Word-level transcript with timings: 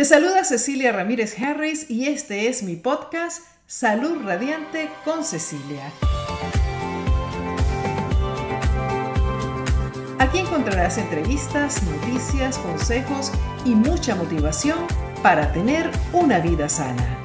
Te 0.00 0.06
saluda 0.06 0.44
Cecilia 0.44 0.92
Ramírez 0.92 1.38
Harris 1.38 1.90
y 1.90 2.06
este 2.06 2.48
es 2.48 2.62
mi 2.62 2.74
podcast 2.74 3.44
Salud 3.66 4.22
Radiante 4.24 4.88
con 5.04 5.22
Cecilia. 5.24 5.92
Aquí 10.18 10.38
encontrarás 10.38 10.96
entrevistas, 10.96 11.82
noticias, 11.82 12.56
consejos 12.56 13.30
y 13.66 13.74
mucha 13.74 14.14
motivación 14.14 14.86
para 15.22 15.52
tener 15.52 15.90
una 16.14 16.38
vida 16.38 16.70
sana. 16.70 17.22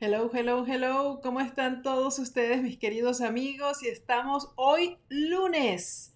Hello, 0.00 0.32
hello, 0.34 0.66
hello. 0.66 1.20
¿Cómo 1.22 1.38
están 1.38 1.82
todos 1.82 2.18
ustedes, 2.18 2.60
mis 2.60 2.76
queridos 2.76 3.20
amigos? 3.20 3.84
Y 3.84 3.86
estamos 3.86 4.50
hoy 4.56 4.98
lunes 5.08 6.15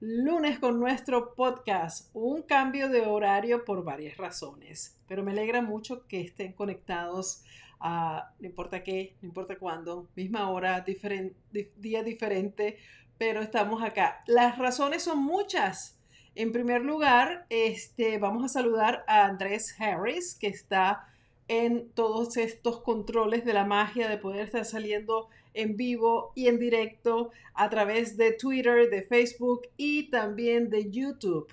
lunes 0.00 0.60
con 0.60 0.78
nuestro 0.78 1.34
podcast. 1.34 2.10
Un 2.14 2.42
cambio 2.42 2.88
de 2.88 3.02
horario 3.02 3.64
por 3.64 3.82
varias 3.82 4.16
razones, 4.16 4.96
pero 5.08 5.24
me 5.24 5.32
alegra 5.32 5.60
mucho 5.60 6.06
que 6.06 6.20
estén 6.20 6.52
conectados 6.52 7.42
a 7.80 8.32
no 8.38 8.46
importa 8.46 8.82
qué, 8.82 9.16
no 9.20 9.28
importa 9.28 9.56
cuándo, 9.56 10.08
misma 10.14 10.50
hora, 10.50 10.84
día 11.76 12.02
diferente, 12.02 12.78
pero 13.18 13.40
estamos 13.40 13.82
acá. 13.82 14.22
Las 14.26 14.58
razones 14.58 15.02
son 15.02 15.18
muchas. 15.18 15.98
En 16.34 16.52
primer 16.52 16.84
lugar, 16.84 17.46
este, 17.48 18.18
vamos 18.18 18.44
a 18.44 18.48
saludar 18.48 19.04
a 19.08 19.24
Andrés 19.24 19.74
Harris, 19.80 20.36
que 20.36 20.46
está 20.46 21.08
en 21.48 21.90
todos 21.90 22.36
estos 22.36 22.80
controles 22.82 23.44
de 23.44 23.54
la 23.54 23.64
magia 23.64 24.08
de 24.08 24.18
poder 24.18 24.46
estar 24.46 24.64
saliendo 24.64 25.28
en 25.54 25.76
vivo 25.76 26.32
y 26.34 26.48
en 26.48 26.58
directo 26.58 27.30
a 27.54 27.68
través 27.68 28.16
de 28.16 28.32
Twitter, 28.32 28.88
de 28.90 29.02
Facebook 29.02 29.62
y 29.76 30.10
también 30.10 30.70
de 30.70 30.90
YouTube. 30.90 31.52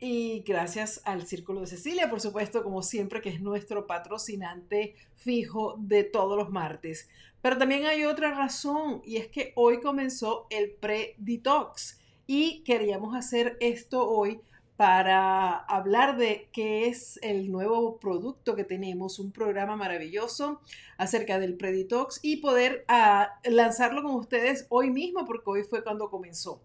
y 0.00 0.40
gracias 0.46 1.00
al 1.04 1.26
Círculo 1.26 1.60
de 1.60 1.66
Cecilia, 1.66 2.10
por 2.10 2.20
supuesto, 2.20 2.62
como 2.62 2.82
siempre, 2.82 3.20
que 3.20 3.30
es 3.30 3.40
nuestro 3.40 3.86
patrocinante 3.86 4.94
fijo 5.14 5.76
de 5.78 6.04
todos 6.04 6.36
los 6.36 6.50
martes. 6.50 7.08
Pero 7.40 7.58
también 7.58 7.86
hay 7.86 8.04
otra 8.04 8.34
razón 8.34 9.02
y 9.04 9.16
es 9.16 9.28
que 9.28 9.52
hoy 9.56 9.80
comenzó 9.80 10.46
el 10.50 10.72
pre-detox 10.72 12.00
y 12.26 12.62
queríamos 12.64 13.14
hacer 13.14 13.56
esto 13.60 14.08
hoy 14.08 14.40
para 14.76 15.56
hablar 15.56 16.16
de 16.16 16.48
qué 16.52 16.88
es 16.88 17.18
el 17.22 17.50
nuevo 17.52 17.98
producto 17.98 18.56
que 18.56 18.64
tenemos, 18.64 19.18
un 19.18 19.30
programa 19.30 19.76
maravilloso 19.76 20.60
acerca 20.98 21.38
del 21.38 21.56
Preditox 21.56 22.20
y 22.22 22.38
poder 22.38 22.84
ah, 22.88 23.38
lanzarlo 23.44 24.02
con 24.02 24.16
ustedes 24.16 24.66
hoy 24.70 24.90
mismo, 24.90 25.26
porque 25.26 25.50
hoy 25.50 25.62
fue 25.62 25.84
cuando 25.84 26.10
comenzó. 26.10 26.60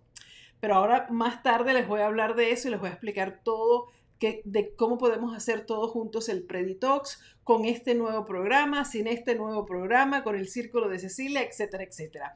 Pero 0.59 0.75
ahora 0.75 1.07
más 1.11 1.43
tarde 1.43 1.73
les 1.73 1.87
voy 1.87 2.01
a 2.01 2.07
hablar 2.07 2.35
de 2.35 2.51
eso 2.51 2.67
y 2.67 2.71
les 2.71 2.79
voy 2.79 2.89
a 2.89 2.93
explicar 2.93 3.41
todo 3.43 3.87
que, 4.17 4.41
de 4.43 4.75
cómo 4.75 4.97
podemos 4.97 5.35
hacer 5.35 5.65
todos 5.65 5.91
juntos 5.91 6.29
el 6.29 6.43
Preditox 6.43 7.21
con 7.43 7.65
este 7.65 7.93
nuevo 7.93 8.25
programa, 8.25 8.85
sin 8.85 9.07
este 9.07 9.35
nuevo 9.35 9.65
programa, 9.65 10.23
con 10.23 10.35
el 10.35 10.47
Círculo 10.47 10.89
de 10.89 10.99
Cecilia, 10.99 11.43
etcétera, 11.43 11.83
etcétera. 11.83 12.33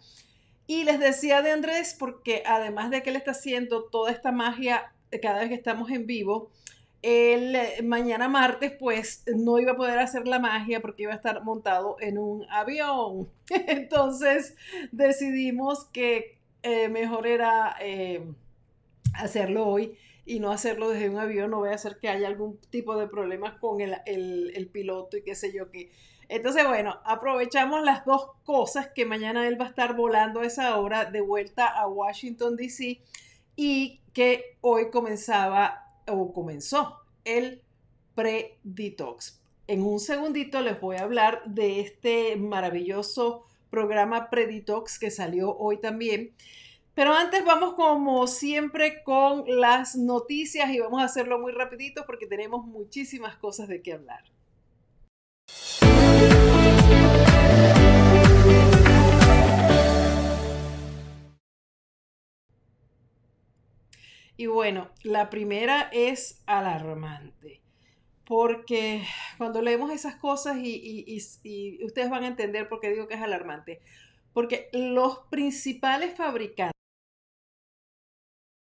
Y 0.66 0.86
les 0.86 1.00
decía 1.00 1.42
de 1.42 1.52
Andrés, 1.52 1.96
porque 1.98 2.44
además 2.46 2.90
de 2.90 3.04
que 3.04 3.10
él 3.10 3.18
está 3.18 3.32
haciendo 3.32 3.86
toda 3.86 4.12
esta 4.12 4.32
magia 4.32 4.94
cada 5.22 5.40
vez 5.40 5.50
que 5.50 5.56
estamos 5.56 5.90
en 5.92 6.06
vivo. 6.06 6.52
El 7.02 7.56
eh, 7.56 7.82
mañana 7.84 8.30
martes, 8.30 8.72
pues 8.80 9.24
no 9.28 9.60
iba 9.60 9.74
a 9.74 9.78
poder 9.78 10.00
hacer 10.00 10.28
la 10.28 10.40
magia 10.40 10.82
porque 10.82 11.04
iba 11.04 11.12
a 11.12 11.18
estar 11.18 11.44
montado 11.44 11.98
en 12.00 12.18
un 12.18 12.46
avión. 12.50 13.30
Entonces 13.68 14.56
decidimos 14.92 15.86
que 15.86 16.40
eh, 16.64 16.88
mejor 16.88 17.28
era 17.28 17.76
eh, 17.82 18.24
hacerlo 19.16 19.68
hoy 19.68 19.98
y 20.26 20.40
no 20.40 20.52
hacerlo 20.52 20.90
desde 20.90 21.10
un 21.10 21.18
avión. 21.18 21.52
No 21.52 21.60
voy 21.60 21.70
a 21.70 21.76
hacer 21.76 21.98
que 22.00 22.08
haya 22.08 22.28
algún 22.28 22.58
tipo 22.70 22.96
de 22.96 23.08
problemas 23.08 23.56
con 23.60 23.82
el, 23.82 23.96
el 24.06 24.68
piloto 24.68 25.18
y 25.18 25.24
qué 25.24 25.36
sé 25.36 25.54
yo 25.54 25.70
qué. 25.70 25.92
Entonces, 26.30 26.66
bueno, 26.66 27.00
aprovechamos 27.04 27.84
las 27.84 28.06
dos 28.06 28.30
cosas 28.46 28.88
que 28.96 29.06
mañana 29.06 29.46
él 29.46 29.60
va 29.60 29.66
a 29.66 29.70
estar 29.70 29.94
volando 29.94 30.40
a 30.40 30.46
esa 30.46 30.78
hora 30.78 31.04
de 31.04 31.20
vuelta 31.20 31.68
a 31.68 31.86
Washington, 31.88 32.56
D.C 32.56 33.02
y 33.56 34.00
que 34.14 34.58
hoy 34.62 34.90
comenzaba 34.90 35.92
o 36.08 36.34
comenzó 36.34 37.00
el 37.26 37.62
pre-detox. 38.16 39.42
En 39.68 39.82
un 39.82 40.00
segundito 40.00 40.62
les 40.62 40.80
voy 40.80 40.98
a 40.98 41.04
hablar 41.04 41.42
de 41.46 41.80
este 41.80 42.36
maravilloso 42.36 43.46
programa 43.70 44.30
pre-detox 44.30 45.00
que 45.00 45.10
salió 45.10 45.56
hoy 45.58 45.80
también. 45.80 46.34
Pero 46.94 47.14
antes 47.14 47.44
vamos 47.44 47.74
como 47.74 48.28
siempre 48.28 49.04
con 49.04 49.46
las 49.48 49.96
noticias 49.96 50.70
y 50.70 50.80
vamos 50.80 51.02
a 51.02 51.06
hacerlo 51.06 51.40
muy 51.40 51.52
rapidito 51.52 52.06
porque 52.06 52.28
tenemos 52.28 52.66
muchísimas 52.66 53.36
cosas 53.38 53.68
de 53.68 53.82
qué 53.82 53.94
hablar. 53.94 54.24
Y 64.44 64.48
bueno, 64.48 64.90
la 65.04 65.30
primera 65.30 65.90
es 65.94 66.44
alarmante, 66.48 67.62
porque 68.26 69.02
cuando 69.38 69.62
leemos 69.62 69.90
esas 69.90 70.18
cosas 70.18 70.58
y, 70.60 71.18
ustedes 71.86 72.10
van 72.10 72.26
a 72.26 72.28
entender 72.28 72.68
por 72.68 72.82
qué 72.82 72.90
digo 72.90 73.08
que 73.08 73.14
es 73.14 73.22
alarmante, 73.22 73.80
porque 74.34 74.68
los 74.74 75.20
principales 75.30 76.14
fabricantes 76.18 76.74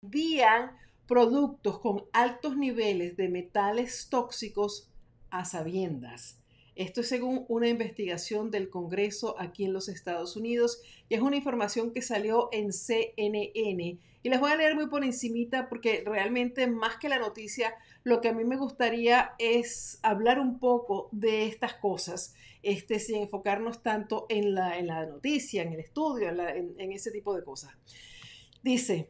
vendían 0.02 0.78
productos 1.08 1.80
con 1.80 2.04
altos 2.12 2.58
niveles 2.58 3.16
de 3.16 3.30
metales 3.30 4.10
tóxicos 4.10 4.92
a 5.30 5.46
sabiendas. 5.46 6.44
Esto 6.80 7.02
es 7.02 7.10
según 7.10 7.44
una 7.50 7.68
investigación 7.68 8.52
del 8.52 8.70
Congreso 8.70 9.36
aquí 9.38 9.66
en 9.66 9.74
los 9.74 9.90
Estados 9.90 10.38
Unidos 10.38 10.82
y 11.10 11.16
es 11.16 11.20
una 11.20 11.36
información 11.36 11.92
que 11.92 12.02
salió 12.02 12.48
en 12.54 12.72
CNN. 12.72 13.98
Y 14.24 14.30
les 14.30 14.40
voy 14.40 14.50
a 14.50 14.56
leer 14.56 14.76
muy 14.76 14.88
por 14.88 15.04
encimita 15.04 15.68
porque 15.68 16.04
realmente 16.06 16.68
más 16.68 16.96
que 16.96 17.10
la 17.10 17.20
noticia, 17.20 17.76
lo 18.06 18.22
que 18.22 18.30
a 18.30 18.34
mí 18.34 18.46
me 18.46 18.56
gustaría 18.56 19.34
es 19.40 20.00
hablar 20.04 20.40
un 20.40 20.58
poco 20.58 21.10
de 21.12 21.48
estas 21.48 21.74
cosas, 21.74 22.34
este, 22.64 23.00
sin 23.00 23.24
enfocarnos 23.24 23.84
tanto 23.84 24.26
en 24.30 24.56
la, 24.56 24.80
en 24.80 24.88
la 24.88 25.06
noticia, 25.06 25.64
en 25.64 25.74
el 25.74 25.82
estudio, 25.82 26.30
en 26.30 26.92
ese 26.94 27.12
tipo 27.12 27.36
de 27.36 27.44
cosas. 27.44 27.74
Dice, 28.64 29.10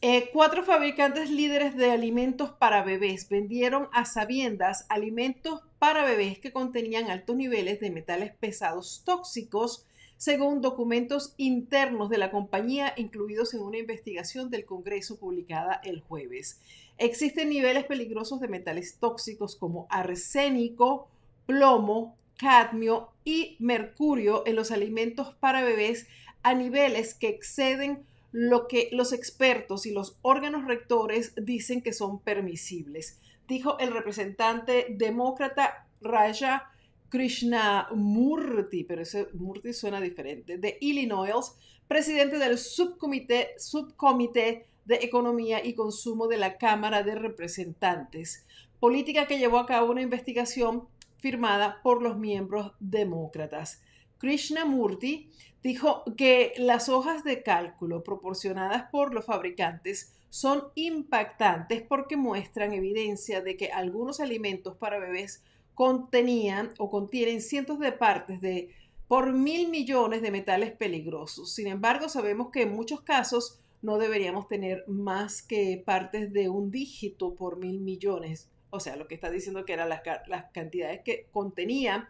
eh, 0.00 0.30
cuatro 0.32 0.62
fabricantes 0.62 1.28
líderes 1.28 1.76
de 1.76 1.90
alimentos 1.90 2.50
para 2.50 2.84
bebés 2.84 3.28
vendieron 3.28 3.88
a 3.92 4.04
sabiendas 4.04 4.86
alimentos 4.90 5.62
para 5.78 6.04
bebés 6.04 6.38
que 6.38 6.52
contenían 6.52 7.10
altos 7.10 7.36
niveles 7.36 7.80
de 7.80 7.90
metales 7.90 8.34
pesados 8.34 9.02
tóxicos, 9.04 9.86
según 10.16 10.60
documentos 10.60 11.34
internos 11.36 12.10
de 12.10 12.18
la 12.18 12.30
compañía 12.30 12.92
incluidos 12.96 13.54
en 13.54 13.60
una 13.60 13.78
investigación 13.78 14.50
del 14.50 14.64
Congreso 14.64 15.18
publicada 15.18 15.80
el 15.84 16.00
jueves. 16.00 16.60
Existen 16.98 17.50
niveles 17.50 17.84
peligrosos 17.84 18.40
de 18.40 18.48
metales 18.48 18.96
tóxicos 18.98 19.54
como 19.54 19.86
arsénico, 19.88 21.08
plomo, 21.46 22.16
cadmio 22.36 23.10
y 23.24 23.56
mercurio 23.60 24.42
en 24.46 24.56
los 24.56 24.72
alimentos 24.72 25.34
para 25.34 25.62
bebés 25.62 26.08
a 26.42 26.54
niveles 26.54 27.14
que 27.14 27.28
exceden 27.28 28.04
lo 28.32 28.68
que 28.68 28.88
los 28.92 29.12
expertos 29.12 29.86
y 29.86 29.92
los 29.92 30.18
órganos 30.22 30.66
rectores 30.66 31.34
dicen 31.36 31.80
que 31.82 31.92
son 31.92 32.20
permisibles, 32.20 33.18
dijo 33.48 33.78
el 33.78 33.92
representante 33.92 34.86
demócrata 34.90 35.88
Raja 36.00 36.70
Krishnamurti, 37.08 38.84
pero 38.84 39.02
ese 39.02 39.28
Murti 39.32 39.72
suena 39.72 40.00
diferente, 40.00 40.58
de 40.58 40.76
Illinois, 40.80 41.56
presidente 41.88 42.38
del 42.38 42.58
subcomité, 42.58 43.54
subcomité 43.58 44.66
de 44.84 44.96
Economía 44.96 45.64
y 45.64 45.74
Consumo 45.74 46.28
de 46.28 46.36
la 46.36 46.58
Cámara 46.58 47.02
de 47.02 47.14
Representantes, 47.14 48.46
política 48.78 49.26
que 49.26 49.38
llevó 49.38 49.58
a 49.58 49.66
cabo 49.66 49.90
una 49.90 50.02
investigación 50.02 50.86
firmada 51.16 51.80
por 51.82 52.02
los 52.02 52.18
miembros 52.18 52.72
demócratas. 52.78 53.82
Krishnamurti 54.18 55.30
dijo 55.62 56.04
que 56.16 56.52
las 56.58 56.88
hojas 56.88 57.24
de 57.24 57.42
cálculo 57.42 58.04
proporcionadas 58.04 58.90
por 58.90 59.14
los 59.14 59.24
fabricantes 59.24 60.17
son 60.30 60.64
impactantes 60.74 61.82
porque 61.82 62.16
muestran 62.16 62.72
evidencia 62.72 63.40
de 63.40 63.56
que 63.56 63.72
algunos 63.72 64.20
alimentos 64.20 64.76
para 64.76 64.98
bebés 64.98 65.42
contenían 65.74 66.74
o 66.78 66.90
contienen 66.90 67.40
cientos 67.40 67.78
de 67.78 67.92
partes 67.92 68.40
de 68.40 68.74
por 69.06 69.32
mil 69.32 69.68
millones 69.68 70.20
de 70.20 70.30
metales 70.30 70.72
peligrosos. 70.72 71.54
Sin 71.54 71.66
embargo, 71.66 72.08
sabemos 72.08 72.50
que 72.50 72.62
en 72.62 72.72
muchos 72.72 73.00
casos 73.00 73.58
no 73.80 73.96
deberíamos 73.96 74.48
tener 74.48 74.84
más 74.86 75.42
que 75.42 75.82
partes 75.84 76.32
de 76.32 76.48
un 76.48 76.70
dígito 76.70 77.34
por 77.34 77.56
mil 77.56 77.80
millones. 77.80 78.50
O 78.70 78.80
sea, 78.80 78.96
lo 78.96 79.08
que 79.08 79.14
está 79.14 79.30
diciendo 79.30 79.64
que 79.64 79.72
eran 79.72 79.88
las, 79.88 80.02
las 80.26 80.50
cantidades 80.52 81.00
que 81.04 81.26
contenían 81.32 82.08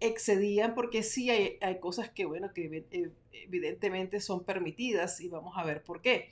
excedían 0.00 0.74
porque 0.74 1.02
sí 1.02 1.30
hay, 1.30 1.58
cosas 1.80 2.10
que, 2.10 2.24
bueno, 2.24 2.52
que 2.52 2.84
evidentemente 3.32 4.20
son 4.20 4.44
permitidas 4.44 5.20
y 5.20 5.28
vamos 5.28 5.54
a 5.56 5.64
ver 5.64 5.82
por 5.82 6.02
qué. 6.02 6.30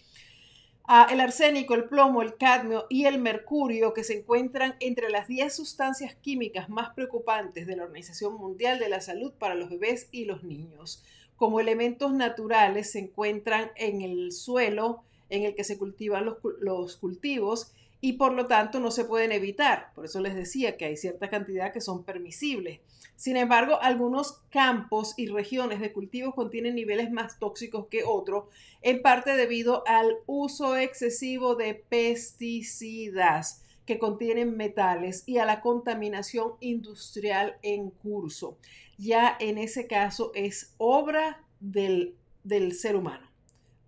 El 1.08 1.20
arsénico, 1.20 1.75
el 1.75 1.84
plomo, 1.84 2.20
el 2.20 2.37
cadmio 2.37 2.87
y 2.90 3.04
el 3.04 3.20
mercurio, 3.20 3.94
que 3.94 4.02
se 4.02 4.19
encuentran 4.19 4.75
entre 4.81 5.08
las 5.08 5.28
10 5.28 5.54
sustancias 5.54 6.16
químicas 6.16 6.69
más 6.69 6.90
preocupantes 6.94 7.69
de 7.69 7.76
la 7.76 7.84
Organización 7.84 8.34
Mundial 8.34 8.81
de 8.81 8.88
la 8.88 9.00
Salud 9.00 9.32
para 9.38 9.54
los 9.54 9.70
bebés 9.70 10.08
y 10.10 10.25
los 10.25 10.42
niños. 10.42 11.04
Como 11.37 11.60
elementos 11.60 12.12
naturales 12.12 12.90
se 12.90 12.98
encuentran 12.98 13.70
en 13.76 14.02
el 14.02 14.32
suelo 14.32 15.04
en 15.28 15.44
el 15.44 15.54
que 15.54 15.62
se 15.62 15.78
cultivan 15.78 16.25
los, 16.25 16.38
los 16.58 16.96
cultivos 16.96 17.72
y 18.00 18.14
por 18.14 18.32
lo 18.32 18.47
tanto 18.47 18.81
no 18.81 18.91
se 18.91 19.05
pueden 19.05 19.32
evitar. 19.32 19.93
Por 19.94 20.06
eso 20.06 20.20
les 20.20 20.35
decía 20.35 20.76
que 20.76 20.87
hay 20.87 20.97
cierta 20.97 21.29
cantidad 21.29 21.73
que 21.73 21.81
son 21.81 22.05
permisibles. 22.05 22.81
Sin 23.17 23.37
embargo, 23.37 23.79
algunos 23.82 24.41
campos 24.50 25.14
y 25.19 25.26
regiones 25.26 25.81
de 25.81 25.93
cultivo 25.93 26.35
contienen 26.35 26.75
niveles 26.75 27.11
más 27.11 27.38
tóxicos 27.38 27.87
que 27.88 28.02
otros, 28.05 28.44
en 28.81 29.02
parte 29.02 29.37
debido 29.37 29.85
al 29.87 30.17
uso 30.26 30.76
excesivo 30.76 31.55
de 31.55 31.75
pesticidas 31.75 33.62
que 33.85 33.99
contienen 33.99 34.56
metales 34.56 35.25
y 35.26 35.38
a 35.38 35.44
la 35.44 35.61
contaminación 35.61 36.53
industrial 36.61 37.56
en 37.62 37.91
curso. 37.91 38.56
Ya 38.96 39.37
en 39.38 39.58
ese 39.58 39.87
caso 39.87 40.32
es 40.35 40.75
obra 40.79 41.44
del, 41.61 42.14
del 42.44 42.73
ser 42.73 42.96
humano, 42.96 43.31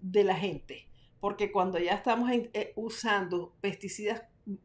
de 0.00 0.24
la 0.24 0.34
gente 0.34 0.91
porque 1.22 1.52
cuando 1.52 1.78
ya 1.78 1.92
estamos 1.94 2.32
eh, 2.32 2.72
usando 2.74 3.52
pesticidas 3.60 4.22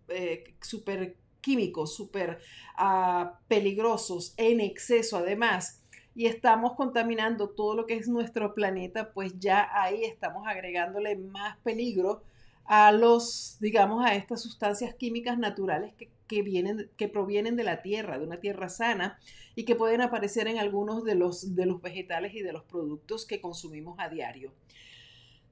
eh, 0.07 0.56
súper 0.59 1.15
químicos, 1.39 1.94
súper 1.95 2.39
ah, 2.75 3.39
peligrosos 3.48 4.33
en 4.38 4.59
exceso 4.62 5.18
además, 5.18 5.83
y 6.15 6.25
estamos 6.25 6.74
contaminando 6.74 7.51
todo 7.51 7.75
lo 7.75 7.86
que 7.86 7.94
es 7.94 8.07
nuestro 8.07 8.56
planeta, 8.56 9.13
pues 9.13 9.38
ya 9.38 9.69
ahí 9.71 10.04
estamos 10.04 10.48
agregándole 10.48 11.15
más 11.15 11.57
peligro 11.57 12.24
a 12.65 12.92
los, 12.92 13.57
digamos, 13.59 14.04
a 14.04 14.15
estas 14.15 14.42
sustancias 14.42 14.95
químicas 14.95 15.38
naturales 15.38 15.94
que, 16.27 16.42
vienen, 16.42 16.89
que 16.98 17.07
provienen 17.07 17.56
de 17.56 17.65
la 17.65 17.83
tierra, 17.83 18.18
de 18.18 18.25
una 18.25 18.39
tierra 18.39 18.68
sana, 18.69 19.19
y 19.54 19.65
que 19.65 19.75
pueden 19.75 20.01
aparecer 20.01 20.48
en 20.48 20.57
algunos 20.57 21.04
de 21.04 21.13
los, 21.13 21.54
de 21.54 21.68
los 21.68 21.83
vegetales 21.83 22.33
y 22.33 22.42
de 22.42 22.51
los 22.51 22.63
productos 22.63 23.27
que 23.27 23.42
consumimos 23.42 24.00
a 24.00 24.09
diario. 24.09 24.54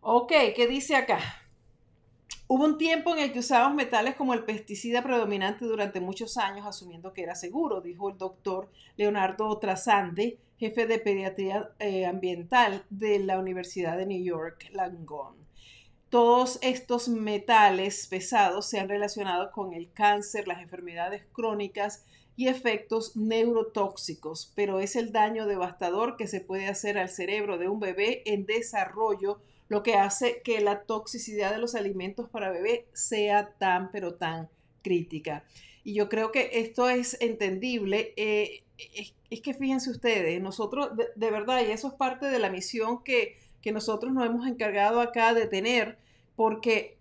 Ok, 0.07 0.31
¿qué 0.55 0.67
dice 0.67 0.95
acá? 0.95 1.17
Hubo 2.47 2.63
un 2.63 2.77
tiempo 2.77 3.15
en 3.15 3.23
el 3.23 3.33
que 3.33 3.39
usábamos 3.39 3.75
metales 3.75 4.13
como 4.13 4.35
el 4.35 4.43
pesticida 4.43 5.01
predominante 5.01 5.65
durante 5.65 5.99
muchos 5.99 6.37
años, 6.37 6.67
asumiendo 6.67 7.11
que 7.11 7.23
era 7.23 7.33
seguro, 7.33 7.81
dijo 7.81 8.11
el 8.11 8.17
doctor 8.19 8.69
Leonardo 8.97 9.57
Trasande, 9.57 10.37
jefe 10.59 10.85
de 10.85 10.99
pediatría 10.99 11.71
eh, 11.79 12.05
ambiental 12.05 12.85
de 12.91 13.17
la 13.17 13.39
Universidad 13.39 13.97
de 13.97 14.05
New 14.05 14.23
York, 14.23 14.69
Langone. 14.73 15.41
Todos 16.09 16.59
estos 16.61 17.09
metales 17.09 18.05
pesados 18.05 18.67
se 18.67 18.79
han 18.79 18.89
relacionado 18.89 19.51
con 19.51 19.73
el 19.73 19.91
cáncer, 19.91 20.47
las 20.47 20.61
enfermedades 20.61 21.23
crónicas 21.33 22.05
y 22.35 22.47
efectos 22.47 23.17
neurotóxicos, 23.17 24.53
pero 24.55 24.79
es 24.79 24.95
el 24.95 25.11
daño 25.11 25.47
devastador 25.47 26.15
que 26.15 26.27
se 26.27 26.41
puede 26.41 26.67
hacer 26.67 26.99
al 26.99 27.09
cerebro 27.09 27.57
de 27.57 27.69
un 27.69 27.79
bebé 27.79 28.21
en 28.27 28.45
desarrollo 28.45 29.41
lo 29.67 29.83
que 29.83 29.95
hace 29.95 30.41
que 30.43 30.61
la 30.61 30.83
toxicidad 30.83 31.51
de 31.51 31.57
los 31.57 31.75
alimentos 31.75 32.29
para 32.29 32.51
bebé 32.51 32.87
sea 32.93 33.49
tan, 33.57 33.91
pero 33.91 34.15
tan 34.15 34.49
crítica. 34.83 35.43
Y 35.83 35.93
yo 35.93 36.09
creo 36.09 36.31
que 36.31 36.49
esto 36.53 36.89
es 36.89 37.17
entendible. 37.19 38.13
Eh, 38.17 38.63
es, 39.29 39.41
que 39.41 39.53
fíjense 39.53 39.89
ustedes, 39.89 40.41
nosotros 40.41 40.91
de, 41.15 41.31
verdad, 41.31 41.61
y 41.61 41.71
eso 41.71 41.87
es 41.87 41.93
parte 41.93 42.27
de 42.27 42.39
la 42.39 42.49
misión 42.49 43.03
que, 43.03 43.37
nosotros 43.73 44.13
nos 44.13 44.23
hemos 44.23 44.45
encargado 44.45 45.01
acá 45.01 45.33
de 45.33 45.47
tener, 45.47 45.97
porque 46.35 46.99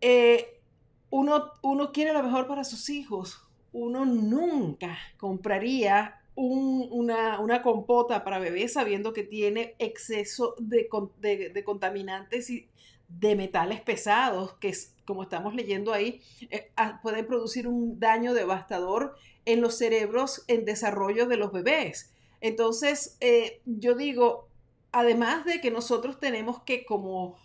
eh, 0.00 0.60
uno, 1.10 1.50
uno 1.60 1.90
quiere 1.90 2.12
lo 2.12 2.22
mejor 2.22 2.46
para 2.46 2.62
sus 2.62 2.88
hijos. 2.88 3.42
Uno 3.72 4.04
nunca 4.04 4.96
compraría 5.16 6.17
una, 6.38 7.62
compota 7.62 8.22
para 8.22 8.38
bebés 8.38 8.74
sabiendo 8.74 9.12
que 9.12 9.24
tiene 9.24 9.74
exceso 9.78 10.54
de, 10.58 10.88
contaminantes 11.64 12.50
y 12.50 12.68
de 13.08 13.34
metales 13.34 13.80
pesados, 13.80 14.54
que 14.54 14.72
como 15.04 15.22
estamos 15.22 15.54
leyendo 15.54 15.92
ahí, 15.92 16.20
eh, 16.50 16.70
ah, 16.76 17.00
pueden 17.02 17.26
producir 17.26 17.66
un 17.66 17.98
daño 17.98 18.34
devastador 18.34 19.16
en 19.46 19.60
los 19.60 19.78
cerebros 19.78 20.44
en 20.46 20.64
desarrollo 20.64 21.26
de 21.26 21.38
los 21.38 21.52
bebés. 21.52 22.12
Entonces, 22.40 23.16
eh, 23.20 23.60
yo 23.64 23.94
digo, 23.94 24.48
además 24.92 25.44
de 25.44 25.60
que 25.60 25.70
nosotros 25.70 26.20
tenemos 26.20 26.62
que 26.62 26.84
como 26.84 27.36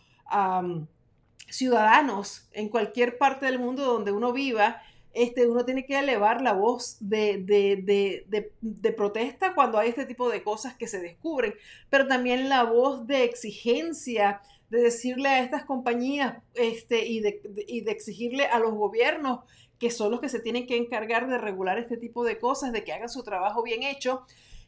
ciudadanos 1.48 2.48
en 2.54 2.69
cualquier 2.69 3.19
parte 3.19 3.46
del 3.46 3.60
mundo 3.60 3.86
donde 3.86 4.12
uno 4.12 4.34
viva, 4.34 4.81
este, 5.13 5.48
uno 5.48 5.63
tiene 5.63 5.86
que 5.86 6.00
elevar 6.00 6.42
la 6.42 6.54
voz 6.54 6.98
de, 7.00 8.51
protesta 8.98 9.54
cuando 9.54 9.77
hay 9.77 9.89
este 9.89 10.06
tipo 10.06 10.30
de 10.30 10.44
cosas 10.44 10.75
que 10.75 10.88
se 10.88 11.00
descubren, 11.00 11.54
pero 11.89 12.07
también 12.07 12.50
la 12.50 12.63
voz 12.63 13.07
de 13.07 13.24
exigencia, 13.24 14.42
de 14.69 14.81
decirle 14.81 15.30
a 15.30 15.44
estas 15.44 15.65
compañías 15.65 16.38
este, 16.56 17.06
y, 17.06 17.19
de, 17.19 17.42
y 17.68 17.81
de 17.81 17.92
exigirle 17.92 18.45
a 18.45 18.57
los 18.57 18.74
gobiernos 18.74 19.42
que 19.77 19.92
son 19.92 20.12
los 20.12 20.21
que 20.21 20.30
se 20.30 20.39
tienen 20.39 20.65
que 20.65 20.77
encargar 20.77 21.27
de 21.27 21.38
regular 21.38 21.77
este 21.77 21.98
tipo 21.98 22.24
de 22.24 22.39
cosas, 22.39 22.71
de 22.71 22.83
que 22.83 22.94
hagan 22.94 23.10
su 23.10 23.21
trabajo 23.21 23.62
bien 23.63 23.83
hecho, 23.83 24.25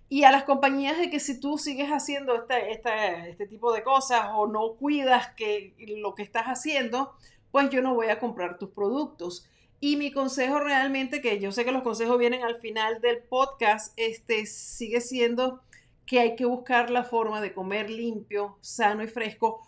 y 0.09 0.23
a 0.23 0.31
las 0.31 0.43
compañías 0.43 0.97
de 0.97 1.09
que 1.09 1.19
si 1.19 1.39
tú 1.39 1.57
sigues 1.57 1.89
haciendo 1.89 2.35
este 2.35 3.47
tipo 3.47 3.73
de 3.73 3.83
cosas 3.83 4.27
o 4.35 4.45
no 4.45 4.73
cuidas 4.73 5.29
que 5.35 5.73
lo 5.97 6.13
que 6.13 6.23
estás 6.23 6.45
haciendo, 6.45 7.13
pues 7.51 7.69
yo 7.69 7.81
no 7.81 7.95
voy 7.95 8.07
a 8.07 8.19
comprar 8.19 8.59
tus 8.59 8.69
productos. 8.69 9.47
Y 9.79 9.97
mi 9.97 10.11
consejo 10.11 10.59
realmente, 10.59 11.21
que 11.21 11.39
yo 11.39 11.51
sé 11.51 11.65
que 11.65 11.71
los 11.71 11.83
consejos 11.83 12.17
vienen 12.17 12.43
al 12.43 12.59
final 12.59 13.01
del 13.01 13.19
podcast, 13.19 13.93
este 13.97 14.45
sigue 14.45 15.01
siendo 15.01 15.61
que 16.05 16.19
hay 16.19 16.35
que 16.35 16.45
buscar 16.45 16.89
la 16.89 17.03
forma 17.03 17.41
de 17.41 17.53
comer 17.53 17.89
limpio, 17.89 18.57
sano 18.61 19.03
y 19.03 19.07
fresco, 19.07 19.61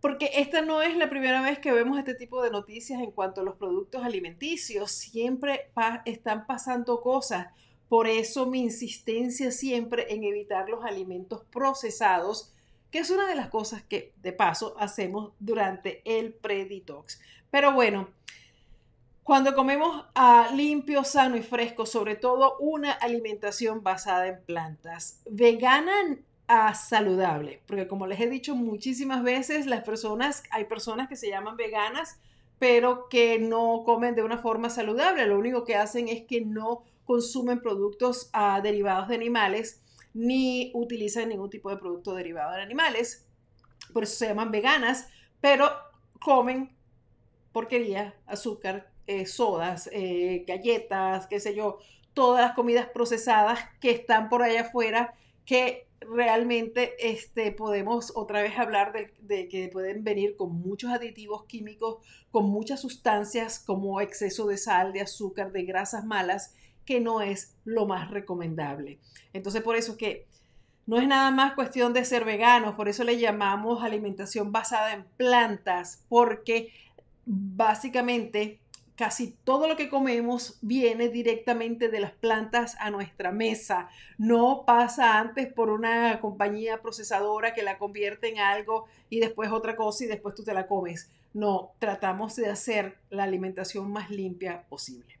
porque 0.00 0.30
esta 0.34 0.62
no 0.62 0.82
es 0.82 0.96
la 0.96 1.10
primera 1.10 1.42
vez 1.42 1.58
que 1.58 1.72
vemos 1.72 1.98
este 1.98 2.14
tipo 2.14 2.42
de 2.42 2.50
noticias 2.50 3.02
en 3.02 3.10
cuanto 3.10 3.42
a 3.42 3.44
los 3.44 3.56
productos 3.56 4.02
alimenticios. 4.02 4.92
Siempre 4.92 5.70
están 6.06 6.46
pasando 6.46 7.02
cosas. 7.02 7.48
Por 7.88 8.06
eso 8.06 8.46
mi 8.46 8.60
insistencia 8.60 9.50
siempre 9.50 10.06
en 10.14 10.24
evitar 10.24 10.70
los 10.70 10.84
alimentos 10.84 11.42
procesados, 11.52 12.54
que 12.90 13.00
es 13.00 13.10
una 13.10 13.28
de 13.28 13.34
las 13.34 13.50
cosas 13.50 13.82
que 13.82 14.14
de 14.22 14.32
paso 14.32 14.74
hacemos 14.78 15.32
durante 15.38 16.00
el 16.04 16.32
pre-detox. 16.32 17.20
Pero 17.50 17.72
bueno, 17.72 18.08
cuando 19.22 19.54
comemos 19.54 20.06
a 20.14 20.50
limpio, 20.54 21.04
sano 21.04 21.36
y 21.36 21.42
fresco, 21.42 21.86
sobre 21.86 22.16
todo 22.16 22.56
una 22.58 22.92
alimentación 22.92 23.82
basada 23.82 24.26
en 24.26 24.42
plantas, 24.44 25.22
vegana 25.30 25.92
a 26.48 26.74
saludable, 26.74 27.62
porque 27.66 27.86
como 27.86 28.06
les 28.06 28.20
he 28.20 28.28
dicho 28.28 28.56
muchísimas 28.56 29.22
veces, 29.22 29.66
las 29.66 29.84
personas, 29.84 30.42
hay 30.50 30.64
personas 30.64 31.08
que 31.08 31.16
se 31.16 31.28
llaman 31.28 31.56
veganas, 31.56 32.20
pero 32.58 33.08
que 33.08 33.38
no 33.38 33.84
comen 33.84 34.14
de 34.14 34.22
una 34.22 34.38
forma 34.38 34.68
saludable. 34.68 35.26
Lo 35.26 35.38
único 35.38 35.64
que 35.64 35.76
hacen 35.76 36.08
es 36.08 36.22
que 36.26 36.44
no 36.44 36.82
consumen 37.04 37.60
productos 37.60 38.30
ah, 38.32 38.60
derivados 38.62 39.08
de 39.08 39.14
animales 39.14 39.82
ni 40.12 40.72
utilizan 40.74 41.28
ningún 41.28 41.50
tipo 41.50 41.70
de 41.70 41.76
producto 41.76 42.14
derivado 42.14 42.54
de 42.56 42.62
animales. 42.62 43.26
Por 43.92 44.02
eso 44.02 44.16
se 44.16 44.26
llaman 44.26 44.50
veganas, 44.50 45.08
pero 45.40 45.70
comen 46.20 46.76
porquería, 47.52 48.14
azúcar, 48.26 48.89
eh, 49.10 49.26
sodas, 49.26 49.90
eh, 49.92 50.44
galletas, 50.46 51.26
qué 51.26 51.40
sé 51.40 51.52
yo, 51.52 51.78
todas 52.14 52.40
las 52.40 52.54
comidas 52.54 52.86
procesadas 52.94 53.58
que 53.80 53.90
están 53.90 54.28
por 54.28 54.44
allá 54.44 54.60
afuera, 54.60 55.14
que 55.44 55.88
realmente 56.00 56.94
este, 57.00 57.50
podemos 57.50 58.12
otra 58.14 58.40
vez 58.40 58.56
hablar 58.56 58.92
de, 58.92 59.12
de, 59.22 59.48
que 59.48 59.68
pueden 59.68 60.04
venir 60.04 60.36
con 60.36 60.54
muchos 60.54 60.92
aditivos 60.92 61.44
químicos, 61.46 61.96
con 62.30 62.48
muchas 62.48 62.78
sustancias 62.78 63.58
como 63.58 64.00
exceso 64.00 64.46
de 64.46 64.58
sal, 64.58 64.92
de 64.92 65.00
azúcar, 65.00 65.50
de 65.50 65.64
grasas 65.64 66.04
malas, 66.04 66.54
que 66.84 67.00
no 67.00 67.20
es 67.20 67.56
lo 67.64 67.86
más 67.86 68.12
recomendable. 68.12 69.00
Entonces, 69.32 69.60
por 69.60 69.74
eso 69.74 69.96
que 69.96 70.28
no 70.86 70.98
es 70.98 71.08
nada 71.08 71.32
más 71.32 71.54
cuestión 71.54 71.92
de 71.92 72.04
ser 72.04 72.24
veganos, 72.24 72.76
por 72.76 72.88
eso 72.88 73.02
le 73.02 73.18
llamamos 73.18 73.82
alimentación 73.82 74.52
basada 74.52 74.92
en 74.92 75.04
plantas, 75.16 76.04
porque 76.08 76.72
básicamente 77.26 78.60
casi 79.00 79.34
todo 79.44 79.66
lo 79.66 79.78
que 79.78 79.88
comemos 79.88 80.58
viene 80.60 81.08
directamente 81.08 81.88
de 81.88 82.00
las 82.00 82.10
plantas 82.12 82.76
a 82.80 82.90
nuestra 82.90 83.32
mesa. 83.32 83.88
No 84.18 84.64
pasa 84.66 85.18
antes 85.18 85.50
por 85.50 85.70
una 85.70 86.20
compañía 86.20 86.82
procesadora 86.82 87.54
que 87.54 87.62
la 87.62 87.78
convierte 87.78 88.28
en 88.28 88.40
algo 88.40 88.84
y 89.08 89.20
después 89.20 89.50
otra 89.52 89.74
cosa 89.74 90.04
y 90.04 90.06
después 90.06 90.34
tú 90.34 90.44
te 90.44 90.52
la 90.52 90.66
comes. 90.66 91.10
No, 91.32 91.72
tratamos 91.78 92.36
de 92.36 92.50
hacer 92.50 92.98
la 93.08 93.24
alimentación 93.24 93.90
más 93.90 94.10
limpia 94.10 94.64
posible. 94.68 95.18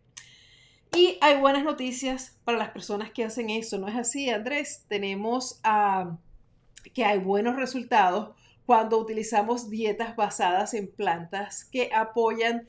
Y 0.94 1.16
hay 1.22 1.40
buenas 1.40 1.64
noticias 1.64 2.36
para 2.44 2.58
las 2.58 2.72
personas 2.72 3.10
que 3.10 3.24
hacen 3.24 3.48
eso. 3.48 3.78
¿No 3.78 3.88
es 3.88 3.96
así, 3.96 4.28
Andrés? 4.28 4.84
Tenemos 4.88 5.58
ah, 5.64 6.18
que 6.92 7.06
hay 7.06 7.18
buenos 7.18 7.56
resultados 7.56 8.36
cuando 8.66 8.98
utilizamos 8.98 9.70
dietas 9.70 10.16
basadas 10.16 10.74
en 10.74 10.86
plantas 10.86 11.64
que 11.64 11.90
apoyan 11.94 12.68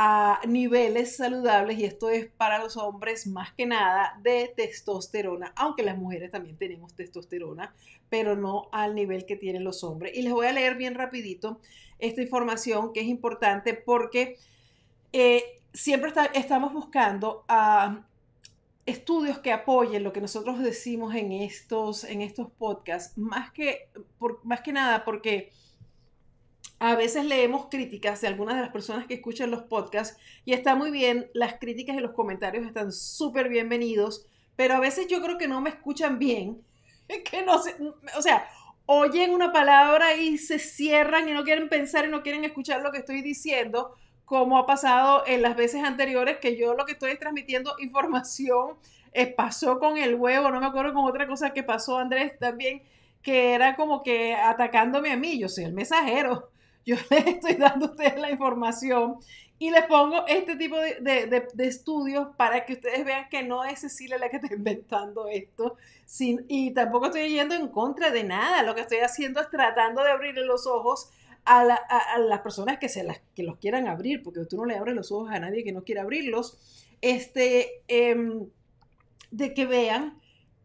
a 0.00 0.38
niveles 0.46 1.16
saludables, 1.16 1.76
y 1.76 1.84
esto 1.84 2.08
es 2.08 2.26
para 2.26 2.60
los 2.60 2.76
hombres 2.76 3.26
más 3.26 3.52
que 3.54 3.66
nada, 3.66 4.16
de 4.22 4.54
testosterona, 4.56 5.52
aunque 5.56 5.82
las 5.82 5.98
mujeres 5.98 6.30
también 6.30 6.56
tenemos 6.56 6.94
testosterona, 6.94 7.74
pero 8.08 8.36
no 8.36 8.68
al 8.70 8.94
nivel 8.94 9.26
que 9.26 9.34
tienen 9.34 9.64
los 9.64 9.82
hombres. 9.82 10.16
Y 10.16 10.22
les 10.22 10.32
voy 10.32 10.46
a 10.46 10.52
leer 10.52 10.76
bien 10.76 10.94
rapidito 10.94 11.58
esta 11.98 12.22
información 12.22 12.92
que 12.92 13.00
es 13.00 13.08
importante 13.08 13.74
porque 13.74 14.36
eh, 15.12 15.42
siempre 15.72 16.12
estamos 16.32 16.72
buscando 16.72 17.44
estudios 18.86 19.40
que 19.40 19.50
apoyen 19.50 20.04
lo 20.04 20.12
que 20.12 20.20
nosotros 20.20 20.60
decimos 20.60 21.16
en 21.16 21.32
estos, 21.32 22.04
en 22.04 22.22
estos 22.22 22.52
podcasts, 22.52 23.18
más 23.18 23.50
que, 23.50 23.88
más 24.44 24.60
que 24.60 24.72
nada 24.72 25.04
porque 25.04 25.50
a 26.80 26.94
veces 26.94 27.24
leemos 27.24 27.66
críticas 27.70 28.20
de 28.20 28.28
algunas 28.28 28.54
de 28.56 28.62
las 28.62 28.70
personas 28.70 29.06
que 29.06 29.14
escuchan 29.14 29.50
los 29.50 29.62
podcasts 29.64 30.18
y 30.44 30.52
está 30.52 30.74
muy 30.74 30.90
bien, 30.90 31.28
las 31.34 31.54
críticas 31.54 31.96
y 31.96 32.00
los 32.00 32.12
comentarios 32.12 32.66
están 32.66 32.92
súper 32.92 33.48
bienvenidos, 33.48 34.26
pero 34.54 34.74
a 34.74 34.80
veces 34.80 35.08
yo 35.08 35.20
creo 35.20 35.38
que 35.38 35.48
no 35.48 35.60
me 35.60 35.70
escuchan 35.70 36.18
bien, 36.18 36.62
que 37.30 37.42
no 37.42 37.60
sé, 37.60 37.74
o 38.16 38.22
sea, 38.22 38.48
oyen 38.86 39.32
una 39.32 39.52
palabra 39.52 40.14
y 40.14 40.38
se 40.38 40.58
cierran 40.58 41.28
y 41.28 41.32
no 41.32 41.44
quieren 41.44 41.68
pensar 41.68 42.06
y 42.06 42.10
no 42.10 42.22
quieren 42.22 42.44
escuchar 42.44 42.80
lo 42.80 42.92
que 42.92 42.98
estoy 42.98 43.22
diciendo, 43.22 43.94
como 44.24 44.58
ha 44.58 44.66
pasado 44.66 45.24
en 45.26 45.42
las 45.42 45.56
veces 45.56 45.82
anteriores 45.82 46.36
que 46.38 46.56
yo 46.56 46.74
lo 46.74 46.84
que 46.84 46.92
estoy 46.92 47.16
transmitiendo 47.18 47.74
información 47.80 48.76
eh, 49.12 49.26
pasó 49.26 49.80
con 49.80 49.96
el 49.96 50.14
huevo, 50.14 50.50
no 50.50 50.60
me 50.60 50.66
acuerdo 50.66 50.94
con 50.94 51.06
otra 51.06 51.26
cosa 51.26 51.52
que 51.52 51.64
pasó 51.64 51.98
Andrés 51.98 52.38
también, 52.38 52.82
que 53.20 53.54
era 53.54 53.74
como 53.74 54.02
que 54.02 54.34
atacándome 54.34 55.10
a 55.10 55.16
mí, 55.16 55.40
yo 55.40 55.48
soy 55.48 55.64
el 55.64 55.72
mensajero 55.72 56.50
yo 56.88 56.96
les 57.10 57.26
estoy 57.26 57.54
dando 57.54 57.86
a 57.86 57.90
ustedes 57.90 58.18
la 58.18 58.30
información 58.30 59.18
y 59.58 59.70
les 59.70 59.84
pongo 59.84 60.26
este 60.26 60.56
tipo 60.56 60.78
de, 60.78 61.48
estudios 61.58 62.28
para 62.36 62.64
que 62.64 62.74
ustedes 62.74 63.04
vean 63.04 63.28
que 63.28 63.42
no 63.42 63.64
es 63.64 63.80
Cecilia 63.80 64.16
la 64.16 64.30
que 64.30 64.36
está 64.36 64.54
inventando 64.54 65.28
esto. 65.28 65.76
Sin, 66.06 66.46
y 66.48 66.72
tampoco 66.72 67.06
estoy 67.06 67.28
yendo 67.28 67.54
en 67.54 67.68
contra 67.68 68.10
de 68.10 68.24
nada. 68.24 68.62
Lo 68.62 68.74
que 68.74 68.82
estoy 68.82 68.98
haciendo 68.98 69.40
es 69.40 69.50
tratando 69.50 70.02
de 70.02 70.12
abrirle 70.12 70.46
los 70.46 70.66
ojos 70.66 71.10
a, 71.44 71.64
las 72.18 72.40
personas 72.40 72.78
que, 72.78 72.88
se 72.88 73.04
las, 73.04 73.20
que 73.34 73.42
los 73.42 73.58
quieran 73.58 73.88
abrir, 73.88 74.22
porque 74.22 74.44
tú 74.46 74.56
no 74.56 74.64
le 74.64 74.76
abres 74.76 74.94
los 74.94 75.12
ojos 75.12 75.30
a 75.30 75.40
nadie 75.40 75.64
que 75.64 75.72
no 75.72 75.82
quiera 75.82 76.02
abrirlos. 76.02 76.58
Este, 77.02 77.82
em, 77.88 78.48
de 79.30 79.54
que 79.54 79.66
vean 79.66 80.18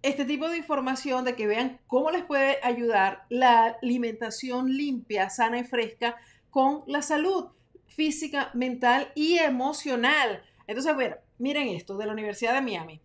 este 0.04 0.26
tipo 0.26 0.50
de 0.50 0.58
información, 0.58 1.26
de 1.26 1.36
que 1.36 1.48
vean 1.48 1.80
cómo 1.88 2.12
les 2.12 2.24
puede 2.24 2.60
ayudar 2.62 3.26
la 3.30 3.78
alimentación 3.82 4.76
limpia, 4.78 5.30
sana 5.30 5.60
y 5.60 5.64
fresca 5.64 6.16
con 6.50 6.84
la 6.88 7.02
salud 7.02 7.48
física, 7.88 8.52
mental 8.54 9.12
y 9.16 9.40
emocional. 9.40 10.44
Entonces, 10.68 10.96
ver, 10.96 11.22
miren 11.40 11.70
esto 11.70 11.98
de 11.98 12.06
la 12.06 12.14
Universidad 12.14 12.54
de 12.54 12.62
Miami. 12.62 13.02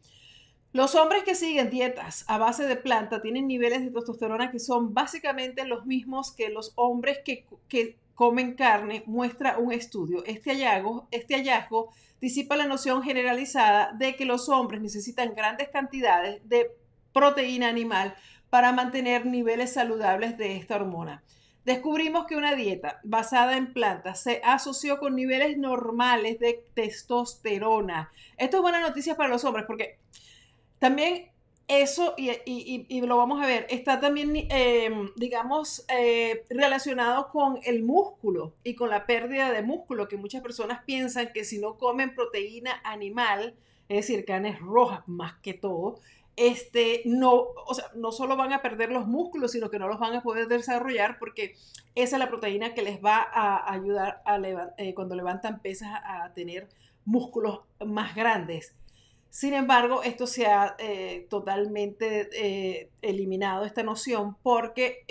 Los 0.73 0.95
hombres 0.95 1.23
que 1.23 1.35
siguen 1.35 1.71
dietas 1.71 2.25
a 2.28 2.37
base 2.37 2.67
de 2.67 2.76
planta 2.76 3.23
tienen 3.23 3.47
niveles 3.47 3.81
de 3.83 3.90
testosterona 3.90 4.50
que 4.50 4.59
son 4.59 4.93
básicamente 4.93 5.64
los 5.64 5.87
mismos 5.87 6.33
que 6.33 6.50
los 6.50 6.73
hombres 6.76 7.21
que, 7.25 7.47
que 7.69 7.97
comen 8.19 8.55
carne, 8.55 9.05
muestra 9.07 9.59
un 9.59 9.71
estudio. 9.71 10.25
Este 10.26 10.50
hallazgo, 10.50 11.07
este 11.12 11.37
hallazgo 11.37 11.90
disipa 12.21 12.57
la 12.57 12.67
noción 12.67 13.05
generalizada 13.05 13.93
de 13.93 14.17
que 14.17 14.25
los 14.25 14.49
hombres 14.49 14.83
necesitan 14.83 15.37
grandes 15.37 15.69
cantidades 15.69 16.40
de 16.49 16.73
proteína 17.12 17.68
animal 17.68 18.14
para 18.50 18.72
mantener 18.72 19.26
niveles 19.26 19.72
saludables 19.72 20.38
de 20.38 20.56
esta 20.56 20.76
hormona. 20.76 21.22
Descubrimos 21.64 22.26
que 22.26 22.36
una 22.36 22.54
dieta 22.54 22.98
basada 23.04 23.56
en 23.56 23.74
plantas 23.74 24.22
se 24.22 24.40
asoció 24.42 24.98
con 24.98 25.14
niveles 25.14 25.58
normales 25.58 26.38
de 26.38 26.64
testosterona. 26.74 28.10
Esto 28.38 28.56
es 28.56 28.62
buena 28.62 28.80
noticia 28.80 29.16
para 29.16 29.28
los 29.28 29.44
hombres 29.44 29.66
porque 29.66 29.98
también 30.78 31.30
eso, 31.68 32.14
y, 32.16 33.00
lo 33.02 33.18
vamos 33.18 33.42
a 33.42 33.46
ver, 33.46 33.66
está 33.68 34.00
también, 34.00 34.34
em, 34.48 35.10
digamos, 35.16 35.84
eh, 35.90 36.44
relacionado 36.48 37.28
con 37.28 37.58
el 37.62 37.82
músculo 37.82 38.54
y 38.64 38.74
con 38.74 38.88
la 38.88 39.04
pérdida 39.04 39.52
de 39.52 39.62
músculo, 39.62 40.08
que 40.08 40.16
muchas 40.16 40.40
personas 40.40 40.82
piensan 40.86 41.30
que 41.34 41.44
si 41.44 41.58
no 41.58 41.76
comen 41.76 42.14
proteína 42.14 42.80
animal, 42.84 43.54
es 43.90 44.06
decir, 44.06 44.24
carnes 44.24 44.58
rojas 44.60 45.06
más 45.06 45.34
que 45.42 45.52
todo, 45.52 46.00
este, 46.38 47.02
no, 47.04 47.35
o 47.66 47.75
sea, 47.75 47.87
no 47.95 48.12
solo 48.12 48.37
van 48.37 48.52
a 48.52 48.62
perder 48.62 48.90
los 48.92 49.07
músculos, 49.07 49.52
sino 49.52 49.71
que 49.71 49.78
no 49.78 49.88
los 49.88 49.99
van 49.99 50.14
a 50.14 50.23
poder 50.23 50.47
desarrollar 50.47 51.18
porque 51.18 51.54
esa 51.95 52.16
es 52.16 52.21
la 52.21 52.28
proteína 52.28 52.75
que 52.75 52.83
les 52.83 53.02
va 53.04 53.26
a 53.33 53.73
ayudar 53.73 54.23
a 54.25 54.38
eh, 54.78 54.95
cuando 54.95 55.16
levantan 55.16 55.61
pesas 55.61 55.90
a 56.04 56.33
tener 56.35 56.68
músculos 57.04 57.61
más 57.85 58.14
grandes. 58.14 58.75
Sin 59.30 59.52
embargo, 59.52 60.02
esto 60.02 60.26
se 60.26 60.47
ha 60.47 60.76
eh, 60.78 61.26
totalmente 61.28 62.28
eh, 62.33 62.90
eliminado, 63.02 63.64
esta 63.64 63.83
noción, 63.83 64.37
porque 64.42 65.04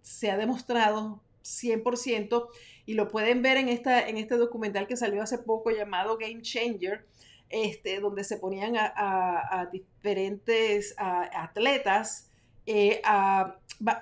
se 0.00 0.30
ha 0.30 0.36
demostrado 0.36 1.20
100% 1.44 2.48
y 2.86 2.94
lo 2.94 3.08
pueden 3.08 3.42
ver 3.42 3.56
en, 3.56 3.68
esta, 3.68 4.08
en 4.08 4.16
este 4.16 4.36
documental 4.36 4.86
que 4.86 4.96
salió 4.96 5.22
hace 5.22 5.38
poco 5.38 5.70
llamado 5.70 6.16
Game 6.18 6.42
Changer, 6.42 7.06
este, 7.52 8.00
donde 8.00 8.24
se 8.24 8.38
ponían 8.38 8.74
a, 8.76 9.68
diferentes 9.70 10.94
atletas 10.98 12.30
eh, 12.66 13.00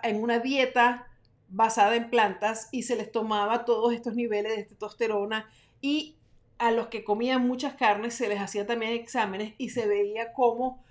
en 0.02 0.22
una 0.22 0.38
dieta 0.38 1.06
basada 1.48 1.96
en 1.96 2.08
plantas 2.10 2.68
y 2.70 2.84
se 2.84 2.96
les 2.96 3.10
tomaba 3.10 3.64
todos 3.64 3.92
estos 3.92 4.14
niveles 4.14 4.56
de 4.56 4.64
testosterona 4.64 5.50
y 5.80 6.16
a 6.58 6.70
los 6.70 6.88
que 6.88 7.04
comían 7.04 7.46
muchas 7.46 7.74
carnes 7.74 8.14
se 8.14 8.28
les 8.28 8.38
hacía 8.38 8.66
también 8.66 8.92
exámenes 8.92 9.54
y 9.58 9.70
se 9.70 9.86
veía 9.86 10.32
cómo 10.32 10.84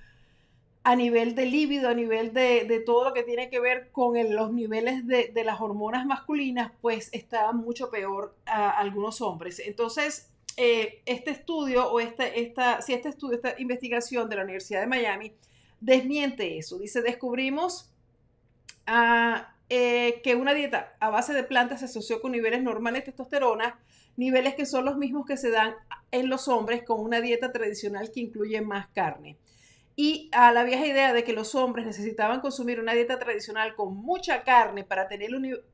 a 0.84 0.96
nivel 0.96 1.36
de 1.36 1.46
líbido, 1.46 1.90
a 1.90 1.94
nivel 1.94 2.34
de, 2.34 2.82
todo 2.86 3.04
lo 3.04 3.14
que 3.14 3.24
tiene 3.24 3.50
que 3.50 3.60
ver 3.60 3.92
con 3.92 4.16
los 4.34 4.52
niveles 4.52 5.06
de, 5.06 5.32
las 5.44 5.62
hormonas 5.62 6.06
masculinas, 6.06 6.72
pues 6.82 7.10
estaban 7.12 7.58
mucho 7.58 7.92
peor 7.92 8.36
a 8.46 8.72
algunos 8.72 9.22
hombres. 9.22 9.60
Entonces, 9.60 10.29
eh, 10.62 11.02
este 11.06 11.32
estudio 11.32 11.90
o 11.90 12.02
esta, 12.02 12.28
esta, 12.28 12.82
si 12.82 12.92
este 12.94 13.08
estudio, 13.08 13.38
esta 13.38 13.56
investigación 13.60 14.28
de 14.28 14.36
la 14.36 14.44
Universidad 14.44 14.82
de 14.82 14.88
Miami 14.88 15.34
desmiente 15.80 16.58
eso. 16.58 16.78
Dice, 16.78 17.02
descubrimos 17.02 17.90
ah, 18.86 19.56
eh, 19.70 20.20
que 20.22 20.36
una 20.36 20.54
dieta 20.54 20.98
a 21.00 21.10
base 21.12 21.32
de 21.32 21.46
plantas 21.46 21.80
se 21.80 21.86
asoció 21.86 22.20
con 22.20 22.34
niveles 22.34 22.62
normales 22.62 23.04
de 23.04 23.06
testosterona, 23.06 23.80
niveles 24.18 24.54
que 24.56 24.66
son 24.66 24.84
los 24.84 24.98
mismos 24.98 25.26
que 25.26 25.38
se 25.38 25.50
dan 25.50 25.76
en 26.12 26.28
los 26.28 26.50
hombres 26.50 26.84
con 26.84 27.00
una 27.00 27.22
dieta 27.22 27.54
tradicional 27.54 28.12
que 28.12 28.20
incluye 28.20 28.60
más 28.60 28.88
carne. 28.90 29.38
Y 29.96 30.30
a 30.34 30.52
la 30.52 30.66
vieja 30.66 30.86
idea 30.86 31.14
de 31.14 31.24
que 31.24 31.32
los 31.32 31.56
hombres 31.56 31.86
necesitaban 31.86 32.42
consumir 32.42 32.82
una 32.82 32.96
dieta 32.96 33.18
tradicional 33.18 33.76
con 33.76 33.96
mucha 33.96 34.44
carne 34.44 34.84
para 34.84 35.08
tener, 35.08 35.32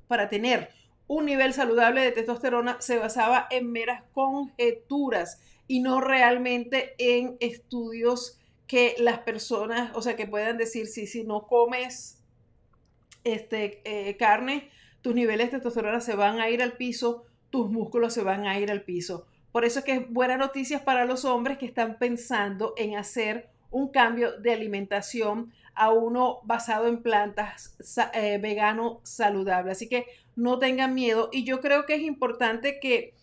para 0.07 0.29
tener 0.29 0.69
un 1.07 1.25
nivel 1.25 1.53
saludable 1.53 2.01
de 2.01 2.11
testosterona 2.11 2.77
se 2.81 2.97
basaba 2.97 3.47
en 3.51 3.71
meras 3.71 4.03
conjeturas 4.13 5.39
y 5.67 5.79
no 5.79 6.01
realmente 6.01 6.95
en 6.97 7.37
estudios 7.39 8.39
que 8.67 8.95
las 8.97 9.19
personas, 9.19 9.91
o 9.95 10.01
sea, 10.01 10.15
que 10.15 10.27
puedan 10.27 10.57
decir, 10.57 10.87
si, 10.87 11.05
si 11.05 11.23
no 11.23 11.47
comes 11.47 12.23
este, 13.23 13.81
eh, 13.85 14.17
carne, 14.17 14.69
tus 15.01 15.13
niveles 15.13 15.47
de 15.47 15.57
testosterona 15.57 16.01
se 16.01 16.15
van 16.15 16.39
a 16.39 16.49
ir 16.49 16.63
al 16.63 16.73
piso, 16.73 17.25
tus 17.51 17.69
músculos 17.69 18.13
se 18.13 18.23
van 18.23 18.47
a 18.47 18.59
ir 18.59 18.71
al 18.71 18.83
piso. 18.83 19.27
Por 19.51 19.65
eso 19.65 19.79
es 19.79 19.85
que 19.85 19.93
es 19.93 20.09
buena 20.09 20.37
noticia 20.37 20.83
para 20.83 21.05
los 21.05 21.23
hombres 21.25 21.57
que 21.57 21.65
están 21.65 21.97
pensando 21.99 22.73
en 22.77 22.97
hacer 22.97 23.49
un 23.71 23.89
cambio 23.89 24.37
de 24.39 24.51
alimentación 24.51 25.53
a 25.75 25.91
uno 25.91 26.39
basado 26.43 26.87
en 26.87 27.01
plantas 27.01 27.75
eh, 28.13 28.37
vegano 28.37 29.01
saludable. 29.03 29.71
Así 29.71 29.87
que 29.87 30.05
no 30.35 30.59
tengan 30.59 30.93
miedo. 30.93 31.29
Y 31.31 31.43
yo 31.43 31.61
creo 31.61 31.85
que 31.85 31.95
es 31.95 32.01
importante 32.01 32.79
que 32.79 33.13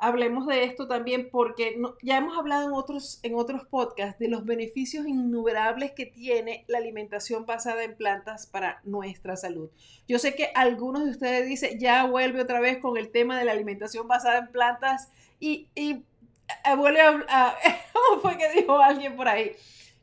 hablemos 0.00 0.46
de 0.46 0.64
esto 0.64 0.88
también 0.88 1.28
porque 1.30 1.78
ya 2.02 2.16
hemos 2.16 2.36
hablado 2.36 2.66
en 2.66 2.72
otros, 2.72 3.20
en 3.22 3.34
otros 3.34 3.66
podcasts 3.66 4.18
de 4.18 4.28
los 4.28 4.46
beneficios 4.46 5.06
innumerables 5.06 5.92
que 5.92 6.06
tiene 6.06 6.64
la 6.68 6.78
alimentación 6.78 7.44
basada 7.44 7.84
en 7.84 7.94
plantas 7.94 8.46
para 8.46 8.80
nuestra 8.84 9.36
salud. 9.36 9.70
Yo 10.08 10.18
sé 10.18 10.34
que 10.34 10.50
algunos 10.54 11.04
de 11.04 11.10
ustedes 11.10 11.46
dicen, 11.46 11.78
ya 11.78 12.06
vuelve 12.06 12.40
otra 12.40 12.60
vez 12.60 12.78
con 12.78 12.96
el 12.96 13.10
tema 13.10 13.38
de 13.38 13.44
la 13.44 13.52
alimentación 13.52 14.08
basada 14.08 14.38
en 14.38 14.48
plantas 14.48 15.10
y, 15.38 15.68
y 15.74 15.90
eh, 15.92 16.76
vuelve 16.76 17.00
a, 17.02 17.54
¿cómo 17.92 18.22
fue 18.22 18.38
que 18.38 18.50
dijo 18.52 18.78
alguien 18.78 19.16
por 19.16 19.28
ahí? 19.28 19.52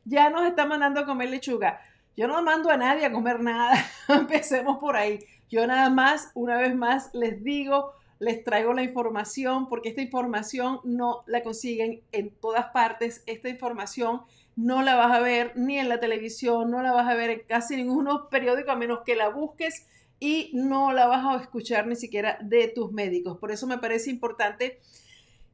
Ya 0.04 0.30
nos 0.30 0.46
está 0.46 0.64
mandando 0.64 1.00
a 1.00 1.06
comer 1.06 1.28
lechuga. 1.28 1.80
Yo 2.18 2.26
no 2.26 2.42
mando 2.42 2.68
a 2.68 2.76
nadie 2.76 3.06
a 3.06 3.12
comer 3.12 3.38
nada. 3.38 3.76
Empecemos 4.08 4.78
por 4.78 4.96
ahí. 4.96 5.20
Yo 5.48 5.64
nada 5.68 5.88
más, 5.88 6.32
una 6.34 6.56
vez 6.56 6.74
más, 6.74 7.10
les 7.14 7.44
digo, 7.44 7.92
les 8.18 8.42
traigo 8.42 8.72
la 8.72 8.82
información 8.82 9.68
porque 9.68 9.90
esta 9.90 10.02
información 10.02 10.80
no 10.82 11.22
la 11.28 11.44
consiguen 11.44 12.02
en 12.10 12.30
todas 12.30 12.72
partes. 12.72 13.22
Esta 13.26 13.48
información 13.48 14.22
no 14.56 14.82
la 14.82 14.96
vas 14.96 15.16
a 15.16 15.20
ver 15.20 15.52
ni 15.54 15.78
en 15.78 15.88
la 15.88 16.00
televisión, 16.00 16.72
no 16.72 16.82
la 16.82 16.90
vas 16.90 17.06
a 17.06 17.14
ver 17.14 17.30
en 17.30 17.42
casi 17.46 17.76
ningún 17.76 18.08
periódico 18.28 18.72
a 18.72 18.76
menos 18.76 19.02
que 19.06 19.14
la 19.14 19.28
busques 19.28 19.86
y 20.18 20.50
no 20.54 20.90
la 20.90 21.06
vas 21.06 21.24
a 21.24 21.40
escuchar 21.40 21.86
ni 21.86 21.94
siquiera 21.94 22.36
de 22.42 22.66
tus 22.66 22.90
médicos. 22.90 23.38
Por 23.38 23.52
eso 23.52 23.68
me 23.68 23.78
parece 23.78 24.10
importante 24.10 24.80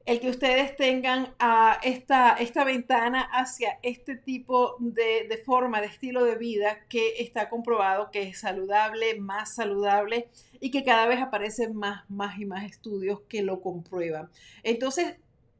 el 0.06 0.20
que 0.20 0.28
ustedes 0.28 0.76
tengan 0.76 1.34
esta, 1.82 2.34
esta 2.34 2.64
ventana 2.64 3.22
hacia 3.32 3.78
este 3.82 4.16
tipo 4.16 4.76
de, 4.78 5.26
de, 5.28 5.38
forma, 5.38 5.80
de 5.80 5.86
estilo 5.86 6.24
de 6.24 6.36
vida 6.36 6.80
que 6.88 7.22
está 7.22 7.48
comprobado 7.48 8.10
que 8.10 8.22
es 8.22 8.40
saludable, 8.40 9.18
más 9.18 9.54
saludable 9.54 10.28
y 10.60 10.70
que 10.70 10.84
cada 10.84 11.06
vez 11.06 11.22
aparecen 11.22 11.74
más, 11.74 12.08
más 12.10 12.38
y 12.38 12.44
más 12.44 12.64
estudios 12.64 13.22
que 13.28 13.42
lo 13.42 13.62
comprueban. 13.62 14.28
Entonces, 14.62 15.16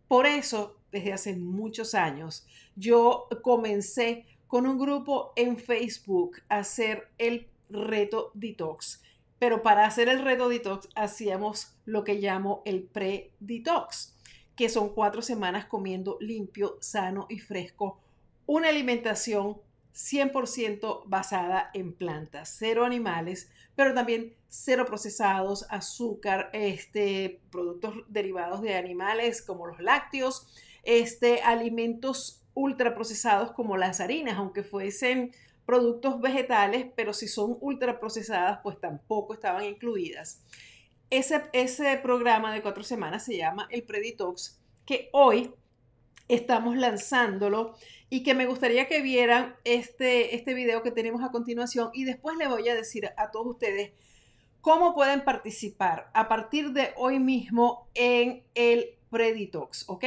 por 0.09 0.27
eso, 0.27 0.77
desde 0.93 1.15
hace 1.15 1.37
muchos 1.37 1.95
años, 1.95 2.47
yo 2.77 3.29
comencé 3.43 4.27
con 4.47 4.67
un 4.67 4.79
grupo 4.79 5.33
en 5.37 5.57
Facebook 5.57 6.43
a 6.51 6.59
hacer 6.59 7.09
el 7.17 7.49
reto 7.71 8.31
detox. 8.35 9.03
Pero 9.39 9.63
para 9.63 9.87
hacer 9.87 10.09
el 10.09 10.23
reto 10.23 10.51
detox 10.51 10.89
hacíamos 10.95 11.77
lo 11.87 12.05
que 12.05 12.15
llamo 12.17 12.63
el 12.67 12.83
pre-detox 12.83 14.14
que 14.57 14.69
son 14.69 14.91
cuatro 14.91 15.23
semanas 15.23 15.67
comiendo 15.67 16.17
limpio, 16.21 16.79
sano 16.81 17.27
y 17.29 17.39
fresco, 17.39 18.01
una 18.47 18.69
alimentación 18.69 19.59
100% 19.95 21.05
basada 21.07 21.71
en 21.73 21.93
plantas, 21.93 22.57
cero 22.59 22.85
animales, 22.85 23.51
pero 23.77 23.95
también 23.95 24.35
cero 24.49 24.85
procesados, 24.87 25.67
azúcar, 25.71 26.51
este, 26.53 27.41
productos 27.51 27.95
derivados 28.09 28.61
de 28.61 28.75
animales 28.75 29.41
como 29.43 29.67
los 29.67 29.81
lácteos, 29.81 30.49
este, 30.83 31.43
alimentos 31.43 32.43
ultraprocesados 32.55 33.53
como 33.53 33.77
las 33.77 34.01
harinas, 34.01 34.37
aunque 34.37 34.63
fuesen 34.63 35.33
productos 35.65 36.21
vegetales, 36.21 36.87
pero 36.95 37.13
si 37.13 37.27
son 37.27 37.57
ultraprocesadas, 37.61 38.61
pues 38.63 38.79
tampoco 38.81 39.35
estaban 39.35 39.65
incluidas. 39.65 40.43
Ese, 41.17 41.97
programa 42.03 42.53
de 42.53 42.61
cuatro 42.61 42.83
semanas 42.83 43.25
se 43.25 43.37
llama 43.37 43.69
el 43.71 43.85
Preditox, 43.85 44.59
que 44.85 45.11
hoy 45.13 45.55
estamos 46.27 46.77
lanzándolo 46.77 47.77
y 48.11 48.25
que 48.25 48.35
me 48.35 48.47
gustaría 48.47 48.89
que 48.89 49.01
vieran 49.01 49.55
este, 49.63 50.35
este 50.35 50.55
video 50.55 50.83
que 50.83 50.91
tenemos 50.91 51.23
a 51.23 51.31
continuación 51.31 51.91
y 51.95 52.03
después 52.03 52.37
le 52.37 52.49
voy 52.49 52.69
a 52.69 52.75
decir 52.75 53.09
a 53.17 53.31
todos 53.31 53.47
ustedes 53.47 53.93
cómo 54.61 54.93
pueden 54.93 55.23
participar 55.23 56.11
a 56.15 56.27
partir 56.27 56.73
de 56.73 56.93
hoy 56.97 57.21
mismo 57.21 57.87
en 57.95 58.43
el 58.57 58.99
Preditox, 59.11 59.89
¿ok? 59.89 60.05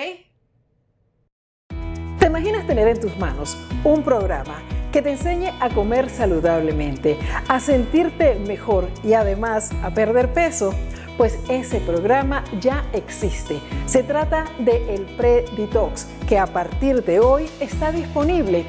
¿Te 2.20 2.26
imaginas 2.26 2.68
tener 2.68 2.90
en 2.90 3.00
tus 3.00 3.16
manos 3.16 3.58
un 3.86 4.04
programa 4.04 4.62
que 4.92 5.02
te 5.02 5.12
enseñe 5.12 5.54
a 5.62 5.70
comer 5.70 6.10
saludablemente, 6.10 7.18
a 7.48 7.62
sentirte 7.62 8.36
mejor 8.36 8.90
y 9.06 9.14
además 9.14 9.72
a 9.84 9.94
perder 9.94 10.34
peso? 10.34 10.74
Pues 11.18 11.40
ese 11.50 11.80
programa 11.80 12.44
ya 12.62 12.86
existe. 12.94 13.60
Se 13.88 14.04
trata 14.04 14.46
de 14.60 14.94
el 14.94 15.02
Preditox, 15.18 16.08
que 16.28 16.38
a 16.38 16.46
partir 16.46 17.04
de 17.04 17.20
hoy 17.20 17.50
está 17.60 17.92
disponible. 17.92 18.66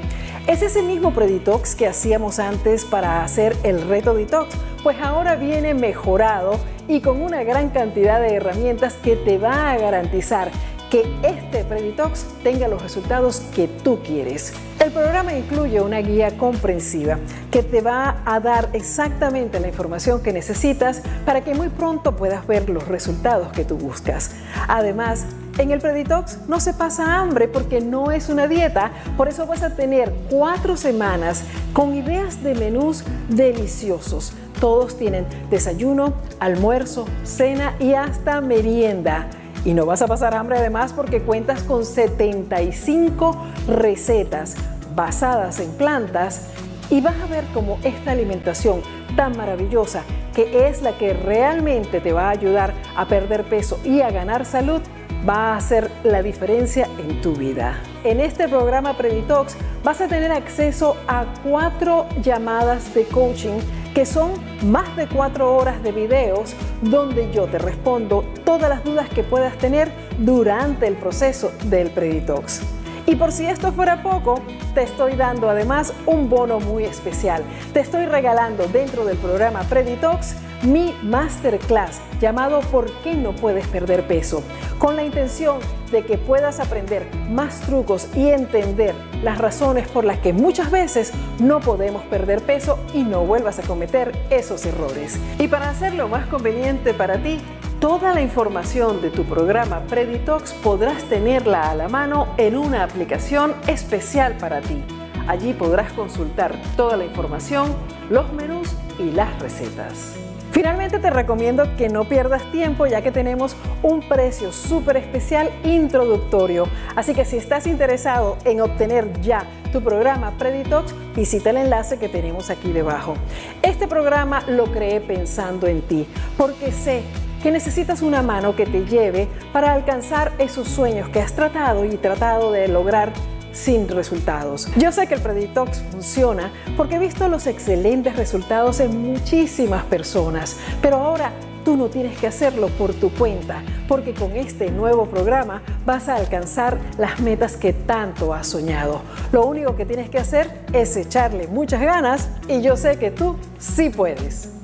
Es 0.46 0.62
ese 0.62 0.82
mismo 0.82 1.12
Preditox 1.12 1.74
que 1.74 1.86
hacíamos 1.86 2.38
antes 2.38 2.86
para 2.86 3.22
hacer 3.22 3.54
el 3.64 3.86
reto 3.86 4.14
detox, 4.14 4.54
pues 4.82 4.96
ahora 4.98 5.36
viene 5.36 5.74
mejorado 5.74 6.58
y 6.88 7.02
con 7.02 7.20
una 7.20 7.42
gran 7.42 7.68
cantidad 7.68 8.18
de 8.18 8.36
herramientas 8.36 8.94
que 8.94 9.14
te 9.14 9.36
va 9.36 9.72
a 9.72 9.76
garantizar 9.76 10.50
que 10.90 11.04
este 11.22 11.64
Preditox 11.64 12.24
tenga 12.42 12.68
los 12.68 12.82
resultados 12.82 13.40
que 13.54 13.68
tú 13.68 14.00
quieres. 14.02 14.52
El 14.80 14.92
programa 14.92 15.34
incluye 15.34 15.80
una 15.80 15.98
guía 15.98 16.36
comprensiva 16.38 17.18
que 17.50 17.62
te 17.62 17.80
va 17.80 18.22
a 18.24 18.40
dar 18.40 18.70
exactamente 18.72 19.60
la 19.60 19.68
información 19.68 20.22
que 20.22 20.32
necesitas 20.32 21.02
para 21.26 21.42
que 21.42 21.54
muy 21.54 21.68
pronto 21.68 22.16
puedas 22.16 22.46
ver 22.46 22.70
los 22.70 22.86
resultados 22.88 23.52
que 23.52 23.64
tú 23.64 23.76
buscas. 23.76 24.30
Además, 24.68 25.26
en 25.58 25.72
el 25.72 25.80
Preditox 25.80 26.48
no 26.48 26.60
se 26.60 26.72
pasa 26.72 27.16
hambre 27.16 27.48
porque 27.48 27.80
no 27.80 28.12
es 28.12 28.28
una 28.28 28.46
dieta, 28.46 28.92
por 29.16 29.28
eso 29.28 29.46
vas 29.46 29.64
a 29.64 29.74
tener 29.74 30.14
cuatro 30.30 30.76
semanas 30.76 31.42
con 31.72 31.94
ideas 31.94 32.42
de 32.44 32.54
menús 32.54 33.02
deliciosos. 33.28 34.32
Todos 34.60 34.96
tienen 34.96 35.26
desayuno, 35.50 36.14
almuerzo, 36.38 37.06
cena 37.24 37.74
y 37.80 37.94
hasta 37.94 38.40
merienda. 38.40 39.28
Y 39.64 39.74
no 39.74 39.86
vas 39.86 40.02
a 40.02 40.06
pasar 40.06 40.34
hambre 40.34 40.58
además 40.58 40.92
porque 40.92 41.20
cuentas 41.20 41.62
con 41.62 41.84
75 41.84 43.36
recetas 43.66 44.56
basadas 44.94 45.60
en 45.60 45.70
plantas 45.72 46.48
y 46.90 47.00
vas 47.00 47.14
a 47.20 47.26
ver 47.26 47.44
cómo 47.52 47.78
esta 47.82 48.12
alimentación 48.12 48.80
tan 49.16 49.36
maravillosa, 49.36 50.02
que 50.34 50.68
es 50.68 50.82
la 50.82 50.96
que 50.96 51.12
realmente 51.12 52.00
te 52.00 52.12
va 52.12 52.28
a 52.28 52.30
ayudar 52.30 52.72
a 52.96 53.06
perder 53.06 53.44
peso 53.44 53.78
y 53.84 54.00
a 54.00 54.10
ganar 54.10 54.44
salud, 54.44 54.80
va 55.28 55.52
a 55.52 55.56
hacer 55.56 55.90
la 56.04 56.22
diferencia 56.22 56.88
en 56.98 57.20
tu 57.20 57.34
vida. 57.34 57.78
En 58.04 58.20
este 58.20 58.48
programa 58.48 58.96
Preditox 58.96 59.56
vas 59.84 60.00
a 60.00 60.08
tener 60.08 60.30
acceso 60.32 60.96
a 61.08 61.26
cuatro 61.42 62.06
llamadas 62.22 62.94
de 62.94 63.04
coaching 63.04 63.58
que 63.98 64.06
son 64.06 64.30
más 64.62 64.94
de 64.94 65.08
cuatro 65.08 65.56
horas 65.56 65.82
de 65.82 65.90
videos 65.90 66.54
donde 66.82 67.32
yo 67.32 67.46
te 67.46 67.58
respondo 67.58 68.24
todas 68.44 68.70
las 68.70 68.84
dudas 68.84 69.08
que 69.08 69.24
puedas 69.24 69.58
tener 69.58 69.90
durante 70.18 70.86
el 70.86 70.94
proceso 70.94 71.50
del 71.64 71.90
Preditox. 71.90 72.60
Y 73.06 73.16
por 73.16 73.32
si 73.32 73.46
esto 73.46 73.72
fuera 73.72 74.04
poco, 74.04 74.40
te 74.72 74.84
estoy 74.84 75.16
dando 75.16 75.50
además 75.50 75.92
un 76.06 76.30
bono 76.30 76.60
muy 76.60 76.84
especial. 76.84 77.42
Te 77.72 77.80
estoy 77.80 78.06
regalando 78.06 78.68
dentro 78.68 79.04
del 79.04 79.16
programa 79.16 79.62
Preditox 79.62 80.36
mi 80.62 80.94
masterclass 81.02 82.00
llamado 82.20 82.60
¿Por 82.60 82.90
qué 83.02 83.14
no 83.14 83.32
puedes 83.32 83.66
perder 83.68 84.06
peso? 84.06 84.42
Con 84.78 84.96
la 84.96 85.04
intención 85.04 85.58
de 85.90 86.04
que 86.04 86.18
puedas 86.18 86.60
aprender 86.60 87.06
más 87.30 87.60
trucos 87.60 88.08
y 88.14 88.28
entender 88.28 88.94
las 89.22 89.38
razones 89.38 89.88
por 89.88 90.04
las 90.04 90.18
que 90.18 90.32
muchas 90.32 90.70
veces 90.70 91.12
no 91.38 91.60
podemos 91.60 92.02
perder 92.04 92.42
peso 92.42 92.78
y 92.92 93.02
no 93.02 93.24
vuelvas 93.24 93.58
a 93.58 93.62
cometer 93.62 94.12
esos 94.30 94.66
errores. 94.66 95.18
Y 95.38 95.48
para 95.48 95.70
hacerlo 95.70 96.08
más 96.08 96.26
conveniente 96.26 96.94
para 96.94 97.22
ti, 97.22 97.40
Toda 97.80 98.12
la 98.12 98.20
información 98.20 99.00
de 99.00 99.10
tu 99.10 99.22
programa 99.22 99.82
Preditox 99.82 100.52
podrás 100.52 101.04
tenerla 101.04 101.70
a 101.70 101.76
la 101.76 101.88
mano 101.88 102.26
en 102.36 102.56
una 102.56 102.82
aplicación 102.82 103.54
especial 103.68 104.36
para 104.36 104.60
ti. 104.60 104.82
Allí 105.28 105.52
podrás 105.52 105.92
consultar 105.92 106.60
toda 106.76 106.96
la 106.96 107.04
información, 107.04 107.72
los 108.10 108.32
menús 108.32 108.74
y 108.98 109.12
las 109.12 109.38
recetas. 109.38 110.27
Finalmente 110.52 110.98
te 110.98 111.10
recomiendo 111.10 111.76
que 111.76 111.88
no 111.88 112.04
pierdas 112.04 112.50
tiempo 112.50 112.86
ya 112.86 113.02
que 113.02 113.12
tenemos 113.12 113.56
un 113.82 114.00
precio 114.00 114.52
súper 114.52 114.96
especial 114.96 115.50
introductorio. 115.64 116.66
Así 116.96 117.14
que 117.14 117.24
si 117.24 117.36
estás 117.36 117.66
interesado 117.66 118.38
en 118.44 118.60
obtener 118.60 119.20
ya 119.20 119.44
tu 119.72 119.82
programa 119.82 120.32
Preditox, 120.38 120.94
visita 121.14 121.50
el 121.50 121.58
enlace 121.58 121.98
que 121.98 122.08
tenemos 122.08 122.50
aquí 122.50 122.72
debajo. 122.72 123.14
Este 123.62 123.86
programa 123.86 124.42
lo 124.48 124.64
creé 124.72 125.00
pensando 125.00 125.66
en 125.66 125.82
ti 125.82 126.06
porque 126.36 126.72
sé 126.72 127.02
que 127.42 127.52
necesitas 127.52 128.02
una 128.02 128.22
mano 128.22 128.56
que 128.56 128.66
te 128.66 128.84
lleve 128.84 129.28
para 129.52 129.72
alcanzar 129.72 130.32
esos 130.38 130.68
sueños 130.68 131.08
que 131.10 131.20
has 131.20 131.34
tratado 131.34 131.84
y 131.84 131.96
tratado 131.96 132.50
de 132.50 132.68
lograr 132.68 133.12
sin 133.58 133.88
resultados. 133.88 134.68
Yo 134.76 134.92
sé 134.92 135.06
que 135.06 135.14
el 135.14 135.20
Preditox 135.20 135.82
funciona 135.90 136.52
porque 136.76 136.96
he 136.96 136.98
visto 136.98 137.28
los 137.28 137.46
excelentes 137.46 138.16
resultados 138.16 138.80
en 138.80 139.12
muchísimas 139.12 139.84
personas, 139.84 140.56
pero 140.80 140.96
ahora 140.96 141.32
tú 141.64 141.76
no 141.76 141.88
tienes 141.88 142.16
que 142.18 142.26
hacerlo 142.26 142.68
por 142.68 142.94
tu 142.94 143.10
cuenta, 143.10 143.62
porque 143.88 144.14
con 144.14 144.32
este 144.36 144.70
nuevo 144.70 145.06
programa 145.06 145.62
vas 145.84 146.08
a 146.08 146.14
alcanzar 146.14 146.78
las 146.98 147.20
metas 147.20 147.56
que 147.56 147.72
tanto 147.72 148.32
has 148.32 148.46
soñado. 148.46 149.02
Lo 149.32 149.44
único 149.44 149.76
que 149.76 149.84
tienes 149.84 150.08
que 150.08 150.18
hacer 150.18 150.48
es 150.72 150.96
echarle 150.96 151.46
muchas 151.48 151.80
ganas 151.80 152.30
y 152.48 152.62
yo 152.62 152.76
sé 152.76 152.96
que 152.96 153.10
tú 153.10 153.36
sí 153.58 153.90
puedes. 153.90 154.57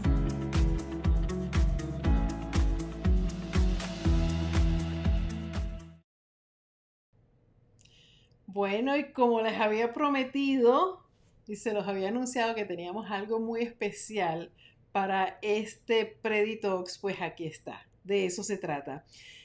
Bueno, 8.64 8.96
y 8.96 9.12
como 9.12 9.42
les 9.42 9.60
había 9.60 9.92
prometido 9.92 11.02
y 11.46 11.56
se 11.56 11.74
los 11.74 11.86
había 11.86 12.08
anunciado 12.08 12.54
que 12.54 12.64
teníamos 12.64 13.10
algo 13.10 13.38
muy 13.38 13.60
especial 13.60 14.50
para 14.90 15.38
este 15.42 16.06
Preditox, 16.22 16.96
pues 16.96 17.20
aquí 17.20 17.44
está. 17.44 17.86
De 18.04 18.24
eso 18.24 18.42
se 18.42 18.56
trata. 18.56 19.04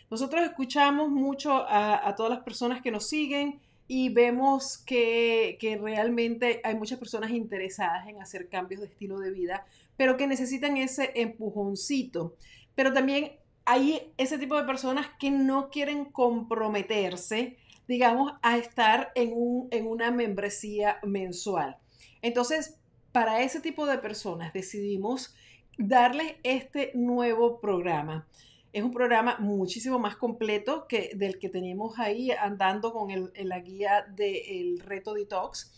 Nosotros 0.10 0.42
escuchamos 0.46 1.10
mucho 1.10 1.66
a, 1.68 2.16
todas 2.16 2.30
las 2.30 2.44
personas 2.44 2.82
que 2.82 2.92
nos 2.92 3.10
siguen 3.10 3.60
y 3.90 4.08
vemos 4.08 4.78
que, 4.78 5.58
que, 5.60 5.76
realmente 5.76 6.62
hay 6.64 6.76
muchas 6.76 6.98
personas 6.98 7.32
interesadas 7.32 8.08
en 8.08 8.22
hacer 8.22 8.48
cambios 8.48 8.80
de 8.80 8.88
estilo 8.88 9.20
de 9.20 9.32
vida, 9.32 9.66
pero 9.98 10.16
que 10.16 10.28
necesitan 10.28 10.78
ese 10.78 11.12
empujoncito. 11.16 12.38
Pero 12.74 12.94
también 12.94 13.34
hay 13.66 14.14
ese 14.16 14.38
tipo 14.38 14.56
de 14.56 14.64
personas 14.64 15.08
que 15.20 15.30
no 15.30 15.70
quieren 15.70 16.06
comprometerse 16.06 17.58
digamos, 17.90 18.34
a 18.44 18.56
estar 18.60 19.12
en, 19.16 19.32
un, 19.34 19.68
en 19.72 19.88
una 19.88 20.12
membresía 20.12 21.00
mensual. 21.02 21.76
Entonces, 22.22 22.78
para 23.12 23.42
ese 23.42 23.62
tipo 23.62 23.88
de 23.88 23.98
personas 23.98 24.54
decidimos 24.54 25.36
darles 25.76 26.36
este 26.44 26.92
nuevo 26.94 27.60
programa. 27.60 28.28
Es 28.74 28.84
un 28.84 28.92
programa 28.92 29.38
muchísimo 29.40 29.98
más 29.98 30.16
completo 30.18 30.86
que 30.88 31.10
del 31.16 31.40
que 31.40 31.50
tenemos 31.50 31.98
ahí 31.98 32.30
andando 32.30 32.94
con 32.94 33.10
el, 33.10 33.32
la 33.36 33.60
guía 33.60 34.06
del 34.16 34.80
reto 34.82 35.16
detox. 35.16 35.74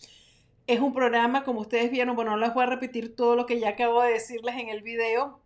Es 0.68 0.82
un 0.82 0.94
programa, 0.94 1.46
como 1.46 1.62
ustedes 1.62 1.92
vieron, 1.92 2.18
bueno, 2.18 2.32
no 2.32 2.38
les 2.38 2.54
voy 2.54 2.64
a 2.64 2.66
repetir 2.66 3.16
todo 3.16 3.38
lo 3.38 3.46
que 3.46 3.58
ya 3.58 3.70
acabo 3.70 4.02
de 4.02 4.12
decirles 4.12 4.56
en 4.58 4.68
el 4.68 4.82
video. 4.82 5.40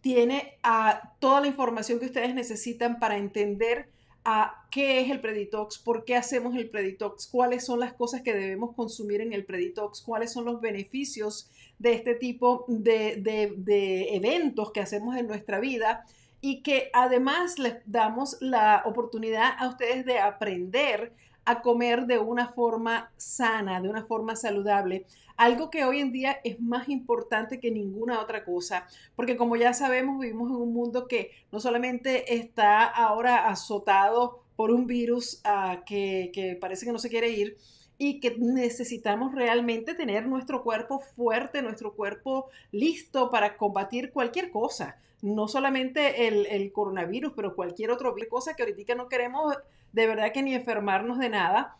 Tiene 0.00 0.58
a 0.64 1.12
toda 1.20 1.40
la 1.40 1.46
información 1.46 2.00
que 2.00 2.06
ustedes 2.06 2.34
necesitan 2.34 2.98
para 2.98 3.18
entender 3.18 3.88
a 4.28 4.66
qué 4.72 5.00
es 5.00 5.10
el 5.10 5.20
preditox, 5.20 5.78
por 5.78 6.04
qué 6.04 6.16
hacemos 6.16 6.56
el 6.56 6.68
preditox, 6.68 7.28
cuáles 7.28 7.64
son 7.64 7.78
las 7.78 7.92
cosas 7.92 8.22
que 8.22 8.34
debemos 8.34 8.74
consumir 8.74 9.20
en 9.20 9.32
el 9.32 9.44
preditox, 9.44 10.02
cuáles 10.02 10.32
son 10.32 10.46
los 10.46 10.60
beneficios 10.60 11.48
de 11.78 11.92
este 11.92 12.16
tipo 12.16 12.64
de, 12.66 13.22
de 13.56 14.16
eventos 14.16 14.72
que 14.72 14.80
hacemos 14.80 15.16
en 15.16 15.28
nuestra 15.28 15.60
vida 15.60 16.04
y 16.40 16.62
que 16.62 16.90
además 16.92 17.60
les 17.60 17.76
damos 17.86 18.36
la 18.40 18.82
oportunidad 18.84 19.52
a 19.58 19.68
ustedes 19.68 20.04
de 20.04 20.18
aprender 20.18 21.12
a 21.46 21.62
comer 21.62 22.06
de 22.06 22.18
una 22.18 22.48
forma 22.48 23.10
sana, 23.16 23.80
de 23.80 23.88
una 23.88 24.04
forma 24.04 24.36
saludable. 24.36 25.06
Algo 25.36 25.70
que 25.70 25.84
hoy 25.84 26.00
en 26.00 26.12
día 26.12 26.38
es 26.44 26.60
más 26.60 26.88
importante 26.88 27.60
que 27.60 27.70
ninguna 27.70 28.20
otra 28.20 28.44
cosa, 28.44 28.86
porque 29.14 29.36
como 29.36 29.56
ya 29.56 29.72
sabemos, 29.72 30.18
vivimos 30.18 30.50
en 30.50 30.56
un 30.56 30.72
mundo 30.72 31.06
que 31.06 31.30
no 31.52 31.60
solamente 31.60 32.34
está 32.34 32.84
ahora 32.84 33.48
azotado 33.48 34.42
por 34.56 34.70
un 34.70 34.86
virus 34.86 35.42
uh, 35.44 35.84
que, 35.84 36.58
parece 36.60 36.84
que 36.84 36.92
no 36.92 36.98
se 36.98 37.10
quiere 37.10 37.30
ir, 37.30 37.56
y 37.98 38.20
que 38.20 38.36
necesitamos 38.36 39.34
realmente 39.34 39.94
tener 39.94 40.26
nuestro 40.26 40.62
cuerpo 40.62 41.00
fuerte, 41.00 41.62
nuestro 41.62 41.94
cuerpo 41.94 42.50
listo 42.70 43.30
para 43.30 43.56
combatir 43.56 44.12
cualquier 44.12 44.50
cosa. 44.50 44.98
No 45.22 45.48
solamente 45.48 46.28
el, 46.28 46.44
el 46.46 46.72
coronavirus, 46.72 47.32
pero 47.34 47.54
cualquier 47.54 47.90
otra 47.90 48.12
cosa 48.28 48.54
que 48.54 48.64
ahorita 48.64 48.94
no 48.96 49.08
queremos 49.08 49.56
de 49.96 50.06
verdad 50.06 50.30
que 50.30 50.42
ni 50.42 50.54
enfermarnos 50.54 51.18
de 51.18 51.30
nada. 51.30 51.74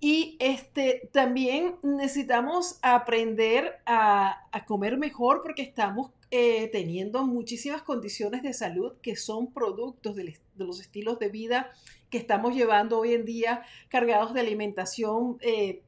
Y 0.00 0.38
este, 0.40 1.10
también 1.12 1.74
necesitamos 1.82 2.78
aprender 2.80 3.80
a, 3.84 4.46
comer 4.66 4.96
mejor 4.96 5.42
porque 5.42 5.60
estamos 5.60 6.10
eh, 6.30 6.68
teniendo 6.72 7.26
muchísimas 7.26 7.82
condiciones 7.82 8.42
de 8.42 8.54
salud 8.54 8.94
que 9.02 9.14
son 9.14 9.52
productos 9.52 10.16
de, 10.16 10.38
los 10.56 10.80
estilos 10.80 11.18
de 11.18 11.28
vida 11.28 11.70
que 12.08 12.16
estamos 12.16 12.54
llevando 12.54 12.98
hoy 12.98 13.12
en 13.12 13.26
día, 13.26 13.62
cargados 13.88 14.32
de 14.32 14.40
alimentación 14.40 15.36
eh, 15.42 15.82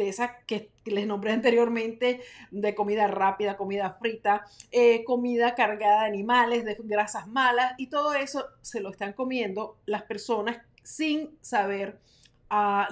de, 0.00 0.08
esa 0.08 0.38
que 0.46 0.70
les 0.84 1.06
nombré 1.06 1.32
anteriormente, 1.32 2.20
de 2.50 2.74
comida 2.74 3.06
rápida, 3.06 3.56
comida 3.56 3.96
frita, 4.00 4.44
eh, 4.72 5.04
comida 5.04 5.54
cargada 5.54 6.02
de 6.02 6.08
animales, 6.08 6.64
de 6.64 6.76
grasas 6.80 7.28
malas, 7.28 7.74
y 7.78 7.88
todo 7.88 8.14
eso 8.14 8.46
se 8.62 8.80
lo 8.80 8.90
están 8.90 9.12
comiendo 9.12 9.78
las 9.86 10.02
personas 10.02 10.58
sin 10.82 11.36
saber 11.40 12.00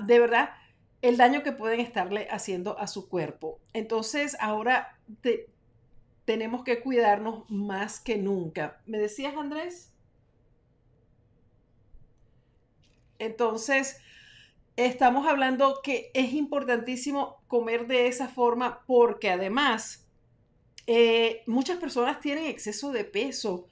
de 0.06 0.20
verdad 0.20 0.50
el 1.02 1.16
daño 1.16 1.42
que 1.42 1.52
pueden 1.52 1.80
estarle 1.80 2.28
haciendo 2.30 2.78
a 2.78 2.86
su 2.86 3.08
cuerpo. 3.08 3.60
Entonces, 3.72 4.36
ahora 4.40 4.98
tenemos 6.24 6.64
que 6.64 6.80
cuidarnos 6.80 7.48
más 7.48 8.00
que 8.00 8.18
nunca. 8.18 8.80
¿Me 8.86 8.98
decías, 8.98 9.34
Andrés? 9.36 9.92
Entonces, 13.18 14.00
estamos 14.84 15.26
hablando 15.26 15.80
que 15.82 16.12
es 16.14 16.32
importantísimo 16.34 17.42
comer 17.48 17.88
de 17.88 18.06
esa 18.06 18.28
forma 18.28 18.84
porque 18.86 19.28
además 19.28 20.06
eh, 20.86 21.42
muchas 21.46 21.78
personas 21.78 22.20
tienen 22.20 22.44
exceso 22.44 22.92
de 22.92 23.04
peso, 23.04 23.66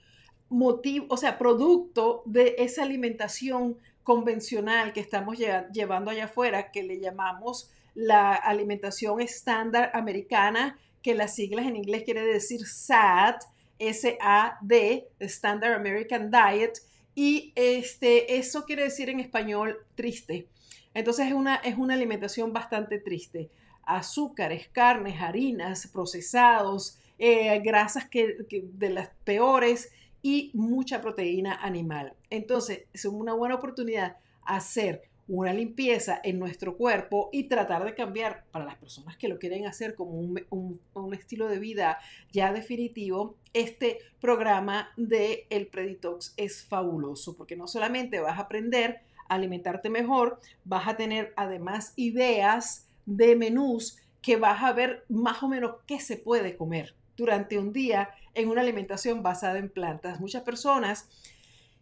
motivo, 0.48 1.06
o 1.08 1.16
sea, 1.16 1.38
producto 1.38 2.22
de 2.26 2.56
esa 2.58 2.82
alimentación 2.82 3.78
convencional 4.02 4.92
que 4.92 5.00
estamos 5.00 5.38
llevando 5.38 6.10
allá 6.10 6.24
afuera, 6.24 6.72
que 6.72 6.82
le 6.82 6.98
llamamos 6.98 7.70
la 7.94 8.34
alimentación 8.34 9.20
estándar 9.20 9.92
americana, 9.94 10.76
que 11.02 11.14
las 11.14 11.36
siglas 11.36 11.66
en 11.66 11.76
inglés 11.76 12.02
quiere 12.02 12.26
decir 12.26 12.66
SAD, 12.66 13.36
S-A-D, 13.78 15.08
Standard 15.20 15.74
American 15.74 16.32
Diet, 16.32 16.80
y 17.14 17.52
este, 17.54 18.38
eso 18.38 18.64
quiere 18.64 18.84
decir 18.84 19.08
en 19.08 19.20
español 19.20 19.78
triste. 19.94 20.48
Entonces 20.96 21.26
es 21.26 21.34
una, 21.34 21.56
es 21.56 21.76
una 21.76 21.92
alimentación 21.92 22.54
bastante 22.54 22.98
triste. 22.98 23.50
Azúcares, 23.82 24.68
carnes, 24.72 25.20
harinas, 25.20 25.86
procesados, 25.88 26.98
eh, 27.18 27.60
grasas 27.60 28.08
que, 28.08 28.34
de 28.48 28.90
las 28.90 29.10
peores, 29.22 29.92
y 30.22 30.50
mucha 30.54 31.02
proteína 31.02 31.54
animal. 31.54 32.14
Entonces, 32.30 32.84
es 32.94 33.04
una 33.04 33.34
buena 33.34 33.56
oportunidad 33.56 34.16
hacer 34.42 35.02
una 35.28 35.52
limpieza 35.52 36.18
en 36.24 36.38
nuestro 36.38 36.78
cuerpo 36.78 37.28
y 37.30 37.44
tratar 37.44 37.84
de 37.84 37.94
cambiar 37.94 38.44
para 38.50 38.64
las 38.64 38.76
personas 38.76 39.18
que 39.18 39.28
lo 39.28 39.38
quieren 39.38 39.66
hacer 39.66 39.94
como 39.94 40.18
un, 40.18 41.14
estilo 41.14 41.46
de 41.46 41.58
vida 41.58 41.98
ya 42.32 42.54
definitivo, 42.54 43.36
este 43.52 43.98
programa 44.18 44.88
de 44.96 45.46
el 45.50 45.66
Preditox 45.66 46.32
es 46.38 46.64
fabuloso 46.64 47.36
porque 47.36 47.54
no 47.54 47.68
solamente 47.68 48.18
vas 48.18 48.38
a 48.38 48.42
aprender 48.42 49.02
alimentarte 49.28 49.90
mejor, 49.90 50.40
vas 50.64 50.88
a 50.88 50.96
tener 50.96 51.32
además 51.36 51.92
ideas 51.96 52.88
de 53.06 53.36
menús 53.36 53.98
que 54.22 54.36
vas 54.36 54.62
a 54.62 54.72
ver 54.72 55.04
más 55.08 55.42
o 55.42 55.48
menos 55.48 55.76
qué 55.86 56.00
se 56.00 56.16
puede 56.16 56.56
comer 56.56 56.94
durante 57.16 57.58
un 57.58 57.72
día 57.72 58.10
en 58.34 58.48
una 58.48 58.60
alimentación 58.60 59.22
basada 59.22 59.58
en 59.58 59.70
plantas. 59.70 60.20
Muchas 60.20 60.42
personas 60.42 61.08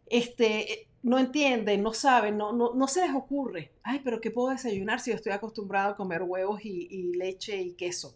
este, 0.06 0.88
no 1.02 1.18
entienden, 1.18 1.82
no 1.82 1.92
saben, 1.92 2.36
no, 2.36 2.52
no, 2.52 2.88
se 2.88 3.06
les 3.06 3.14
ocurre, 3.14 3.72
ay, 3.82 4.00
pero 4.04 4.20
¿qué 4.20 4.30
puedo 4.30 4.50
desayunar 4.50 5.00
si 5.00 5.10
yo 5.10 5.16
estoy 5.16 5.32
acostumbrado 5.32 5.90
a 5.90 5.96
comer 5.96 6.22
huevos 6.22 6.64
y, 6.64 7.12
leche 7.14 7.60
y 7.60 7.74
queso? 7.74 8.14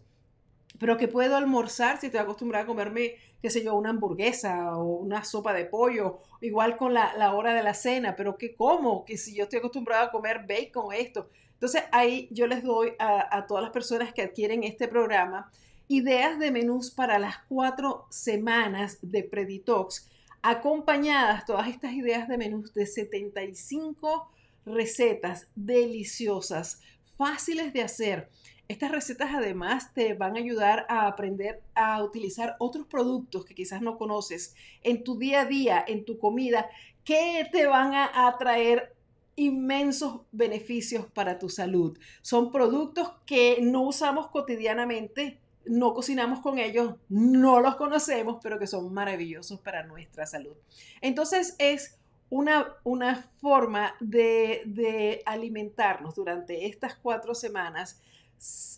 Pero 0.79 0.97
¿qué 0.97 1.07
puedo 1.07 1.35
almorzar 1.35 1.99
si 1.99 2.07
estoy 2.07 2.21
acostumbrado 2.21 2.63
a 2.63 2.67
comerme, 2.67 3.15
qué 3.41 3.49
sé 3.49 3.63
yo, 3.63 3.75
una 3.75 3.89
hamburguesa 3.89 4.75
o 4.77 4.83
una 4.97 5.23
sopa 5.23 5.53
de 5.53 5.65
pollo? 5.65 6.19
Igual 6.41 6.77
con 6.77 6.93
la, 6.93 7.33
hora 7.33 7.53
de 7.53 7.63
la 7.63 7.73
cena, 7.73 8.15
pero 8.15 8.37
¿qué 8.37 8.55
como? 8.55 9.05
Que 9.05 9.17
si 9.17 9.35
yo 9.35 9.43
estoy 9.43 9.59
acostumbrado 9.59 10.07
a 10.07 10.11
comer 10.11 10.45
bacon 10.47 10.93
esto. 10.93 11.29
Entonces 11.53 11.83
ahí 11.91 12.27
yo 12.31 12.47
les 12.47 12.63
doy 12.63 12.93
a, 12.99 13.37
a 13.37 13.47
todas 13.47 13.63
las 13.63 13.71
personas 13.71 14.13
que 14.13 14.21
adquieren 14.21 14.63
este 14.63 14.87
programa 14.87 15.51
ideas 15.89 16.37
de 16.37 16.51
menús 16.51 16.91
para 16.91 17.17
las 17.17 17.39
cuatro 17.49 18.05
semanas 18.11 18.99
de 19.01 19.23
Preditox, 19.23 20.07
acompañadas 20.43 21.45
todas 21.45 21.67
estas 21.67 21.93
ideas 21.93 22.27
de 22.29 22.37
menús 22.37 22.73
de 22.75 22.85
75 22.85 24.29
recetas 24.67 25.47
deliciosas, 25.55 26.81
fáciles 27.17 27.73
de 27.73 27.81
hacer. 27.81 28.29
Estas 28.69 28.91
recetas 28.91 29.31
además 29.33 29.95
te 29.95 30.13
van 30.13 30.35
a 30.35 30.39
ayudar 30.39 30.85
a 30.89 31.07
aprender 31.07 31.63
a 31.73 32.03
utilizar 32.03 32.55
otros 32.59 32.85
productos 32.85 33.43
que 33.43 33.55
quizás 33.55 33.81
no 33.81 33.97
conoces 33.97 34.55
en 34.83 35.03
tu 35.03 35.17
día 35.17 35.41
a 35.41 35.45
día, 35.45 35.83
en 35.87 36.05
tu 36.05 36.19
comida, 36.19 36.69
que 37.03 37.49
te 37.51 37.65
van 37.65 37.95
a 37.95 38.35
traer 38.37 38.95
inmensos 39.35 40.21
beneficios 40.31 41.07
para 41.07 41.39
tu 41.39 41.49
salud. 41.49 41.97
Son 42.21 42.51
productos 42.51 43.11
que 43.25 43.57
no 43.59 43.81
usamos 43.81 44.27
cotidianamente, 44.27 45.39
no 45.65 45.95
cocinamos 45.95 46.39
con 46.41 46.59
ellos, 46.59 46.95
no 47.09 47.61
los 47.61 47.75
conocemos, 47.75 48.37
pero 48.43 48.59
que 48.59 48.67
son 48.67 48.93
maravillosos 48.93 49.59
para 49.61 49.83
nuestra 49.83 50.27
salud. 50.27 50.55
Entonces 51.01 51.55
es 51.57 51.98
una, 52.29 52.75
una 52.83 53.15
forma 53.41 53.95
de, 53.99 55.21
alimentarnos 55.25 56.15
durante 56.15 56.67
estas 56.67 56.95
cuatro 56.95 57.33
semanas, 57.33 58.01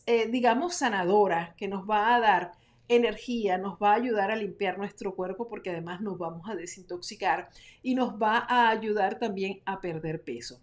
eh, 0.06 0.28
digamos, 0.28 0.76
sanadora, 0.76 1.54
que 1.58 1.68
nos 1.68 1.90
va 1.90 2.16
a 2.16 2.20
dar 2.20 2.52
energía, 2.88 3.58
nos 3.58 3.78
va 3.78 3.92
a 3.92 3.96
ayudar 3.96 4.32
a 4.32 4.36
limpiar 4.36 4.78
nuestro 4.78 5.16
cuerpo 5.16 5.48
porque 5.48 5.70
además 5.70 6.02
nos 6.02 6.18
vamos 6.18 6.50
a 6.50 6.56
desintoxicar 6.56 7.50
y 7.82 7.96
nos 7.96 8.22
va 8.22 8.46
a 8.50 8.70
ayudar 8.70 9.18
también 9.18 9.62
a 9.66 9.80
perder 9.80 10.24
peso. 10.24 10.60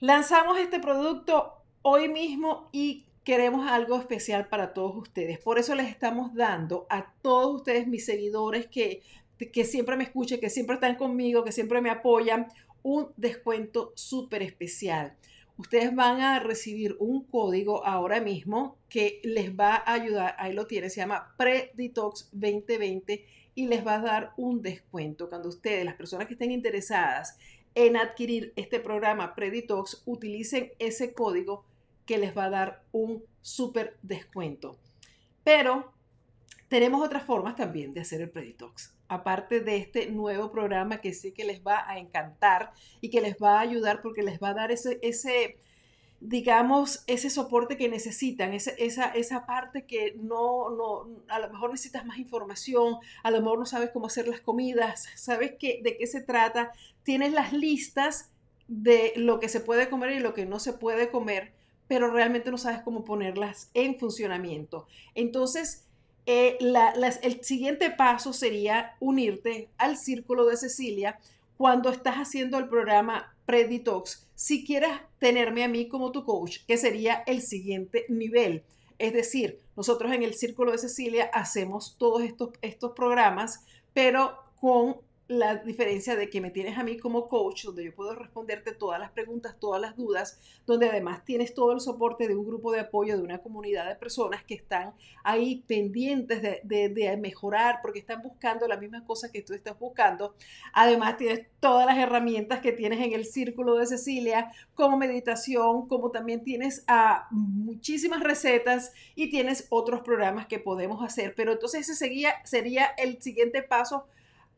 Lanzamos 0.00 0.58
este 0.58 0.80
producto 0.80 1.62
hoy 1.82 2.08
mismo 2.08 2.68
y 2.72 3.06
queremos 3.22 3.70
algo 3.70 3.98
especial 3.98 4.48
para 4.48 4.72
todos 4.72 4.96
ustedes. 4.96 5.38
Por 5.38 5.58
eso 5.58 5.74
les 5.74 5.88
estamos 5.88 6.34
dando 6.34 6.86
a 6.88 7.12
todos 7.22 7.56
ustedes, 7.56 7.86
mis 7.86 8.06
seguidores, 8.06 8.66
que, 8.66 9.02
que 9.48 9.64
siempre 9.64 9.96
me 9.96 10.04
escuchan, 10.04 10.40
que 10.40 10.50
siempre 10.50 10.74
están 10.74 10.96
conmigo, 10.96 11.44
que 11.44 11.52
siempre 11.52 11.80
me 11.80 11.90
apoyan, 11.90 12.48
un 12.82 13.08
descuento 13.16 13.92
súper 13.94 14.42
especial. 14.42 15.16
Ustedes 15.56 15.94
van 15.94 16.20
a 16.20 16.40
recibir 16.40 16.96
un 17.00 17.24
código 17.24 17.84
ahora 17.86 18.20
mismo 18.20 18.78
que 18.88 19.20
les 19.24 19.54
va 19.54 19.74
a 19.74 19.92
ayudar, 19.92 20.34
ahí 20.38 20.54
lo 20.54 20.66
tiene, 20.66 20.88
se 20.88 21.00
llama 21.00 21.34
Preditox 21.36 22.30
2020 22.32 23.26
y 23.54 23.66
les 23.66 23.86
va 23.86 23.96
a 23.96 24.00
dar 24.00 24.32
un 24.38 24.62
descuento. 24.62 25.28
Cuando 25.28 25.50
ustedes, 25.50 25.84
las 25.84 25.96
personas 25.96 26.26
que 26.26 26.34
estén 26.34 26.50
interesadas 26.50 27.38
en 27.74 27.96
adquirir 27.96 28.52
este 28.56 28.80
programa 28.80 29.34
Preditox, 29.34 30.02
utilicen 30.06 30.72
ese 30.78 31.12
código 31.12 31.64
que 32.06 32.18
les 32.18 32.36
va 32.36 32.44
a 32.46 32.50
dar 32.50 32.82
un 32.92 33.22
súper 33.42 33.96
descuento. 34.02 34.78
Pero 35.44 35.92
tenemos 36.68 37.04
otras 37.04 37.24
formas 37.24 37.56
también 37.56 37.92
de 37.92 38.00
hacer 38.00 38.20
el 38.20 38.30
Preditox. 38.30 38.94
Aparte 39.10 39.58
de 39.58 39.76
este 39.76 40.08
nuevo 40.08 40.52
programa 40.52 41.00
que 41.00 41.12
sé 41.12 41.32
que 41.32 41.44
les 41.44 41.66
va 41.66 41.84
a 41.90 41.98
encantar 41.98 42.72
y 43.00 43.10
que 43.10 43.20
les 43.20 43.36
va 43.36 43.58
a 43.58 43.62
ayudar 43.62 44.02
porque 44.02 44.22
les 44.22 44.38
va 44.40 44.50
a 44.50 44.54
dar 44.54 44.70
ese, 44.70 45.00
ese 45.02 45.58
digamos, 46.20 47.02
ese 47.06 47.28
soporte 47.28 47.76
que 47.76 47.88
necesitan, 47.88 48.52
esa, 48.52 48.70
esa, 48.72 49.06
esa 49.08 49.46
parte 49.46 49.86
que 49.86 50.14
no, 50.16 50.70
no, 50.70 51.08
a 51.28 51.40
lo 51.40 51.50
mejor 51.50 51.70
necesitas 51.70 52.04
más 52.04 52.18
información, 52.18 52.98
a 53.22 53.30
lo 53.30 53.40
mejor 53.40 53.58
no 53.58 53.66
sabes 53.66 53.90
cómo 53.90 54.06
hacer 54.06 54.28
las 54.28 54.40
comidas, 54.42 55.08
sabes 55.16 55.54
qué, 55.58 55.80
de 55.82 55.96
qué 55.96 56.06
se 56.06 56.20
trata, 56.20 56.72
tienes 57.02 57.32
las 57.32 57.52
listas 57.52 58.30
de 58.68 59.12
lo 59.16 59.40
que 59.40 59.48
se 59.48 59.60
puede 59.60 59.88
comer 59.88 60.12
y 60.12 60.20
lo 60.20 60.34
que 60.34 60.46
no 60.46 60.60
se 60.60 60.74
puede 60.74 61.10
comer, 61.10 61.52
pero 61.88 62.10
realmente 62.12 62.52
no 62.52 62.58
sabes 62.58 62.82
cómo 62.82 63.04
ponerlas 63.04 63.70
en 63.74 63.98
funcionamiento. 63.98 64.86
Entonces, 65.16 65.89
eh, 66.26 66.58
el 67.22 67.44
siguiente 67.44 67.90
paso 67.90 68.32
sería 68.32 68.96
unirte 69.00 69.68
al 69.78 69.96
círculo 69.96 70.46
de 70.46 70.56
Cecilia 70.56 71.18
cuando 71.56 71.90
estás 71.90 72.16
haciendo 72.16 72.58
el 72.58 72.68
programa 72.68 73.34
Preditox 73.46 74.26
si 74.40 74.64
quieres 74.64 74.92
tenerme 75.18 75.64
a 75.64 75.68
mí 75.68 75.86
como 75.86 76.12
tu 76.12 76.24
coach, 76.24 76.60
que 76.66 76.78
sería 76.78 77.22
el 77.26 77.42
siguiente 77.42 78.06
nivel. 78.08 78.62
Es 78.98 79.12
decir, 79.12 79.60
nosotros 79.76 80.10
en 80.12 80.22
el 80.22 80.32
Círculo 80.32 80.72
de 80.72 80.78
Cecilia 80.78 81.30
hacemos 81.34 81.96
todos 81.98 82.22
estos, 82.22 82.48
estos 82.62 82.92
programas, 82.92 83.66
pero 83.92 84.38
con 84.58 84.96
la 85.30 85.54
diferencia 85.54 86.16
de 86.16 86.28
que 86.28 86.40
me 86.40 86.50
tienes 86.50 86.76
a 86.76 86.82
mí 86.82 86.98
como 86.98 87.28
coach, 87.28 87.62
donde 87.62 87.84
yo 87.84 87.94
puedo 87.94 88.16
responderte 88.16 88.72
todas 88.74 88.98
las 88.98 89.12
preguntas, 89.12 89.54
todas 89.60 89.80
las 89.80 89.96
dudas, 89.96 90.40
donde 90.66 90.88
además 90.88 91.24
tienes 91.24 91.54
todo 91.54 91.70
el 91.70 91.78
soporte 91.78 92.26
de 92.26 92.34
un 92.34 92.44
grupo 92.44 92.72
de 92.72 92.80
apoyo, 92.80 93.16
de 93.16 93.22
una 93.22 93.38
comunidad 93.38 93.88
de 93.88 93.94
personas 93.94 94.42
que 94.42 94.54
están 94.54 94.92
ahí 95.22 95.62
pendientes 95.68 96.42
de, 96.42 97.16
mejorar 97.16 97.78
porque 97.80 98.00
están 98.00 98.22
buscando 98.22 98.66
las 98.66 98.80
mismas 98.80 99.02
cosas 99.02 99.30
que 99.30 99.42
tú 99.42 99.54
estás 99.54 99.78
buscando. 99.78 100.34
Además 100.72 101.16
tienes 101.16 101.46
todas 101.60 101.86
las 101.86 101.96
herramientas 101.96 102.58
que 102.58 102.72
tienes 102.72 102.98
en 102.98 103.12
el 103.12 103.24
círculo 103.24 103.76
de 103.76 103.86
Cecilia, 103.86 104.50
como 104.74 104.96
meditación, 104.96 105.86
como 105.86 106.10
también 106.10 106.42
tienes 106.42 106.82
a 106.88 107.28
muchísimas 107.30 108.20
recetas 108.20 108.92
y 109.14 109.30
tienes 109.30 109.68
otros 109.70 110.00
programas 110.00 110.48
que 110.48 110.58
podemos 110.58 111.04
hacer. 111.04 111.34
Pero 111.36 111.52
entonces 111.52 111.82
ese 111.82 111.94
sería, 111.94 112.34
sería 112.44 112.86
el 112.98 113.22
siguiente 113.22 113.62
paso 113.62 114.06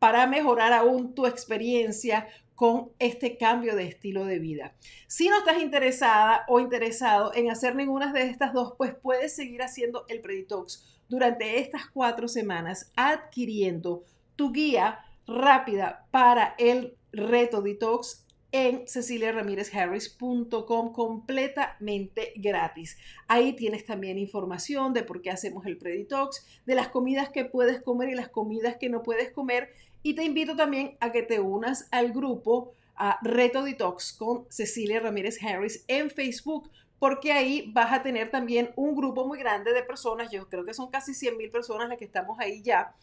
para 0.02 0.26
mejorar 0.26 0.72
aún 0.72 1.14
tu 1.14 1.26
experiencia 1.26 2.26
con 2.56 2.90
este 2.98 3.38
cambio 3.38 3.76
de 3.76 3.84
estilo 3.84 4.24
de 4.24 4.40
vida. 4.40 4.74
Si 5.06 5.28
no 5.28 5.38
estás 5.38 5.62
interesada 5.62 6.44
o 6.48 6.58
interesado 6.58 7.32
en 7.36 7.52
hacer 7.52 7.76
ninguna 7.76 8.12
de 8.12 8.22
estas 8.22 8.52
dos, 8.52 8.74
pues 8.76 8.96
puedes 8.96 9.36
seguir 9.36 9.62
haciendo 9.62 10.04
el 10.08 10.20
Preditox 10.20 10.84
durante 11.08 11.60
estas 11.60 11.86
cuatro 11.86 12.26
semanas 12.26 12.90
adquiriendo 12.96 14.02
tu 14.34 14.50
guía 14.50 14.98
rápida 15.24 16.08
para 16.10 16.56
el 16.58 16.96
reto 17.12 17.62
detox 17.62 18.26
en 18.50 18.88
ceciliaramirezharris.com 18.88 20.92
completamente 20.92 22.32
gratis. 22.36 22.98
Ahí 23.28 23.54
tienes 23.54 23.86
también 23.86 24.18
información 24.18 24.92
de 24.92 25.04
por 25.04 25.22
qué 25.22 25.30
hacemos 25.30 25.64
el 25.64 25.78
Preditox, 25.78 26.44
de 26.66 26.74
las 26.74 26.88
comidas 26.88 27.30
que 27.30 27.44
puedes 27.44 27.80
comer 27.80 28.08
y 28.08 28.16
las 28.16 28.30
comidas 28.30 28.78
que 28.78 28.90
no 28.90 29.04
puedes 29.04 29.30
comer 29.30 29.70
y 30.02 30.14
te 30.14 30.24
invito 30.24 30.56
también 30.56 30.96
a 31.00 31.12
que 31.12 31.22
te 31.22 31.40
unas 31.40 31.88
al 31.90 32.12
grupo 32.12 32.74
a 32.96 33.18
Reto 33.22 33.62
Detox 33.62 34.12
con 34.12 34.46
Cecilia 34.48 35.00
Ramírez 35.00 35.42
Harris 35.42 35.84
en 35.88 36.10
Facebook, 36.10 36.70
porque 36.98 37.32
ahí 37.32 37.70
vas 37.72 37.92
a 37.92 38.02
tener 38.02 38.30
también 38.30 38.70
un 38.76 38.94
grupo 38.94 39.26
muy 39.26 39.38
grande 39.38 39.72
de 39.72 39.82
personas, 39.82 40.30
yo 40.30 40.48
creo 40.48 40.64
que 40.64 40.74
son 40.74 40.90
casi 40.90 41.14
100 41.14 41.36
mil 41.36 41.50
personas 41.50 41.88
las 41.88 41.98
que 41.98 42.04
estamos 42.04 42.38
ahí 42.38 42.62
ya, 42.62 42.94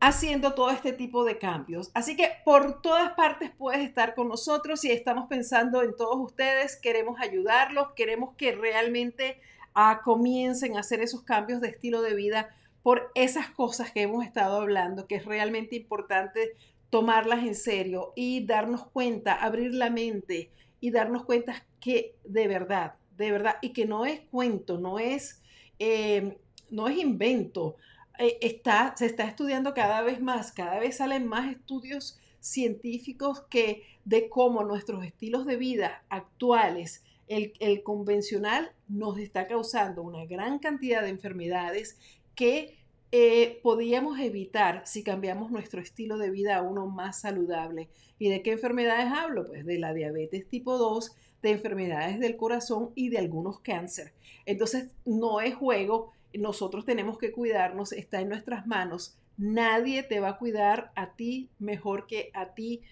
haciendo 0.00 0.54
todo 0.54 0.70
este 0.70 0.92
tipo 0.92 1.24
de 1.24 1.38
cambios. 1.38 1.90
Así 1.94 2.16
que 2.16 2.30
por 2.44 2.82
todas 2.82 3.12
partes 3.14 3.50
puedes 3.56 3.80
estar 3.80 4.14
con 4.14 4.28
nosotros 4.28 4.84
y 4.84 4.92
estamos 4.92 5.26
pensando 5.28 5.82
en 5.82 5.96
todos 5.96 6.16
ustedes, 6.20 6.76
queremos 6.76 7.18
ayudarlos, 7.20 7.88
queremos 7.96 8.34
que 8.36 8.52
realmente 8.52 9.40
ah, 9.74 10.02
comiencen 10.04 10.76
a 10.76 10.80
hacer 10.80 11.00
esos 11.00 11.22
cambios 11.22 11.60
de 11.60 11.68
estilo 11.68 12.02
de 12.02 12.14
vida 12.14 12.54
por 12.84 13.10
esas 13.14 13.48
cosas 13.48 13.90
que 13.90 14.02
hemos 14.02 14.26
estado 14.26 14.60
hablando, 14.60 15.06
que 15.06 15.14
es 15.14 15.24
realmente 15.24 15.74
importante 15.74 16.52
tomarlas 16.90 17.42
en 17.42 17.54
serio 17.54 18.12
y 18.14 18.44
darnos 18.44 18.86
cuenta, 18.86 19.32
abrir 19.32 19.72
la 19.74 19.88
mente 19.88 20.50
y 20.80 20.90
darnos 20.90 21.24
cuenta 21.24 21.64
que 21.80 22.14
de 22.24 22.46
verdad, 22.46 22.96
de 23.16 23.32
verdad, 23.32 23.56
y 23.62 23.70
que 23.70 23.86
no 23.86 24.04
es 24.04 24.20
cuento, 24.30 24.78
no 24.78 24.98
es, 24.98 25.40
eh, 25.78 26.36
no 26.68 26.86
es 26.86 26.98
invento, 26.98 27.76
eh, 28.18 28.36
está, 28.42 28.94
se 28.98 29.06
está 29.06 29.24
estudiando 29.24 29.72
cada 29.72 30.02
vez 30.02 30.20
más, 30.20 30.52
cada 30.52 30.78
vez 30.78 30.98
salen 30.98 31.26
más 31.26 31.50
estudios 31.50 32.20
científicos 32.38 33.44
que 33.48 33.84
de 34.04 34.28
cómo 34.28 34.62
nuestros 34.62 35.06
estilos 35.06 35.46
de 35.46 35.56
vida 35.56 36.04
actuales, 36.10 37.02
el, 37.28 37.54
el 37.60 37.82
convencional, 37.82 38.72
nos 38.88 39.18
está 39.18 39.46
causando 39.46 40.02
una 40.02 40.26
gran 40.26 40.58
cantidad 40.58 41.00
de 41.00 41.08
enfermedades 41.08 41.98
que 42.34 42.76
eh, 43.12 43.60
podríamos 43.62 44.18
evitar 44.18 44.82
si 44.86 45.04
cambiamos 45.04 45.50
nuestro 45.50 45.80
estilo 45.80 46.18
de 46.18 46.30
vida 46.30 46.56
a 46.56 46.62
uno 46.62 46.86
más 46.86 47.20
saludable. 47.20 47.88
¿Y 48.18 48.28
de 48.28 48.42
qué 48.42 48.52
enfermedades 48.52 49.12
hablo? 49.12 49.46
Pues 49.46 49.64
de 49.64 49.78
la 49.78 49.94
diabetes 49.94 50.48
tipo 50.48 50.76
2, 50.78 51.14
de 51.42 51.50
enfermedades 51.50 52.18
del 52.18 52.36
corazón 52.36 52.90
y 52.94 53.10
de 53.10 53.18
algunos 53.18 53.60
cáncer. 53.60 54.14
Entonces, 54.46 54.90
no 55.04 55.40
es 55.40 55.54
juego, 55.54 56.12
nosotros 56.32 56.84
tenemos 56.84 57.18
que 57.18 57.32
cuidarnos, 57.32 57.92
está 57.92 58.20
en 58.20 58.30
nuestras 58.30 58.66
manos. 58.66 59.16
Nadie 59.36 60.02
te 60.02 60.20
va 60.20 60.30
a 60.30 60.38
cuidar 60.38 60.90
a 60.96 61.14
ti 61.14 61.50
mejor 61.58 62.06
que 62.06 62.30
a 62.34 62.54
ti 62.54 62.82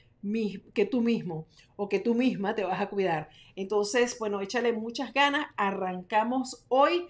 que 0.72 0.86
tú 0.86 1.00
mismo 1.00 1.46
o 1.74 1.88
que 1.88 1.98
tú 1.98 2.14
misma 2.14 2.54
te 2.54 2.62
vas 2.62 2.80
a 2.80 2.88
cuidar. 2.88 3.28
Entonces, 3.56 4.16
bueno, 4.18 4.40
échale 4.40 4.72
muchas 4.72 5.12
ganas, 5.12 5.48
arrancamos 5.56 6.64
hoy. 6.68 7.08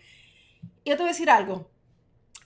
Yo 0.85 0.97
te 0.97 1.03
voy 1.03 1.07
a 1.07 1.12
decir 1.12 1.29
algo, 1.29 1.68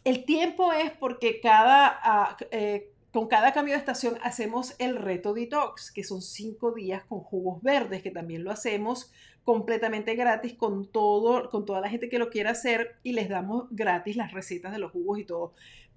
el 0.06 0.24
tiempo 0.24 0.72
es 0.72 0.92
porque 0.92 1.40
cada, 1.40 1.98
ah, 2.00 2.36
eh, 2.52 2.92
con 3.12 3.26
cada 3.26 3.52
cambio 3.52 3.74
de 3.74 3.80
estación 3.80 4.16
hacemos 4.22 4.76
el 4.78 4.94
reto 4.94 5.34
detox, 5.34 5.90
que 5.90 6.04
son 6.04 6.22
cinco 6.22 6.70
días 6.70 7.02
con 7.06 7.18
jugos 7.18 7.60
verdes, 7.60 8.04
que 8.04 8.12
también 8.12 8.44
lo 8.44 8.52
hacemos 8.52 9.10
completamente 9.42 10.14
gratis 10.14 10.54
con 10.54 10.86
todo, 10.92 11.50
con 11.50 11.64
toda 11.64 11.80
la 11.80 11.88
gente 11.88 12.08
que 12.08 12.20
lo 12.20 12.30
quiera 12.30 12.52
hacer 12.52 13.00
y 13.02 13.14
les 13.14 13.28
damos 13.28 13.66
gratis 13.72 14.14
las 14.14 14.30
recetas 14.30 14.70
de 14.70 14.78
los 14.78 14.92
jugos 14.92 15.18
y 15.18 15.24
todo. 15.24 15.54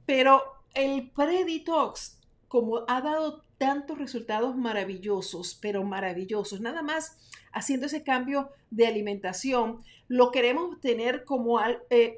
Pero 0.08 0.42
el 0.74 1.12
pre-detox, 1.12 2.20
como 2.48 2.86
ha 2.88 3.02
dado 3.02 3.44
tantos 3.60 4.00
resultados 4.00 4.56
maravillosos, 4.56 5.54
pero 5.62 5.84
maravillosos, 5.84 6.62
nada 6.62 6.82
más 6.82 7.16
haciendo 7.52 7.86
ese 7.86 8.04
cambio 8.04 8.50
de 8.72 8.88
alimentación, 8.88 9.84
lo 10.08 10.32
queremos 10.32 10.80
tener 10.82 11.24
como 11.24 11.60
eh, 11.62 12.16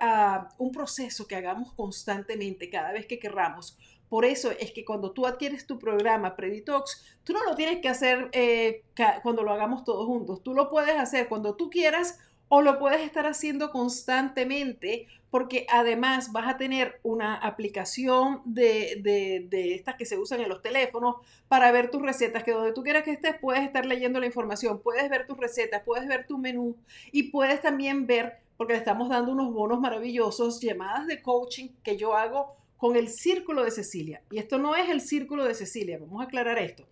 ah, 0.00 0.48
un, 0.58 0.72
proceso 0.72 1.26
que 1.26 1.36
hagamos 1.36 1.72
constantemente 1.72 2.70
cada 2.70 2.92
vez 2.92 3.06
que 3.06 3.18
querramos. 3.18 3.76
Por 4.08 4.24
eso 4.24 4.50
es 4.52 4.72
que 4.72 4.84
cuando 4.84 5.12
tú 5.12 5.26
adquieres 5.26 5.66
tu 5.66 5.78
programa 5.78 6.36
Preditox, 6.36 7.02
tú 7.24 7.32
no 7.32 7.44
lo 7.44 7.56
tienes 7.56 7.80
que 7.80 7.88
hacer 7.88 8.28
eh, 8.32 8.84
cuando 9.22 9.42
lo 9.42 9.52
hagamos 9.52 9.84
todos 9.84 10.06
juntos. 10.06 10.42
Tú 10.42 10.54
lo 10.54 10.70
puedes 10.70 10.96
hacer 10.96 11.28
cuando 11.28 11.56
tú 11.56 11.70
quieras 11.70 12.20
o 12.54 12.60
lo 12.60 12.78
puedes 12.78 13.00
estar 13.00 13.24
haciendo 13.24 13.70
constantemente 13.70 15.06
porque 15.30 15.66
además 15.70 16.32
vas 16.32 16.46
a 16.48 16.58
tener 16.58 17.00
una 17.02 17.34
aplicación 17.34 18.42
de, 18.44 19.00
de, 19.48 19.74
estas 19.74 19.94
que 19.94 20.04
se 20.04 20.18
usan 20.18 20.42
en 20.42 20.50
los 20.50 20.60
teléfonos 20.60 21.16
para 21.48 21.72
ver 21.72 21.90
tus 21.90 22.02
recetas, 22.02 22.44
que 22.44 22.50
donde 22.50 22.74
tú 22.74 22.82
quieras 22.82 23.04
que 23.04 23.12
estés 23.12 23.36
puedes 23.40 23.62
estar 23.62 23.86
leyendo 23.86 24.20
la 24.20 24.26
información, 24.26 24.82
puedes 24.82 25.08
ver 25.08 25.26
tus 25.26 25.38
recetas, 25.38 25.82
puedes 25.82 26.06
ver 26.06 26.26
tu 26.26 26.36
menú 26.36 26.76
y 27.10 27.30
puedes 27.30 27.62
también 27.62 28.06
ver, 28.06 28.40
porque 28.58 28.74
le 28.74 28.80
estamos 28.80 29.08
dando 29.08 29.32
unos 29.32 29.50
bonos 29.54 29.80
maravillosos, 29.80 30.60
llamadas 30.60 31.06
de 31.06 31.22
coaching 31.22 31.70
que 31.82 31.96
yo 31.96 32.14
hago 32.14 32.54
con 32.76 32.96
el 32.96 33.08
Círculo 33.08 33.64
de 33.64 33.70
Cecilia. 33.70 34.20
Y 34.30 34.36
esto 34.36 34.58
no 34.58 34.76
es 34.76 34.90
el 34.90 35.00
Círculo 35.00 35.44
de 35.44 35.54
Cecilia, 35.54 35.96
vamos 35.98 36.20
a 36.20 36.24
aclarar 36.24 36.58
esto. 36.58 36.84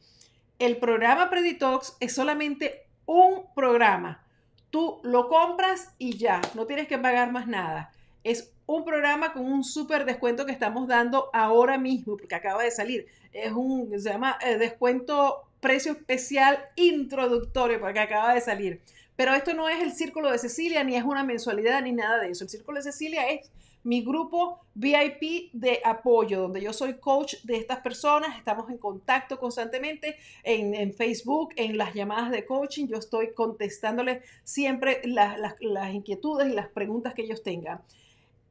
El 0.59 0.79
programa 0.79 1.29
Preditox 1.29 1.99
es 2.01 2.15
solamente 2.15 2.87
un 3.05 3.43
programa 3.55 4.25
Tú 4.71 5.01
lo 5.03 5.29
compras 5.29 5.95
y 5.99 6.17
ya, 6.17 6.41
no 6.55 6.67
tienes 6.67 6.87
que 6.87 6.99
pagar 6.99 7.33
más 7.33 7.47
nada. 7.47 7.93
Es 8.23 8.53
un 8.67 8.85
programa 8.85 9.33
con 9.33 9.45
un 9.45 9.65
súper 9.65 10.05
descuento 10.05 10.47
que 10.47 10.53
estamos 10.53 10.87
dando 10.87 11.29
ahora 11.33 11.77
mismo, 11.77 12.17
porque 12.17 12.35
acaba 12.35 12.63
de 12.63 12.71
salir. 12.71 13.07
Es 13.33 13.53
un, 13.53 13.91
se 14.01 14.11
llama 14.11 14.39
eh, 14.45 14.59
descuento 14.59 15.43
precio 15.61 15.93
especial 15.93 16.59
introductorio, 16.77 17.81
porque 17.81 18.01
acaba 18.01 18.35
de 18.35 18.41
salir. 18.41 18.81
Pero 19.21 19.35
esto 19.35 19.53
no 19.53 19.69
es 19.69 19.83
el 19.83 19.93
Círculo 19.93 20.33
de 20.33 20.39
Cecilia, 20.39 20.83
ni 20.83 20.97
es 20.97 21.05
una 21.05 21.23
mensualidad, 21.23 21.83
ni 21.83 21.93
nada 21.93 22.23
de 22.23 22.31
eso. 22.31 22.45
El 22.45 22.49
Círculo 22.49 22.79
de 22.79 22.85
Cecilia 22.85 23.29
es 23.29 23.51
mi 23.83 24.03
grupo 24.03 24.61
VIP 24.73 25.53
de 25.53 25.83
apoyo, 25.85 26.41
donde 26.41 26.63
yo 26.63 26.73
soy 26.73 26.95
coach 26.95 27.35
de 27.43 27.59
estas 27.59 27.81
personas, 27.81 28.39
estamos 28.39 28.71
en 28.71 28.79
contacto 28.79 29.39
constantemente 29.39 30.17
en, 30.43 30.95
Facebook, 30.95 31.51
en 31.57 31.77
las 31.77 31.93
llamadas 31.93 32.31
de 32.31 32.47
coaching, 32.47 32.87
yo 32.87 32.97
estoy 32.97 33.35
contestándoles 33.35 34.25
siempre 34.43 35.03
las, 35.05 35.93
inquietudes 35.93 36.49
y 36.49 36.55
las 36.55 36.69
preguntas 36.69 37.13
que 37.13 37.21
ellos 37.21 37.43
tengan. 37.43 37.83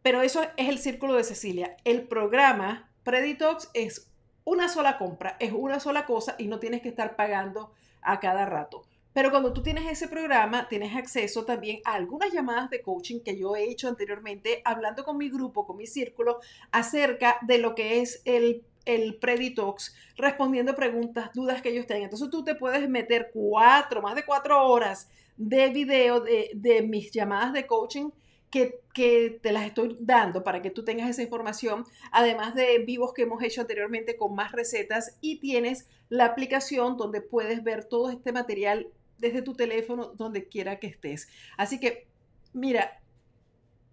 Pero 0.03 0.21
eso 0.21 0.43
es 0.55 0.69
el 0.69 0.77
círculo 0.77 1.15
de 1.15 1.23
Cecilia. 1.23 1.77
El 1.83 2.03
programa 2.03 2.91
Preditox 3.03 3.71
es 3.73 4.11
una 4.45 4.69
sola 4.69 4.99
compra, 4.99 5.35
es 5.39 5.51
una 5.51 5.79
sola 5.79 6.05
cosa 6.05 6.35
y 6.37 6.45
no 6.45 6.59
tienes 6.59 6.83
que 6.83 6.89
estar 6.89 7.15
pagando 7.15 7.71
a 8.03 8.19
cada 8.19 8.45
rato. 8.45 8.83
Pero 9.19 9.31
cuando 9.31 9.51
tú 9.51 9.61
tienes 9.61 9.85
ese 9.85 10.07
programa, 10.07 10.69
tienes 10.69 10.95
acceso 10.95 11.43
también 11.43 11.81
a 11.83 11.95
algunas 11.95 12.31
llamadas 12.31 12.69
de 12.69 12.81
coaching 12.81 13.19
que 13.19 13.37
yo 13.37 13.53
he 13.53 13.69
hecho 13.69 13.89
anteriormente, 13.89 14.61
hablando 14.63 15.03
con 15.03 15.17
mi 15.17 15.29
grupo, 15.29 15.67
con 15.67 15.75
mi 15.75 15.87
círculo, 15.87 16.39
acerca 16.71 17.37
de 17.41 17.57
lo 17.57 17.75
que 17.75 17.99
es 17.99 18.21
el, 18.23 18.63
el 18.85 19.15
Preditox, 19.15 19.93
respondiendo 20.15 20.73
preguntas, 20.73 21.31
dudas 21.33 21.61
que 21.61 21.67
ellos 21.67 21.85
tengan. 21.85 22.05
Entonces 22.05 22.29
tú 22.29 22.45
te 22.45 22.55
puedes 22.55 22.87
meter 22.87 23.29
cuatro, 23.33 24.01
más 24.01 24.15
de 24.15 24.23
cuatro 24.23 24.65
horas 24.65 25.09
de 25.35 25.67
video 25.67 26.21
de, 26.21 26.51
de 26.53 26.81
mis 26.81 27.11
llamadas 27.11 27.51
de 27.51 27.67
coaching 27.67 28.11
que, 28.49 28.79
que, 28.93 29.37
te 29.43 29.51
las 29.51 29.65
estoy 29.65 29.97
dando 29.99 30.45
para 30.45 30.61
que 30.61 30.71
tú 30.71 30.85
tengas 30.85 31.09
esa 31.09 31.23
información, 31.23 31.83
además 32.13 32.55
de 32.55 32.79
vivos 32.85 33.13
que 33.13 33.23
hemos 33.23 33.43
hecho 33.43 33.59
anteriormente 33.59 34.15
con 34.15 34.33
más 34.33 34.53
recetas 34.53 35.17
y 35.19 35.41
tienes 35.41 35.89
la 36.07 36.23
aplicación 36.23 36.95
donde 36.95 37.19
puedes 37.19 37.65
ver 37.65 37.83
todo 37.83 38.11
este 38.11 38.31
material 38.31 38.87
desde 39.19 39.41
tu 39.41 39.53
teléfono, 39.53 40.13
donde 40.15 40.47
quiera 40.47 40.79
que 40.79 40.87
estés. 40.87 41.27
Así 41.57 41.79
que, 41.79 42.07
mira, 42.53 43.01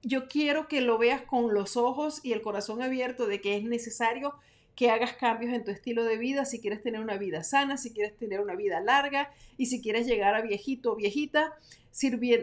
yo 0.03 0.29
quiero 0.29 0.69
que 0.69 0.81
lo 0.81 0.99
veas 0.99 1.23
con 1.23 1.53
los 1.53 1.77
ojos 1.77 2.21
y 2.25 2.33
el 2.33 2.43
corazón 2.43 2.83
abierto 2.83 3.27
de 3.27 3.41
que 3.41 3.57
es 3.57 3.65
necesario 3.65 4.35
que 4.77 4.91
hagas 4.91 5.15
cambios 5.15 5.55
en 5.55 5.65
tu 5.65 5.71
estilo 5.71 6.05
de 6.05 6.19
vida 6.19 6.45
si 6.45 6.61
quieres 6.61 6.83
tener 6.83 7.01
una 7.01 7.17
vida 7.17 7.43
sana, 7.43 7.77
si 7.79 7.93
quieres 7.93 8.17
tener 8.17 8.41
una 8.41 8.55
vida 8.55 8.81
larga 8.81 9.31
y 9.57 9.67
si 9.67 9.81
quieres 9.81 10.07
llegar 10.07 10.35
a 10.35 10.43
viejito 10.43 10.93
o 10.93 10.97
viejita 10.97 11.55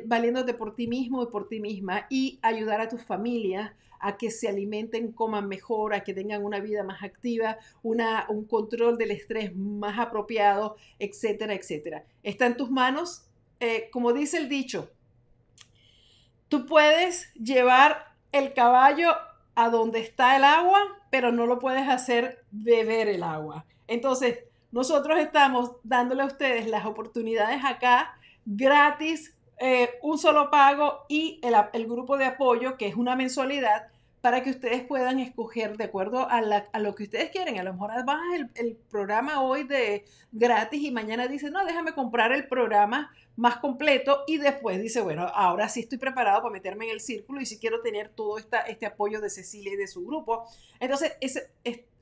valiéndote 0.06 0.54
por 0.56 0.76
ti 0.76 0.88
mismo 0.88 1.24
y 1.24 1.28
por 1.28 1.48
ti 1.48 1.60
misma 1.60 2.08
y 2.10 2.40
ayudar 2.42 2.82
a 2.82 2.90
tu 2.90 2.98
familia 2.98 3.76
a 4.04 4.18
que 4.18 4.30
se 4.30 4.50
alimenten, 4.50 5.14
coman 5.14 5.48
mejor, 5.48 5.94
a 5.94 6.04
que 6.04 6.14
tengan 6.14 6.44
una 6.44 6.60
vida 6.60 6.84
más 6.84 7.02
activa, 7.04 7.58
una, 7.82 8.26
un 8.30 8.46
control 8.46 8.98
del 8.98 9.12
estrés 9.12 9.56
más 9.56 9.98
apropiado, 9.98 10.76
etcétera, 11.00 11.54
etcétera. 11.54 12.06
Está 12.22 12.46
en 12.46 12.58
tus 12.58 12.70
manos, 12.70 13.26
eh, 13.60 13.90
como 13.92 14.12
dice 14.12 14.38
el 14.38 14.50
dicho, 14.50 14.92
tú 16.50 16.66
puedes 16.66 17.34
llevar 17.34 18.14
el 18.34 18.54
caballo 18.54 19.12
a 19.56 19.70
donde 19.70 20.00
está 20.00 20.36
el 20.36 20.44
agua, 20.44 20.80
pero 21.10 21.32
no 21.32 21.46
lo 21.46 21.60
puedes 21.60 21.88
hacer 21.88 22.44
beber 22.52 23.08
el 23.08 23.24
agua. 23.24 23.66
Entonces, 23.88 24.40
nosotros 24.72 25.20
estamos 25.20 25.78
dándole 25.84 26.24
a 26.24 26.26
ustedes 26.26 26.68
las 26.68 26.86
oportunidades 26.86 27.64
acá 27.64 28.18
gratis 28.46 29.34
eh, 29.60 29.92
un 30.02 30.18
solo 30.18 30.50
pago 30.50 31.06
y 31.08 31.40
el, 31.42 31.86
grupo 31.88 32.18
de 32.18 32.26
apoyo, 32.26 32.76
que 32.76 32.88
es 32.88 32.96
una 32.96 33.16
mensualidad, 33.16 33.88
para 34.24 34.42
que 34.42 34.52
ustedes 34.52 34.86
puedan 34.86 35.20
escoger 35.20 35.76
de 35.76 35.84
acuerdo 35.84 36.26
a, 36.30 36.40
lo 36.80 36.96
que 36.96 37.04
ustedes 37.04 37.30
quieren. 37.30 37.60
A 37.60 37.64
lo 37.64 37.74
mejor 37.74 37.92
bajas 38.06 38.36
el, 38.36 38.50
el, 38.56 38.78
programa 38.90 39.42
hoy 39.42 39.64
de 39.64 40.06
gratis 40.32 40.82
y 40.82 40.92
mañana 40.92 41.28
dice, 41.28 41.52
no, 41.52 41.66
déjame 41.66 41.92
comprar 41.92 42.32
el 42.32 42.48
programa 42.48 43.12
más 43.36 43.58
completo 43.58 44.24
y 44.26 44.38
después 44.38 44.82
dice, 44.82 45.02
bueno, 45.02 45.24
ahora 45.24 45.68
sí 45.68 45.82
estoy 45.82 45.98
preparado 45.98 46.42
para 46.42 46.54
meterme 46.54 46.86
en 46.86 46.92
el 46.92 47.02
círculo 47.02 47.42
y 47.42 47.46
si 47.46 47.60
quiero 47.60 47.82
tener 47.82 48.12
todo 48.16 48.38
este 48.38 48.86
apoyo 48.86 49.20
de 49.20 49.30
Cecilia 49.30 49.74
y 49.74 49.76
de 49.76 49.88
su 49.88 50.06
grupo. 50.06 50.48
Entonces, 50.80 51.18
es, 51.20 51.44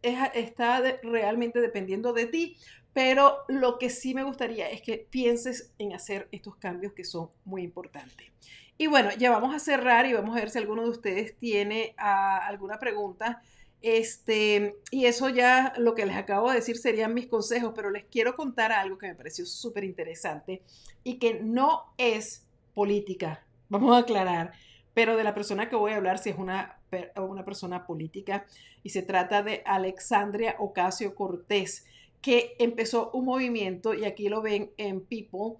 está 0.04 0.84
realmente 1.02 1.60
dependiendo 1.60 2.14
de 2.14 2.28
ti, 2.28 2.56
pero 2.94 3.40
lo 3.48 3.80
que 3.80 3.90
sí 3.90 4.14
me 4.14 4.24
gustaría 4.24 4.70
es 4.70 4.84
que 4.84 5.08
pienses 5.10 5.74
en 5.80 5.94
hacer 5.94 6.28
estos 6.32 6.56
cambios 6.58 6.94
que 6.94 7.04
son 7.04 7.32
muy 7.46 7.64
importantes. 7.64 8.28
Y 8.82 8.88
bueno, 8.88 9.12
ya 9.16 9.30
vamos 9.30 9.54
a 9.54 9.60
cerrar 9.60 10.08
y 10.08 10.14
vamos 10.14 10.36
a 10.36 10.40
ver 10.40 10.50
si 10.50 10.58
alguno 10.58 10.82
de 10.82 10.90
ustedes 10.90 11.38
tiene 11.38 11.94
ah, 12.00 12.40
alguna 12.48 12.80
pregunta. 12.80 13.44
Este, 13.80 14.76
y 14.90 15.06
eso 15.06 15.30
ya 15.30 15.74
lo 15.78 15.94
que 15.94 16.08
les 16.08 16.16
acabo 16.16 16.50
de 16.50 16.56
decir 16.56 16.80
serían 16.80 17.14
mis 17.14 17.28
consejos, 17.28 17.74
pero 17.76 17.92
les 17.92 18.06
quiero 18.06 18.36
contar 18.36 18.72
algo 18.72 18.98
que 18.98 19.06
me 19.06 19.14
pareció 19.14 19.46
súper 19.46 19.84
interesante 19.84 20.64
y 21.04 21.20
que 21.20 21.36
no 21.44 21.94
es 22.00 22.48
política, 22.74 23.46
vamos 23.70 23.96
a 23.96 24.00
aclarar, 24.00 24.54
pero 24.96 25.16
de 25.16 25.26
la 25.26 25.36
persona 25.36 25.70
que 25.70 25.76
voy 25.76 25.92
a 25.92 25.98
hablar 25.98 26.18
si 26.18 26.32
es 26.32 26.40
una, 26.40 26.80
una 27.18 27.46
persona 27.46 27.86
política 27.86 28.48
y 28.82 28.90
se 28.90 29.04
trata 29.04 29.44
de 29.44 29.62
Alexandria 29.64 30.56
Ocasio 30.58 31.14
Cortés 31.14 31.86
que 32.20 32.56
empezó 32.58 33.12
un 33.12 33.26
movimiento, 33.26 33.94
y 33.94 34.06
aquí 34.06 34.28
lo 34.28 34.42
ven 34.42 34.72
en 34.78 35.02
People, 35.02 35.58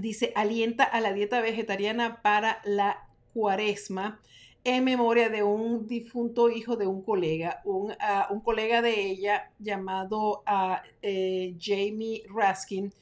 dice, 0.00 0.32
alienta 0.34 0.84
a 0.84 1.00
la 1.00 1.12
dieta 1.12 1.40
vegetariana 1.40 2.22
para 2.22 2.60
la 2.64 3.08
cuaresma 3.34 4.20
en 4.64 4.84
memoria 4.84 5.28
de 5.28 5.42
un 5.42 5.86
difunto 5.86 6.50
hijo 6.50 6.76
de 6.76 6.86
un 6.86 7.02
colega, 7.02 7.62
un, 7.64 7.94
ah, 8.00 8.28
colega 8.44 8.82
de 8.82 9.00
ella 9.00 9.50
llamado 9.58 10.42
uh, 10.46 11.56
Jamie 11.58 12.24
Raskin, 12.28 12.92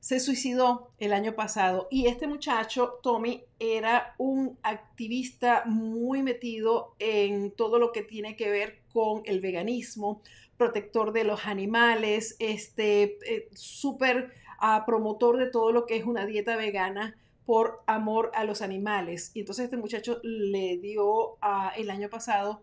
se 0.00 0.20
suicidó 0.20 0.90
el 0.98 1.12
año 1.12 1.34
pasado 1.34 1.88
y 1.90 2.06
este 2.06 2.26
muchacho, 2.26 3.00
Tommy, 3.02 3.42
era 3.58 4.14
un 4.18 4.58
activista 4.62 5.64
muy 5.66 6.22
metido 6.22 6.94
en 6.98 7.50
todo 7.50 7.78
lo 7.78 7.92
que 7.92 8.02
tiene 8.02 8.36
que 8.36 8.50
ver 8.50 8.82
con 8.92 9.22
el 9.24 9.40
veganismo, 9.40 10.22
protector 10.56 11.12
de 11.12 11.24
los 11.24 11.46
animales, 11.46 12.36
este, 12.38 13.18
eh, 13.26 13.48
súper 13.52 14.32
ah, 14.58 14.84
promotor 14.86 15.38
de 15.38 15.50
todo 15.50 15.72
lo 15.72 15.86
que 15.86 15.96
es 15.96 16.04
una 16.04 16.26
dieta 16.26 16.56
vegana 16.56 17.16
por 17.44 17.82
amor 17.86 18.30
a 18.34 18.44
los 18.44 18.60
animales. 18.62 19.30
Y 19.34 19.40
entonces 19.40 19.64
este 19.64 19.76
muchacho 19.76 20.20
le 20.22 20.78
dio 20.78 21.36
ah, 21.40 21.72
el 21.76 21.90
año 21.90 22.08
pasado 22.08 22.60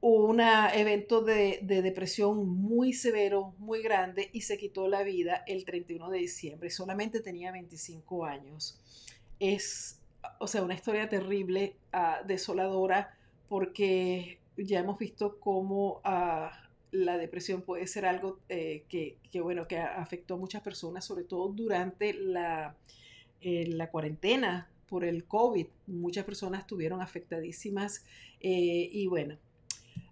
un 0.00 0.40
evento 0.40 1.22
de, 1.22 1.58
de, 1.62 1.82
depresión 1.82 2.48
muy 2.48 2.92
severo, 2.92 3.54
muy 3.58 3.82
grande, 3.82 4.30
y 4.32 4.42
se 4.42 4.56
quitó 4.56 4.88
la 4.88 5.02
vida 5.02 5.42
el 5.46 5.64
31 5.64 6.10
de 6.10 6.18
diciembre. 6.18 6.70
Solamente 6.70 7.20
tenía 7.20 7.50
25 7.50 8.24
años. 8.24 8.78
Es, 9.40 10.00
o 10.38 10.46
sea, 10.46 10.62
una 10.62 10.74
historia 10.74 11.08
terrible, 11.08 11.76
ah, 11.92 12.20
desoladora, 12.24 13.16
porque 13.48 14.38
ya 14.56 14.80
hemos 14.80 14.98
visto 14.98 15.38
cómo 15.40 16.00
la 16.90 17.18
depresión 17.18 17.62
puede 17.62 17.86
ser 17.86 18.06
algo 18.06 18.38
eh, 18.48 18.84
que, 18.88 19.40
bueno, 19.40 19.66
que 19.66 19.78
afectó 19.78 20.34
a 20.34 20.38
muchas 20.38 20.62
personas, 20.62 21.04
sobre 21.04 21.24
todo 21.24 21.48
durante 21.48 22.14
la, 22.14 22.76
eh, 23.40 23.66
la 23.68 23.90
cuarentena 23.90 24.70
por 24.88 25.04
el 25.04 25.24
COVID. 25.24 25.66
Muchas 25.86 26.24
personas 26.24 26.60
estuvieron 26.60 27.00
afectadísimas 27.00 28.04
eh, 28.40 28.88
y 28.92 29.06
bueno, 29.06 29.36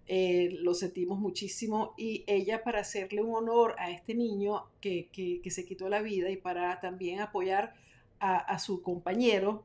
lo 0.07 0.75
sentimos 0.75 1.17
muchísimo 1.17 1.95
y 1.97 2.23
ella 2.27 2.63
para 2.63 2.81
hacerle 2.81 3.23
un 3.23 3.33
honor 3.33 3.75
a 3.79 3.89
este 3.89 4.13
niño 4.13 4.65
que, 4.79 5.09
se 5.49 5.65
quitó 5.65 5.89
la 5.89 6.01
vida 6.01 6.29
y 6.29 6.37
para 6.37 6.79
también 6.79 7.21
apoyar 7.21 7.73
a, 8.19 8.37
a 8.37 8.59
su 8.59 8.83
compañero, 8.83 9.63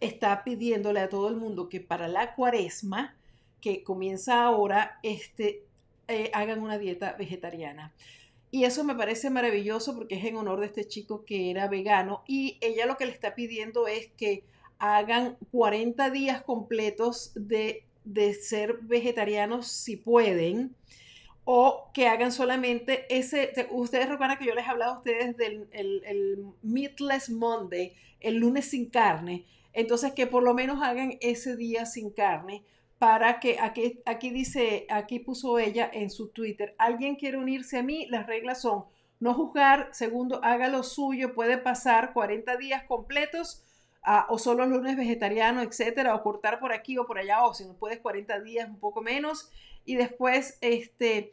está 0.00 0.44
pidiéndole 0.44 1.00
a 1.00 1.08
todo 1.08 1.28
el 1.28 1.36
mundo 1.36 1.68
que 1.68 1.80
para 1.80 2.06
la 2.06 2.36
cuaresma, 2.36 3.16
que 3.60 3.82
comienza 3.82 4.44
ahora, 4.44 5.00
este, 5.02 5.64
eh, 6.08 6.30
hagan 6.32 6.60
una 6.60 6.78
dieta 6.78 7.14
vegetariana. 7.18 7.92
Y 8.50 8.64
eso 8.64 8.82
me 8.82 8.94
parece 8.94 9.28
maravilloso 9.28 9.94
porque 9.94 10.14
es 10.16 10.24
en 10.24 10.36
honor 10.36 10.60
de 10.60 10.66
este 10.66 10.86
chico 10.86 11.24
que 11.26 11.50
era 11.50 11.68
vegano 11.68 12.24
y 12.26 12.56
ella 12.62 12.86
lo 12.86 12.96
que 12.96 13.04
le 13.04 13.12
está 13.12 13.34
pidiendo 13.34 13.86
es 13.86 14.08
que 14.16 14.42
hagan 14.78 15.36
40 15.52 16.08
días 16.10 16.42
completos 16.42 17.32
de, 17.34 17.84
ser 18.40 18.78
vegetarianos 18.80 19.66
si 19.66 19.96
pueden 19.96 20.74
o 21.44 21.90
que 21.92 22.08
hagan 22.08 22.32
solamente 22.32 23.04
ese, 23.14 23.52
ustedes 23.70 24.08
recuerdan 24.08 24.38
que 24.38 24.46
yo 24.46 24.54
les 24.54 24.64
he 24.64 24.70
hablado 24.70 24.94
a 24.94 24.98
ustedes 24.98 25.36
del 25.36 25.68
el 25.72 26.46
Meatless 26.62 27.28
Monday, 27.28 27.94
el 28.20 28.36
lunes 28.36 28.70
sin 28.70 28.88
carne, 28.88 29.44
entonces 29.74 30.12
que 30.12 30.26
por 30.26 30.42
lo 30.42 30.54
menos 30.54 30.82
hagan 30.82 31.18
ese 31.20 31.54
día 31.54 31.84
sin 31.84 32.10
carne 32.10 32.64
para 32.98 33.40
que 33.40 33.58
aquí, 33.60 34.00
aquí 34.06 34.30
dice, 34.30 34.86
aquí 34.90 35.20
puso 35.20 35.58
ella 35.58 35.88
en 35.92 36.10
su 36.10 36.30
Twitter, 36.30 36.74
alguien 36.78 37.16
quiere 37.16 37.38
unirse 37.38 37.78
a 37.78 37.82
mí, 37.82 38.06
las 38.06 38.26
reglas 38.26 38.60
son 38.60 38.84
no 39.20 39.34
juzgar, 39.34 39.88
segundo, 39.92 40.40
haga 40.44 40.68
lo 40.68 40.82
suyo, 40.82 41.34
puede 41.34 41.58
pasar 41.58 42.12
40 42.12 42.56
días 42.56 42.84
completos 42.84 43.64
ah, 44.02 44.26
o 44.28 44.38
solo 44.38 44.64
lunes 44.64 44.96
vegetariano, 44.96 45.62
etcétera, 45.62 46.14
o 46.14 46.22
cortar 46.22 46.60
por 46.60 46.72
aquí 46.72 46.98
o 46.98 47.06
por 47.06 47.18
allá, 47.18 47.44
o 47.44 47.54
si 47.54 47.64
no 47.64 47.74
puedes 47.74 47.98
40 47.98 48.40
días, 48.40 48.68
un 48.68 48.78
poco 48.78 49.00
menos, 49.02 49.50
y 49.84 49.96
después, 49.96 50.58
este, 50.60 51.32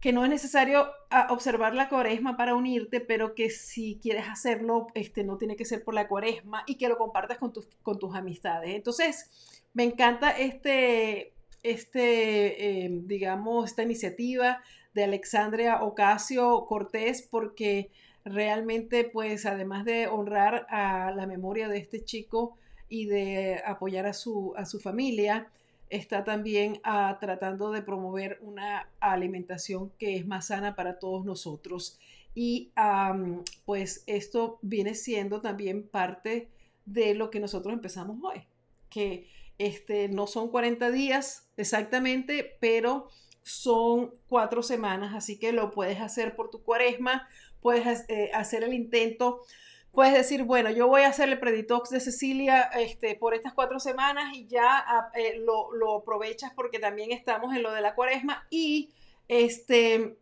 que 0.00 0.12
no 0.12 0.24
es 0.24 0.30
necesario 0.30 0.86
ah, 1.10 1.28
observar 1.30 1.74
la 1.74 1.88
cuaresma 1.88 2.36
para 2.36 2.54
unirte, 2.54 3.00
pero 3.00 3.34
que 3.34 3.50
si 3.50 3.98
quieres 4.02 4.28
hacerlo, 4.28 4.86
este, 4.94 5.24
no 5.24 5.36
tiene 5.36 5.56
que 5.56 5.64
ser 5.64 5.84
por 5.84 5.94
la 5.94 6.08
cuaresma 6.08 6.64
y 6.66 6.76
que 6.76 6.88
lo 6.88 6.96
compartas 6.96 7.38
con 7.38 7.52
tus, 7.52 7.68
con 7.82 7.98
tus 7.98 8.14
amistades. 8.14 8.74
Entonces, 8.74 9.62
me 9.74 9.84
encanta 9.84 10.30
este, 10.30 11.34
este 11.62 12.84
em, 12.84 13.06
digamos, 13.06 13.66
esta 13.66 13.82
iniciativa 13.82 14.62
de 14.94 15.04
Alexandria 15.04 15.82
Ocasio 15.82 16.64
Cortés 16.66 17.22
porque 17.30 17.90
realmente, 18.24 19.04
pues, 19.04 19.46
además 19.46 19.84
de 19.84 20.08
honrar 20.08 20.66
a 20.70 21.12
la 21.12 21.26
memoria 21.26 21.68
de 21.68 21.78
este 21.78 22.04
chico, 22.04 22.58
y 22.90 23.06
de 23.06 23.62
apoyar 23.64 24.04
a 24.04 24.12
su, 24.12 24.52
a 24.56 24.66
su 24.66 24.80
familia, 24.80 25.48
está 25.90 26.24
también 26.24 26.80
ah, 26.84 27.18
tratando 27.20 27.70
de 27.70 27.82
promover 27.82 28.38
una 28.40 28.88
alimentación 29.00 29.90
que 29.98 30.16
es 30.16 30.26
más 30.26 30.46
sana 30.46 30.74
para 30.74 30.98
todos 30.98 31.24
nosotros. 31.24 31.98
Y 32.34 32.72
pues 33.64 34.04
esto 34.06 34.60
viene 34.62 34.94
siendo 34.94 35.40
también 35.40 35.86
parte 35.86 36.48
de 36.86 37.14
lo 37.14 37.30
que 37.30 37.40
nosotros 37.40 37.74
empezamos 37.74 38.18
hoy, 38.22 38.46
que 38.88 39.28
este, 39.58 40.08
no 40.08 40.26
son 40.26 40.48
40 40.48 40.90
días 40.90 41.50
exactamente, 41.56 42.56
pero 42.60 43.08
son 43.42 44.12
cuatro 44.28 44.62
semanas, 44.62 45.14
así 45.14 45.38
que 45.38 45.52
lo 45.52 45.70
puedes 45.70 46.00
hacer 46.00 46.36
por 46.36 46.50
tu 46.50 46.62
cuaresma, 46.62 47.28
puedes 47.60 48.08
eh, 48.08 48.30
hacer 48.32 48.62
el 48.62 48.72
intento, 48.72 49.42
puedes 49.92 50.14
decir, 50.14 50.44
bueno, 50.44 50.70
yo 50.70 50.86
voy 50.86 51.02
a 51.02 51.08
hacer 51.08 51.28
el 51.28 51.38
preditox 51.38 51.90
de 51.90 52.00
Cecilia 52.00 52.62
este, 52.62 53.16
por 53.16 53.34
estas 53.34 53.52
cuatro 53.54 53.80
semanas 53.80 54.34
y 54.34 54.46
ya 54.46 54.78
ah, 54.78 55.10
eh, 55.14 55.36
lo, 55.38 55.72
lo, 55.72 55.96
aprovechas 55.98 56.52
porque 56.54 56.78
también 56.78 57.12
estamos 57.12 57.54
en 57.54 57.62
lo 57.62 57.72
de 57.72 57.80
la 57.80 57.94
cuaresma 57.94 58.46
y 58.50 58.90
este, 59.28 60.16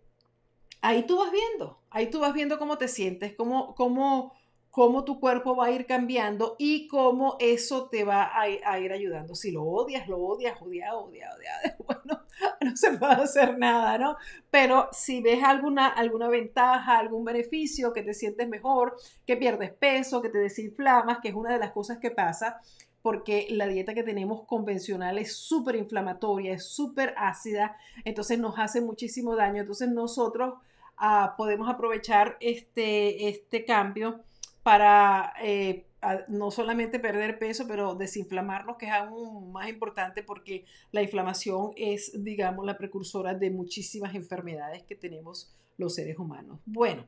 ahí 0.80 1.04
tú 1.04 1.18
vas 1.18 1.30
viendo, 1.30 1.78
ahí 1.90 2.10
tú 2.10 2.20
vas 2.20 2.32
viendo 2.32 2.58
cómo 2.58 2.78
te 2.78 2.88
sientes, 2.88 3.34
cómo, 3.34 3.74
cómo 3.74 4.37
cómo 4.70 5.04
tu 5.04 5.18
cuerpo 5.18 5.56
va 5.56 5.66
a 5.66 5.70
ir 5.70 5.86
cambiando 5.86 6.54
y 6.58 6.86
cómo 6.88 7.36
eso 7.40 7.88
te 7.88 8.04
va 8.04 8.30
a, 8.38 8.48
ir 8.48 8.92
ayudando. 8.92 9.34
Si 9.34 9.50
lo 9.50 9.64
odias, 9.64 10.08
lo 10.08 10.18
odias, 10.18 10.60
odia, 10.60 10.94
odia, 10.94 11.30
odia, 11.34 11.76
bueno, 11.86 12.24
no 12.60 12.76
se 12.76 12.96
puede 12.96 13.14
hacer 13.14 13.58
nada, 13.58 13.98
¿no? 13.98 14.16
Pero 14.50 14.88
si 14.92 15.20
ves 15.20 15.42
alguna, 15.42 15.88
alguna 15.88 16.28
ventaja, 16.28 16.98
algún 16.98 17.24
beneficio, 17.24 17.92
que 17.92 18.02
te 18.02 18.14
sientes 18.14 18.48
mejor, 18.48 18.96
que 19.26 19.36
pierdes 19.36 19.72
peso, 19.72 20.22
que 20.22 20.28
te 20.28 20.38
desinflamas, 20.38 21.18
que 21.20 21.28
es 21.28 21.34
una 21.34 21.52
de 21.52 21.58
las 21.58 21.72
cosas 21.72 21.98
que 21.98 22.10
pasa, 22.10 22.60
porque 23.02 23.46
la 23.50 23.66
dieta 23.66 23.94
que 23.94 24.02
tenemos 24.02 24.44
convencional 24.46 25.18
es 25.18 25.34
súper 25.36 25.76
inflamatoria, 25.76 26.52
es 26.52 26.68
súper 26.68 27.14
ácida, 27.16 27.76
entonces 28.04 28.38
nos 28.38 28.58
hace 28.58 28.80
muchísimo 28.80 29.34
daño. 29.34 29.62
Entonces 29.62 29.88
nosotros 29.88 30.54
ah, 30.96 31.34
podemos 31.36 31.68
aprovechar 31.70 32.36
este, 32.40 33.28
este 33.28 33.64
cambio 33.64 34.24
para 34.68 35.32
eh, 35.40 35.86
no 36.28 36.50
solamente 36.50 36.98
perder 36.98 37.38
peso, 37.38 37.64
pero 37.66 37.94
desinflamarnos, 37.94 38.76
que 38.76 38.84
es 38.84 38.92
aún 38.92 39.50
más 39.50 39.66
importante 39.66 40.22
porque 40.22 40.66
la 40.92 41.00
inflamación 41.00 41.70
es, 41.74 42.22
digamos, 42.22 42.66
la 42.66 42.76
precursora 42.76 43.32
de 43.32 43.50
muchísimas 43.50 44.14
enfermedades 44.14 44.82
que 44.82 44.94
tenemos 44.94 45.56
los 45.78 45.94
seres 45.94 46.18
humanos. 46.18 46.60
Bueno, 46.66 47.06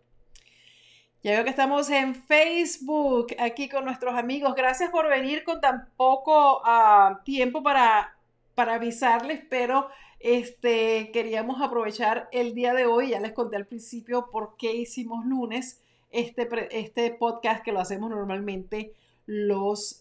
ya 1.23 1.33
veo 1.33 1.45
que 1.45 1.51
estamos 1.51 1.91
en 1.91 2.15
Facebook, 2.15 3.27
aquí 3.39 3.69
con 3.69 3.85
nuestros 3.85 4.15
amigos. 4.15 4.55
Gracias 4.55 4.89
por 4.89 5.11
venir 5.11 5.45
con 5.45 5.61
tan 5.61 5.91
poco 5.99 6.63
ah, 6.65 7.21
tiempo 7.27 7.63
para, 7.63 8.17
para 8.55 8.77
avisarles, 8.77 9.43
pero 9.51 9.91
este, 10.19 11.11
queríamos 11.13 11.61
aprovechar 11.61 12.31
el 12.33 12.55
día 12.55 12.73
de 12.73 12.87
hoy. 12.87 13.11
Ya 13.11 13.21
les 13.21 13.33
conté 13.33 13.57
al 13.57 13.67
principio 13.67 14.31
por 14.31 14.57
qué 14.57 14.73
hicimos 14.73 15.27
lunes 15.27 15.83
este, 16.11 16.49
este 16.71 17.11
podcast 17.13 17.65
que 17.65 17.73
lo 17.73 17.81
hacemos 17.81 18.11
normalmente 18.11 18.93
los, 19.27 20.01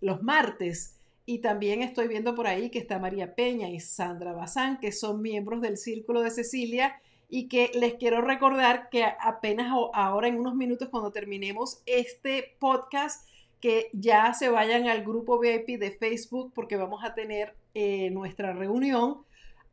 los 0.00 0.22
martes. 0.22 0.96
Y 1.24 1.38
también 1.38 1.82
estoy 1.82 2.08
viendo 2.08 2.34
por 2.34 2.48
ahí 2.48 2.70
que 2.70 2.80
está 2.80 2.98
María 2.98 3.34
Peña 3.34 3.68
y 3.68 3.78
Sandra 3.78 4.32
Bazán, 4.32 4.80
que 4.80 4.90
son 4.90 5.22
miembros 5.22 5.62
del 5.62 5.76
Círculo 5.76 6.20
de 6.20 6.30
Cecilia 6.30 7.00
y 7.28 7.48
que 7.48 7.70
les 7.74 7.94
quiero 7.94 8.20
recordar 8.20 8.90
que 8.90 9.04
apenas 9.04 9.72
ahora 9.94 10.28
en 10.28 10.38
unos 10.38 10.54
minutos 10.54 10.88
cuando 10.90 11.12
terminemos 11.12 11.80
este 11.86 12.56
podcast, 12.58 13.26
que 13.60 13.88
ya 13.92 14.34
se 14.34 14.48
vayan 14.48 14.88
al 14.88 15.02
grupo 15.02 15.38
VIP 15.38 15.78
de 15.78 15.92
Facebook 15.92 16.52
porque 16.54 16.76
vamos 16.76 17.04
a 17.04 17.14
tener 17.14 17.54
eh, 17.74 18.10
nuestra 18.10 18.52
reunión 18.52 19.22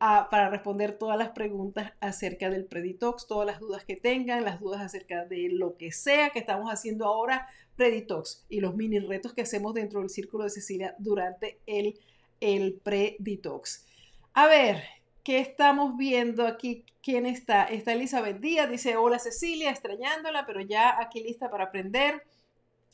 para 0.00 0.48
responder 0.48 0.96
todas 0.96 1.18
las 1.18 1.30
preguntas 1.30 1.92
acerca 2.00 2.48
del 2.48 2.64
Preditox, 2.64 3.26
todas 3.26 3.46
las 3.46 3.60
dudas 3.60 3.84
que 3.84 3.96
tengan, 3.96 4.44
las 4.44 4.58
dudas 4.58 4.80
acerca 4.80 5.26
de 5.26 5.50
lo 5.52 5.76
que 5.76 5.92
sea 5.92 6.30
que 6.30 6.38
estamos 6.38 6.70
haciendo 6.70 7.04
ahora, 7.04 7.46
Preditox, 7.76 8.46
y 8.48 8.60
los 8.60 8.74
mini 8.74 8.98
retos 8.98 9.34
que 9.34 9.42
hacemos 9.42 9.74
dentro 9.74 10.00
del 10.00 10.08
Círculo 10.08 10.44
de 10.44 10.50
Cecilia 10.50 10.94
durante 10.98 11.60
el, 11.66 12.00
el 12.40 12.80
Preditox. 12.82 13.86
A 14.32 14.46
ver, 14.46 14.82
¿qué 15.22 15.38
estamos 15.38 15.98
viendo 15.98 16.46
aquí? 16.46 16.86
¿Quién 17.02 17.26
está? 17.26 17.64
Está 17.64 17.92
Elizabeth 17.92 18.40
Díaz, 18.40 18.70
dice, 18.70 18.96
hola 18.96 19.18
Cecilia, 19.18 19.70
extrañándola, 19.70 20.46
pero 20.46 20.62
ya 20.62 20.98
aquí 20.98 21.22
lista 21.22 21.50
para 21.50 21.64
aprender. 21.64 22.22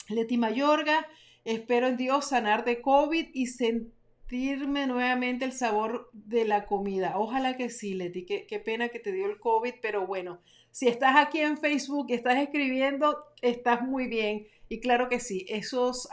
Leti 0.09 0.39
Mayorga, 0.39 1.07
espero 1.45 1.87
en 1.87 1.97
Dios 1.97 2.27
sanar 2.27 2.65
de 2.65 2.81
COVID 2.81 3.29
y 3.33 3.47
sentir 3.47 3.96
sentirme 4.29 4.89
nuevamente 4.89 5.45
el 5.45 5.53
sabor 5.53 6.11
de 6.13 6.45
la 6.45 6.67
comida. 6.67 7.15
Ojalá 7.17 7.57
que 7.57 7.71
sí, 7.71 7.95
Leti. 7.95 8.25
Qué, 8.25 8.63
pena 8.65 8.89
que 8.89 8.99
te 8.99 9.13
dio 9.13 9.27
el 9.27 9.39
COVID, 9.39 9.75
pero 9.81 10.07
bueno, 10.07 10.41
si 10.73 10.89
estás 10.89 11.17
aquí 11.17 11.39
en 11.41 11.57
Facebook 11.57 12.07
y 12.09 12.15
estás 12.15 12.39
escribiendo, 12.39 13.25
estás 13.41 13.83
muy 13.83 14.09
bien. 14.09 14.49
Y 14.69 14.81
claro 14.81 15.09
que 15.09 15.21
sí, 15.21 15.47
esos, 15.49 16.09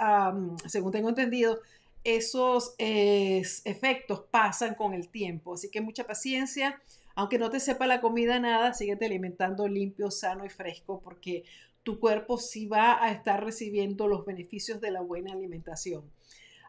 según 0.67 0.91
tengo 0.91 1.09
entendido, 1.09 1.59
esos 2.03 2.75
efectos 2.77 4.21
pasan 4.29 4.75
con 4.75 4.93
el 4.93 5.09
tiempo. 5.09 5.55
Así 5.55 5.69
que 5.71 5.81
mucha 5.81 6.05
paciencia. 6.05 6.79
Aunque 7.15 7.39
no 7.39 7.49
te 7.49 7.59
sepa 7.59 7.87
la 7.87 8.01
comida 8.01 8.39
nada, 8.39 8.73
síguete 8.73 9.05
alimentando 9.05 9.67
limpio, 9.67 10.09
sano 10.11 10.45
y 10.45 10.49
fresco 10.49 10.99
porque 11.03 11.43
tu 11.83 11.99
cuerpo 11.99 12.37
sí 12.37 12.65
va 12.65 13.03
a 13.03 13.11
estar 13.11 13.43
recibiendo 13.43 14.07
los 14.07 14.25
beneficios 14.25 14.81
de 14.81 14.91
la 14.91 15.01
buena 15.01 15.33
alimentación. 15.33 16.03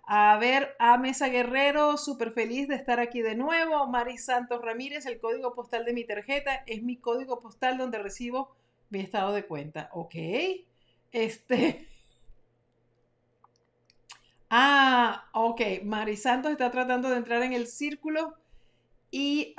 A 0.07 0.37
ver, 0.39 0.77
a 0.79 0.99
Mesa 0.99 1.29
Guerrero, 1.29 1.97
súper 1.97 2.33
feliz 2.33 2.69
de 2.69 2.75
estar 2.75 3.01
aquí 3.01 3.23
de 3.23 3.35
nuevo. 3.35 3.87
Mari 3.87 4.19
Santos 4.19 4.61
Ramírez, 4.61 5.07
el 5.07 5.19
código 5.19 5.55
postal 5.55 5.85
de 5.87 5.95
mi 5.95 6.05
tarjeta 6.05 6.63
es 6.67 6.83
mi 6.83 6.97
código 6.99 7.41
postal 7.41 7.79
donde 7.79 7.99
recibo 7.99 8.55
mi 8.91 9.01
estado 9.01 9.33
de 9.33 9.47
cuenta. 9.47 9.89
Ok. 9.93 10.15
Este. 11.13 11.89
Ah, 14.57 15.29
ok. 15.33 15.61
Mari 15.83 16.17
Santos 16.17 16.53
está 16.53 16.71
tratando 16.71 17.11
de 17.11 17.17
entrar 17.17 17.43
en 17.43 17.53
el 17.55 17.67
círculo. 17.67 18.35
Y 19.11 19.55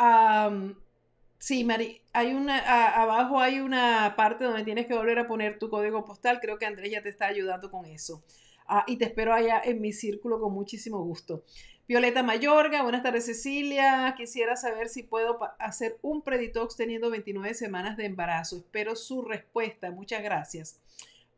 sí, 1.40 1.64
Mari, 1.66 2.02
hay 2.14 2.34
una, 2.34 2.60
abajo 3.02 3.42
hay 3.42 3.60
una 3.60 4.16
parte 4.16 4.46
donde 4.46 4.64
tienes 4.64 4.88
que 4.88 4.94
volver 4.94 5.20
a 5.20 5.28
poner 5.28 5.60
tu 5.60 5.70
código 5.70 6.06
postal. 6.06 6.40
Creo 6.40 6.58
que 6.58 6.66
Andrés 6.66 6.92
ya 6.92 7.02
te 7.02 7.10
está 7.10 7.28
ayudando 7.28 7.70
con 7.72 7.86
eso. 7.86 8.24
Ah, 8.68 8.84
y 8.88 8.98
te 8.98 9.06
espero 9.06 9.34
allá 9.34 9.62
en 9.64 9.80
mi 9.80 9.94
círculo 9.94 10.40
con 10.40 10.54
muchísimo 10.54 11.04
gusto. 11.04 11.44
Violeta 11.88 12.24
Mayorga, 12.24 12.82
buenas 12.82 13.04
tardes 13.04 13.28
Cecilia. 13.28 14.16
Quisiera 14.18 14.56
saber 14.56 14.90
si 14.90 15.04
puedo 15.04 15.38
hacer 15.60 16.00
un 16.02 16.24
preditox 16.24 16.76
teniendo 16.76 17.12
29 17.12 17.54
semanas 17.54 17.96
de 17.96 18.06
embarazo. 18.06 18.58
Espero 18.58 18.96
su 18.96 19.22
respuesta. 19.22 19.92
Muchas 19.92 20.24
gracias. 20.24 20.82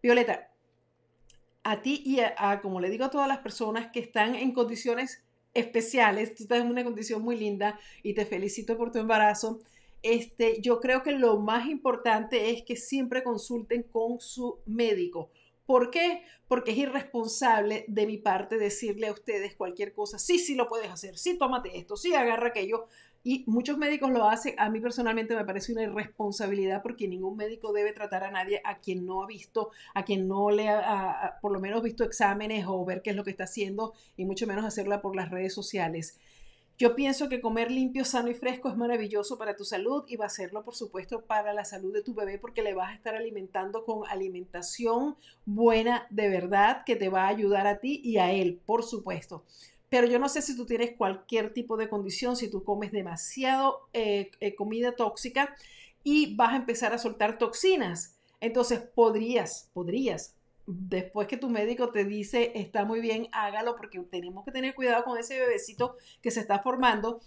Violeta, 0.01 0.49
a 1.63 1.81
ti 1.81 2.01
y 2.05 2.21
a, 2.21 2.61
como 2.61 2.79
le 2.79 2.89
digo 2.89 3.03
a 3.03 3.11
todas 3.11 3.27
las 3.27 3.39
personas 3.39 3.91
que 3.91 3.99
están 3.99 4.35
en 4.35 4.53
condiciones 4.53 5.21
especiales, 5.53 6.33
tú 6.33 6.43
estás 6.43 6.61
en 6.61 6.67
una 6.67 6.85
condición 6.85 7.21
muy 7.21 7.37
linda 7.37 7.77
y 8.03 8.13
te 8.13 8.25
felicito 8.25 8.77
por 8.77 8.93
tu 8.93 8.99
embarazo. 8.99 9.59
Este, 10.01 10.61
yo 10.61 10.79
creo 10.79 11.03
que 11.03 11.11
lo 11.11 11.39
más 11.39 11.67
importante 11.67 12.51
es 12.51 12.63
que 12.63 12.77
siempre 12.77 13.21
consulten 13.21 13.83
con 13.83 14.21
su 14.21 14.59
médico 14.65 15.29
¿Por 15.67 15.91
qué? 15.91 16.23
Porque 16.47 16.71
es 16.71 16.77
irresponsable 16.77 17.83
de 17.89 18.07
mi 18.07 18.17
parte 18.17 18.57
decirle 18.57 19.07
a 19.07 19.11
ustedes 19.11 19.53
cualquier 19.53 19.93
cosa. 19.93 20.17
Sí, 20.17 20.39
sí 20.39 20.55
lo 20.55 20.69
puedes 20.69 20.89
hacer. 20.89 21.17
Sí, 21.17 21.37
tómate 21.37 21.77
esto. 21.77 21.97
Sí, 21.97 22.15
agarra 22.15 22.47
aquello. 22.47 22.87
Y 23.21 23.43
muchos 23.47 23.77
médicos 23.77 24.09
lo 24.11 24.29
hacen. 24.29 24.55
A 24.57 24.69
mí 24.69 24.79
personalmente 24.79 25.35
me 25.35 25.43
parece 25.43 25.73
una 25.73 25.83
irresponsabilidad 25.83 26.81
porque 26.81 27.09
ningún 27.09 27.35
médico 27.35 27.73
debe 27.73 27.91
tratar 27.91 28.23
a 28.23 28.31
nadie 28.31 28.61
a 28.63 28.79
quien 28.79 29.05
no 29.05 29.21
ha 29.21 29.27
visto, 29.27 29.71
a 29.93 30.05
quien 30.05 30.29
no 30.29 30.49
le 30.49 30.69
ha, 30.69 31.37
por 31.41 31.51
lo 31.51 31.59
menos 31.59 31.83
visto 31.83 32.05
exámenes 32.05 32.65
o 32.65 32.85
ver 32.85 33.01
qué 33.01 33.09
es 33.09 33.17
lo 33.17 33.25
que 33.25 33.31
está 33.31 33.43
haciendo 33.43 33.93
y 34.15 34.23
mucho 34.23 34.47
menos 34.47 34.63
hacerla 34.63 35.01
por 35.01 35.17
las 35.17 35.29
redes 35.29 35.53
sociales. 35.53 36.17
Yo 36.79 36.95
pienso 36.95 37.27
que 37.27 37.41
comer 37.41 37.71
limpio, 37.71 38.05
sano 38.05 38.29
y 38.29 38.35
fresco 38.35 38.69
es 38.69 38.77
maravilloso 38.77 39.39
para 39.39 39.55
tu 39.55 39.65
salud 39.65 40.03
y 40.07 40.15
va 40.15 40.27
a 40.27 40.29
serlo, 40.29 40.63
por 40.63 40.75
supuesto, 40.75 41.25
para 41.25 41.51
la 41.51 41.65
salud 41.65 41.91
de 41.91 42.03
tu 42.03 42.13
bebé 42.13 42.37
porque 42.37 42.61
le 42.61 42.75
vas 42.75 42.91
a 42.91 42.93
estar 42.93 43.15
alimentando 43.15 43.83
con 43.83 44.07
alimentación 44.07 45.15
buena 45.43 46.05
de 46.11 46.29
verdad 46.29 46.83
que 46.85 46.95
te 46.95 47.09
va 47.09 47.23
a 47.23 47.29
ayudar 47.29 47.65
a 47.65 47.79
ti 47.79 47.99
y 48.03 48.17
a 48.17 48.31
él, 48.31 48.61
por 48.63 48.83
supuesto. 48.83 49.43
Pero 49.89 50.05
yo 50.05 50.19
no 50.19 50.29
sé 50.29 50.43
si 50.43 50.55
tú 50.55 50.67
tienes 50.67 50.95
cualquier 50.95 51.51
tipo 51.51 51.77
de 51.77 51.89
condición, 51.89 52.35
si 52.35 52.47
tú 52.47 52.63
comes 52.63 52.91
demasiado 52.91 53.87
eh, 53.93 54.29
eh, 54.39 54.53
comida 54.53 54.91
tóxica 54.91 55.55
y 56.03 56.35
vas 56.35 56.53
a 56.53 56.57
empezar 56.57 56.93
a 56.93 56.99
soltar 56.99 57.39
toxinas. 57.39 58.19
Entonces 58.39 58.81
podrías, 58.81 59.71
podrías 59.73 60.36
después 60.67 61.27
que 61.27 61.37
tu 61.37 61.49
médico 61.49 61.89
te 61.89 62.03
dice 62.03 62.51
está 62.55 62.83
muy 62.83 62.99
bien, 62.99 63.29
hágalo 63.31 63.75
porque 63.77 63.99
tenemos 63.99 64.43
que 64.43 64.51
tener 64.51 64.75
cuidado 64.75 65.03
con 65.05 65.17
ese 65.17 65.39
bebecito 65.39 65.95
que 66.21 66.29
se 66.29 66.41
está 66.41 66.59
formando, 66.59 67.21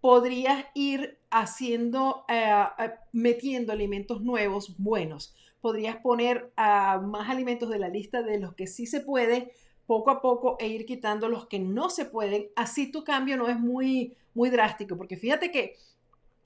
podrías 0.00 0.66
ir 0.74 1.18
haciendo, 1.30 2.24
eh, 2.28 2.64
eh, 2.78 2.92
metiendo 3.12 3.72
alimentos 3.72 4.22
nuevos, 4.22 4.76
buenos. 4.78 5.34
Podrías 5.60 5.96
poner 5.98 6.52
ah, 6.56 7.00
más 7.04 7.28
alimentos 7.30 7.68
de 7.70 7.78
la 7.78 7.88
lista 7.88 8.22
de 8.22 8.38
los 8.38 8.54
que 8.54 8.66
sí 8.66 8.86
se 8.86 9.00
puede 9.00 9.52
poco 9.86 10.10
a 10.10 10.20
poco 10.20 10.56
e 10.58 10.68
ir 10.68 10.86
quitando 10.86 11.28
los 11.28 11.46
que 11.46 11.58
no 11.58 11.90
se 11.90 12.06
pueden. 12.06 12.48
Así 12.56 12.90
tu 12.90 13.04
cambio 13.04 13.36
no 13.36 13.48
es 13.48 13.58
muy, 13.58 14.16
muy 14.34 14.50
drástico, 14.50 14.96
porque 14.96 15.16
fíjate 15.16 15.50
que 15.50 15.76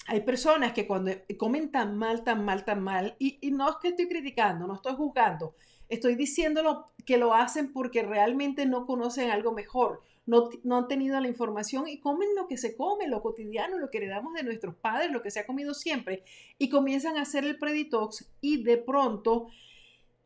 hay 0.07 0.21
personas 0.21 0.73
que 0.73 0.87
cuando 0.87 1.13
comen 1.39 1.71
tan 1.71 1.97
mal, 1.97 2.25
tan 2.25 2.45
mal, 2.45 2.65
tan 2.65 2.83
mal, 2.83 3.17
y, 3.19 3.39
y 3.41 3.51
no 3.51 3.71
es 3.71 3.77
que 3.77 3.89
estoy 3.89 4.09
criticando, 4.09 4.67
no 4.67 4.75
estoy 4.75 4.95
juzgando, 4.95 5.55
estoy 5.89 6.15
diciéndolo 6.15 6.89
que 7.05 7.19
lo 7.19 7.35
hacen 7.35 7.73
porque 7.73 8.03
realmente 8.03 8.67
no 8.67 8.87
conocen 8.87 9.31
algo 9.31 9.53
mejor, 9.53 10.03
no, 10.27 10.49
no, 10.63 10.79
han 10.79 10.89
tenido 10.89 11.21
la 11.21 11.29
información 11.29 11.87
y 11.87 11.99
comen 11.99 12.29
lo 12.35 12.49
que 12.49 12.57
se 12.57 12.77
come, 12.77 13.09
lo 13.09 13.21
cotidiano, 13.21 13.79
lo 13.79 13.91
que 13.91 13.99
heredamos 13.99 14.33
de 14.35 14.43
nuestros 14.43 14.75
padres, 14.75 15.11
lo 15.11 15.23
que 15.23 15.31
se 15.31 15.41
ha 15.41 15.47
comido 15.47 15.75
siempre, 15.75 16.25
y 16.59 16.71
comienzan 16.71 17.19
a 17.19 17.23
hacer 17.23 17.45
el 17.45 17.59
preditox 17.59 18.31
y 18.41 18.63
de 18.63 18.79
pronto 18.79 19.49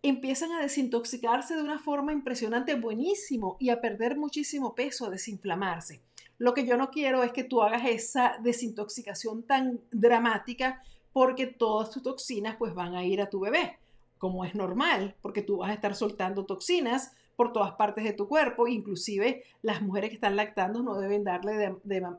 empiezan 0.03 0.53
a 0.53 0.63
desintoxicarse 0.63 1.57
de 1.57 1.63
una 1.63 1.79
forma 1.79 2.13
impresionante, 2.13 2.77
buenísimo, 2.77 3.57
y 3.59 3.71
a 3.71 3.81
perder 3.81 4.17
muchísimo 4.17 4.75
peso, 4.75 5.07
a 5.07 5.11
desinflamarse. 5.11 6.01
Lo 6.39 6.55
que 6.55 6.65
yo 6.65 6.77
no 6.77 6.91
quiero 6.91 7.25
es 7.25 7.33
que 7.33 7.43
tú 7.43 7.63
hagas 7.63 7.85
esa 7.85 8.39
desintoxicación 8.41 9.43
tan 9.43 9.81
dramática 9.91 10.83
porque 11.13 11.47
todas 11.47 11.91
tus 11.91 12.05
toxinas 12.05 12.57
pues 12.57 12.75
van 12.75 12.95
a 12.95 13.05
ir 13.05 13.21
a 13.21 13.29
tu 13.29 13.41
bebé, 13.41 13.79
como 14.19 14.45
es 14.45 14.55
normal, 14.55 15.16
porque 15.23 15.43
tú 15.43 15.59
vas 15.59 15.71
a 15.71 15.75
estar 15.75 15.95
soltando 15.95 16.45
toxinas 16.45 17.12
por 17.37 17.53
todas 17.53 17.73
partes 17.73 18.03
de 18.05 18.12
tu 18.12 18.27
cuerpo, 18.27 18.66
inclusive 18.66 19.45
las 19.62 19.81
mujeres 19.81 20.11
que 20.11 20.16
están 20.16 20.35
lactando 20.35 20.83
no 20.83 20.99
deben 20.99 21.23
darle 21.23 21.73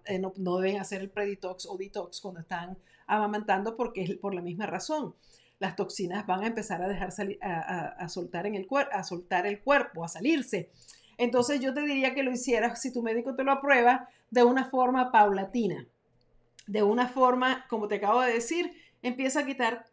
eh, 0.05 0.19
no, 0.19 0.57
deben 0.57 0.79
hacer 0.79 1.01
el 1.01 1.09
preditox 1.09 1.65
o 1.65 1.77
detox 1.77 2.21
cuando 2.21 2.39
están 2.39 2.77
amamantando 3.05 3.75
porque 3.75 4.03
es 4.03 4.15
por 4.15 4.33
la 4.33 4.41
misma 4.41 4.65
razón 4.65 5.13
las 5.59 5.75
toxinas 5.75 6.25
van 6.25 6.43
a 6.43 6.47
empezar 6.47 6.81
a 6.81 6.87
dejar 6.87 7.11
salir, 7.11 7.37
a, 7.41 8.07
soltar 8.07 8.47
en 8.47 8.55
el 8.55 8.65
a 8.93 9.03
soltar 9.03 9.45
el 9.45 9.59
cuerpo, 9.59 10.05
a 10.05 10.07
salirse. 10.07 10.71
Entonces 11.17 11.59
yo 11.59 11.73
te 11.73 11.81
diría 11.81 12.13
que 12.13 12.23
lo 12.23 12.31
hicieras, 12.31 12.81
si 12.81 12.93
tu 12.93 13.03
médico 13.03 13.35
te 13.35 13.43
lo 13.43 13.51
aprueba, 13.51 14.07
de 14.31 14.45
una 14.45 14.69
forma 14.69 15.11
paulatina. 15.11 15.85
De 16.65 16.81
una 16.81 17.09
forma, 17.09 17.65
como 17.67 17.89
te 17.89 17.95
acabo 17.95 18.21
de 18.21 18.33
decir, 18.33 18.71
empieza 19.01 19.41
a 19.41 19.45
quitar 19.45 19.85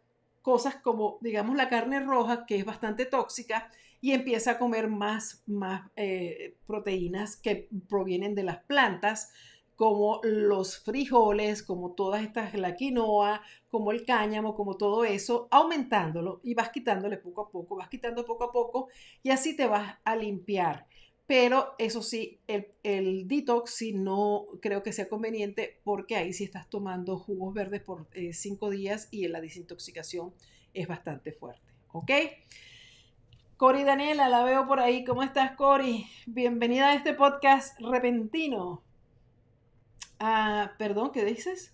cosas 0.47 0.77
como, 0.77 1.17
digamos, 1.19 1.57
la 1.57 1.67
carne 1.67 1.99
roja, 1.99 2.45
que 2.45 2.55
es 2.55 2.63
bastante 2.63 3.05
tóxica, 3.05 3.69
y 3.99 4.13
empieza 4.13 4.51
a 4.51 4.57
comer 4.57 4.87
más, 4.87 5.43
más 5.45 5.91
eh, 5.97 6.55
proteínas 6.65 7.35
que 7.35 7.67
provienen 7.89 8.33
de 8.33 8.43
las 8.43 8.59
plantas, 8.59 9.33
como 9.75 10.21
los 10.23 10.79
frijoles, 10.79 11.63
como 11.63 11.91
todas 11.91 12.23
estas, 12.23 12.53
la 12.53 12.77
quinoa, 12.77 13.41
como 13.69 13.91
el 13.91 14.05
cáñamo, 14.05 14.55
como 14.55 14.77
todo 14.77 15.03
eso, 15.03 15.49
aumentándolo 15.51 16.39
y 16.45 16.53
vas 16.53 16.69
quitándole 16.69 17.17
poco 17.17 17.41
a 17.41 17.51
poco, 17.51 17.75
vas 17.75 17.89
quitando 17.89 18.25
poco 18.25 18.45
a 18.45 18.53
poco 18.53 18.87
y 19.23 19.31
así 19.31 19.53
te 19.53 19.67
vas 19.67 19.97
a 20.05 20.15
limpiar. 20.15 20.87
Pero 21.27 21.75
eso 21.77 22.01
sí, 22.01 22.39
el, 22.47 22.69
el 22.83 23.27
detox 23.27 23.71
sí 23.71 23.91
no 23.91 24.45
creo 24.61 24.81
que 24.81 24.93
sea 24.93 25.09
conveniente 25.09 25.81
porque 25.83 26.15
ahí 26.15 26.31
sí 26.31 26.45
estás 26.45 26.69
tomando 26.69 27.19
jugos 27.19 27.53
verdes 27.53 27.81
por 27.81 28.07
eh, 28.13 28.31
cinco 28.31 28.69
días 28.69 29.09
y 29.11 29.27
la 29.27 29.41
desintoxicación 29.41 30.33
es 30.73 30.87
bastante 30.87 31.33
fuerte. 31.33 31.61
¿Ok? 31.91 32.11
Cori 33.57 33.83
Daniela, 33.83 34.29
la 34.29 34.43
veo 34.43 34.67
por 34.67 34.79
ahí. 34.79 35.03
¿Cómo 35.03 35.21
estás, 35.21 35.51
Cori? 35.57 36.05
Bienvenida 36.27 36.89
a 36.89 36.93
este 36.93 37.13
podcast 37.13 37.77
repentino. 37.81 38.81
Ah, 40.19 40.73
perdón, 40.77 41.11
¿qué 41.11 41.25
dices? 41.25 41.73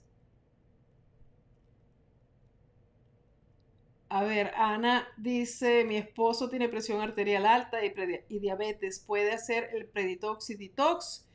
A 4.14 4.22
ver, 4.22 4.51
Ana 4.57 5.07
dice, 5.18 5.86
mi 5.86 5.97
esposo 5.97 6.47
tiene 6.47 6.70
presión 6.70 7.01
arterial 7.01 7.47
alta 7.47 7.80
y, 7.84 8.38
diabetes, 8.38 8.99
¿puede 8.99 9.32
hacer 9.32 9.72
el 9.74 9.88
preditox 9.88 10.51
y 10.51 10.55
detox? 10.55 11.26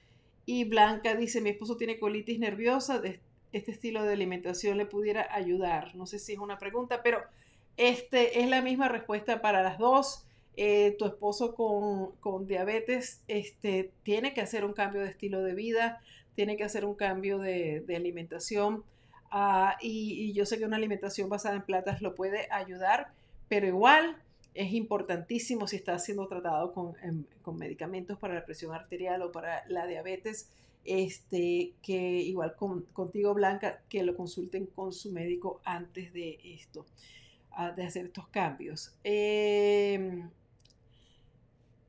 Y 0.46 0.62
Blanca 0.62 1.16
dice, 1.16 1.40
mi 1.40 1.50
esposo 1.50 1.76
tiene 1.76 1.98
colitis 1.98 2.38
nerviosa, 2.38 3.00
de 3.00 3.18
este 3.52 3.72
estilo 3.72 4.04
de 4.04 4.12
alimentación 4.12 4.78
le 4.78 4.86
pudiera 4.86 5.26
ayudar. 5.34 5.96
No 5.96 6.06
sé 6.06 6.20
si 6.20 6.34
es 6.34 6.38
una 6.38 6.58
pregunta, 6.58 7.02
pero 7.02 7.18
este 7.76 8.42
es 8.42 8.48
la 8.48 8.62
misma 8.62 8.86
respuesta 8.86 9.42
para 9.42 9.60
las 9.64 9.78
dos. 9.78 10.24
Eh, 10.56 10.94
tu 11.00 11.06
esposo 11.06 11.56
con, 11.56 12.12
con, 12.20 12.46
diabetes 12.46 13.24
este, 13.26 13.90
tiene 14.04 14.34
que 14.34 14.40
hacer 14.40 14.64
un 14.64 14.72
cambio 14.72 15.00
de 15.00 15.08
estilo 15.08 15.42
de 15.42 15.54
vida 15.54 16.00
tiene 16.38 16.56
que 16.56 16.62
hacer 16.62 16.84
un 16.84 16.94
cambio 16.94 17.40
de, 17.40 17.84
alimentación. 17.96 18.84
Ah, 19.30 19.76
y, 19.80 20.32
yo 20.32 20.46
sé 20.46 20.58
que 20.58 20.64
una 20.64 20.76
alimentación 20.76 21.28
basada 21.28 21.56
en 21.56 21.62
plantas 21.62 22.00
lo 22.02 22.14
puede 22.14 22.48
ayudar, 22.50 23.12
pero 23.48 23.66
igual 23.66 24.16
es 24.54 24.72
importantísimo 24.72 25.66
si 25.68 25.76
está 25.76 25.98
siendo 25.98 26.26
tratado 26.26 26.72
con, 26.72 26.94
em, 27.02 27.24
medicamentos 27.56 28.18
para 28.18 28.34
la 28.34 28.44
presión 28.44 28.74
arterial 28.74 29.22
o 29.22 29.32
para 29.32 29.66
la 29.68 29.86
diabetes, 29.86 30.50
este, 30.84 31.72
que 31.82 31.96
igual 32.20 32.54
contigo 32.92 33.34
Blanca, 33.34 33.80
que 33.88 34.02
lo 34.02 34.16
consulten 34.16 34.66
con 34.66 34.92
su 34.92 35.12
médico 35.12 35.60
antes 35.64 36.12
de 36.12 36.38
esto, 36.44 36.86
ah, 37.52 37.70
de 37.72 37.84
hacer 37.84 38.06
estos 38.06 38.28
cambios. 38.28 38.94
Em, 39.04 40.30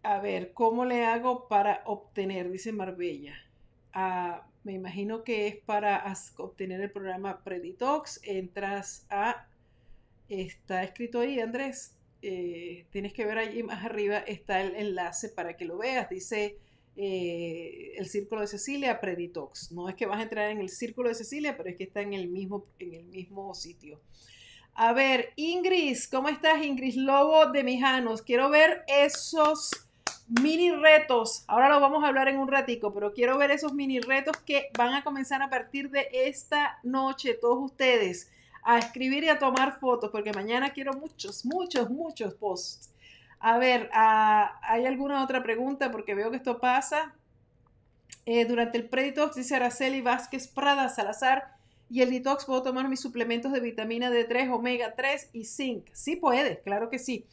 a 0.03 0.19
ver, 0.19 0.53
¿cómo 0.53 0.85
le 0.85 1.05
hago 1.05 1.47
para 1.47 1.81
obtener? 1.85 2.51
Dice 2.51 2.71
Marbella 2.71 3.48
me 3.93 4.73
imagino 4.73 5.23
que 5.23 5.47
es 5.47 5.55
para 5.57 6.13
obtener 6.37 6.81
el 6.81 6.91
programa 6.91 7.43
Preditox. 7.43 8.21
Entras 8.23 9.05
a, 9.09 9.47
está 10.27 10.83
escrito 10.83 11.19
ahí, 11.19 11.39
Andrés, 11.39 11.95
eh, 12.21 12.85
tienes 12.91 13.13
que 13.13 13.25
ver 13.25 13.37
allí 13.37 13.63
más 13.63 13.85
arriba, 13.85 14.17
está 14.19 14.61
el 14.61 14.75
enlace 14.75 15.29
para 15.29 15.55
que 15.55 15.65
lo 15.65 15.77
veas. 15.77 16.09
Dice 16.09 16.57
eh, 16.95 17.93
el 17.97 18.07
Círculo 18.07 18.41
de 18.41 18.47
Cecilia 18.47 18.99
Preditox. 18.99 19.71
No 19.71 19.87
es 19.89 19.95
que 19.95 20.05
vas 20.05 20.19
a 20.19 20.23
entrar 20.23 20.51
en 20.51 20.59
el 20.59 20.69
Círculo 20.69 21.09
de 21.09 21.15
Cecilia, 21.15 21.55
pero 21.55 21.69
es 21.69 21.77
que 21.77 21.85
está 21.85 22.01
en 22.01 22.13
el 22.13 22.27
mismo, 22.27 22.65
en 22.79 22.93
el 22.93 23.05
mismo 23.05 23.53
sitio. 23.53 24.01
A 24.73 24.93
ver, 24.93 25.33
Ingrid, 25.35 25.97
¿cómo 26.11 26.29
estás, 26.29 26.63
Ingrid 26.63 26.95
Lobo 26.95 27.51
de 27.51 27.63
Mijanos? 27.63 28.21
Quiero 28.21 28.49
ver 28.49 28.83
esos 28.87 29.71
mini 30.29 30.71
retos. 30.71 31.43
Ahora 31.47 31.69
lo 31.69 31.79
vamos 31.79 32.03
a 32.03 32.07
hablar 32.07 32.27
en 32.27 32.37
un 32.37 32.47
ratico, 32.47 32.93
pero 32.93 33.13
quiero 33.13 33.37
ver 33.37 33.51
esos 33.51 33.73
mini 33.73 33.99
retos 33.99 34.37
que 34.37 34.69
van 34.77 34.93
a 34.93 35.03
comenzar 35.03 35.41
a 35.41 35.49
partir 35.49 35.89
de 35.89 36.07
esta 36.11 36.79
noche, 36.83 37.33
todos 37.33 37.57
ustedes, 37.59 38.31
a 38.63 38.77
escribir 38.77 39.23
y 39.23 39.29
a 39.29 39.39
tomar 39.39 39.79
fotos, 39.79 40.11
porque 40.11 40.31
mañana 40.33 40.69
quiero 40.69 40.93
muchos, 40.93 41.45
muchos, 41.45 41.89
muchos 41.89 42.35
posts. 42.35 42.93
A 43.39 43.57
ver, 43.57 43.89
ah, 43.93 44.59
¿hay 44.63 44.85
alguna 44.85 45.23
otra 45.23 45.41
pregunta? 45.41 45.91
Porque 45.91 46.13
veo 46.13 46.29
que 46.29 46.37
esto 46.37 46.59
pasa. 46.59 47.15
Eh, 48.25 48.45
durante 48.45 48.77
el 48.77 48.87
preditox, 48.87 49.35
dice 49.35 49.55
Araceli 49.55 50.01
Vázquez 50.01 50.47
Prada 50.47 50.89
Salazar, 50.89 51.55
y 51.89 52.01
el 52.01 52.11
detox 52.11 52.45
puedo 52.45 52.61
tomar 52.61 52.87
mis 52.87 52.99
suplementos 52.99 53.51
de 53.51 53.61
vitamina 53.61 54.11
D3, 54.11 54.53
omega 54.53 54.93
3 54.95 55.31
y 55.33 55.45
zinc. 55.45 55.87
Sí 55.91 56.15
puedes, 56.15 56.59
claro 56.59 56.89
que 56.89 56.99
sí. 56.99 57.25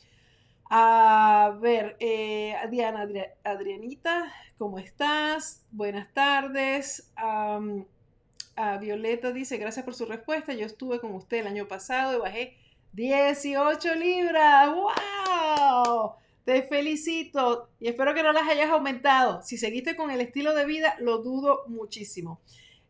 A 0.68 1.56
ver, 1.60 1.96
eh, 2.00 2.56
Diana 2.70 3.08
Adrianita, 3.44 4.32
¿cómo 4.58 4.78
estás? 4.80 5.64
Buenas 5.70 6.12
tardes. 6.12 7.12
a 7.16 8.78
Violeta 8.78 9.32
dice, 9.32 9.58
gracias 9.58 9.84
por 9.84 9.94
su 9.94 10.06
respuesta. 10.06 10.54
Yo 10.54 10.66
estuve 10.66 10.98
con 10.98 11.14
usted 11.14 11.38
el 11.38 11.46
año 11.46 11.68
pasado 11.68 12.16
y 12.16 12.20
bajé 12.20 12.56
18 12.94 13.94
libras. 13.94 14.74
¡Wow! 14.74 16.14
Te 16.44 16.62
felicito 16.62 17.68
y 17.78 17.88
espero 17.88 18.14
que 18.14 18.22
no 18.24 18.32
las 18.32 18.48
hayas 18.48 18.70
aumentado. 18.70 19.42
Si 19.42 19.58
seguiste 19.58 19.94
con 19.94 20.10
el 20.10 20.20
estilo 20.20 20.54
de 20.54 20.64
vida, 20.64 20.96
lo 20.98 21.18
dudo 21.18 21.64
muchísimo. 21.68 22.40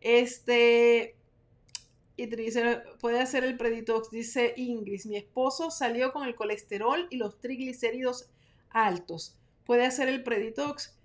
Este, 0.01 1.17
y 2.17 2.29
puede 3.01 3.21
hacer 3.21 3.45
el 3.45 3.59
preditox, 3.59 4.11
dice 4.11 4.55
Ingrid, 4.57 5.05
mi 5.05 5.17
esposo 5.17 5.71
salió 5.71 6.13
con 6.13 6.27
el 6.27 6.35
colesterol 6.35 7.07
y 7.11 7.17
los 7.17 7.39
triglicéridos 7.41 8.31
altos. 8.71 9.37
Puede 9.67 9.85
hacer 9.85 10.09
el 10.09 10.23
preditox, 10.23 10.99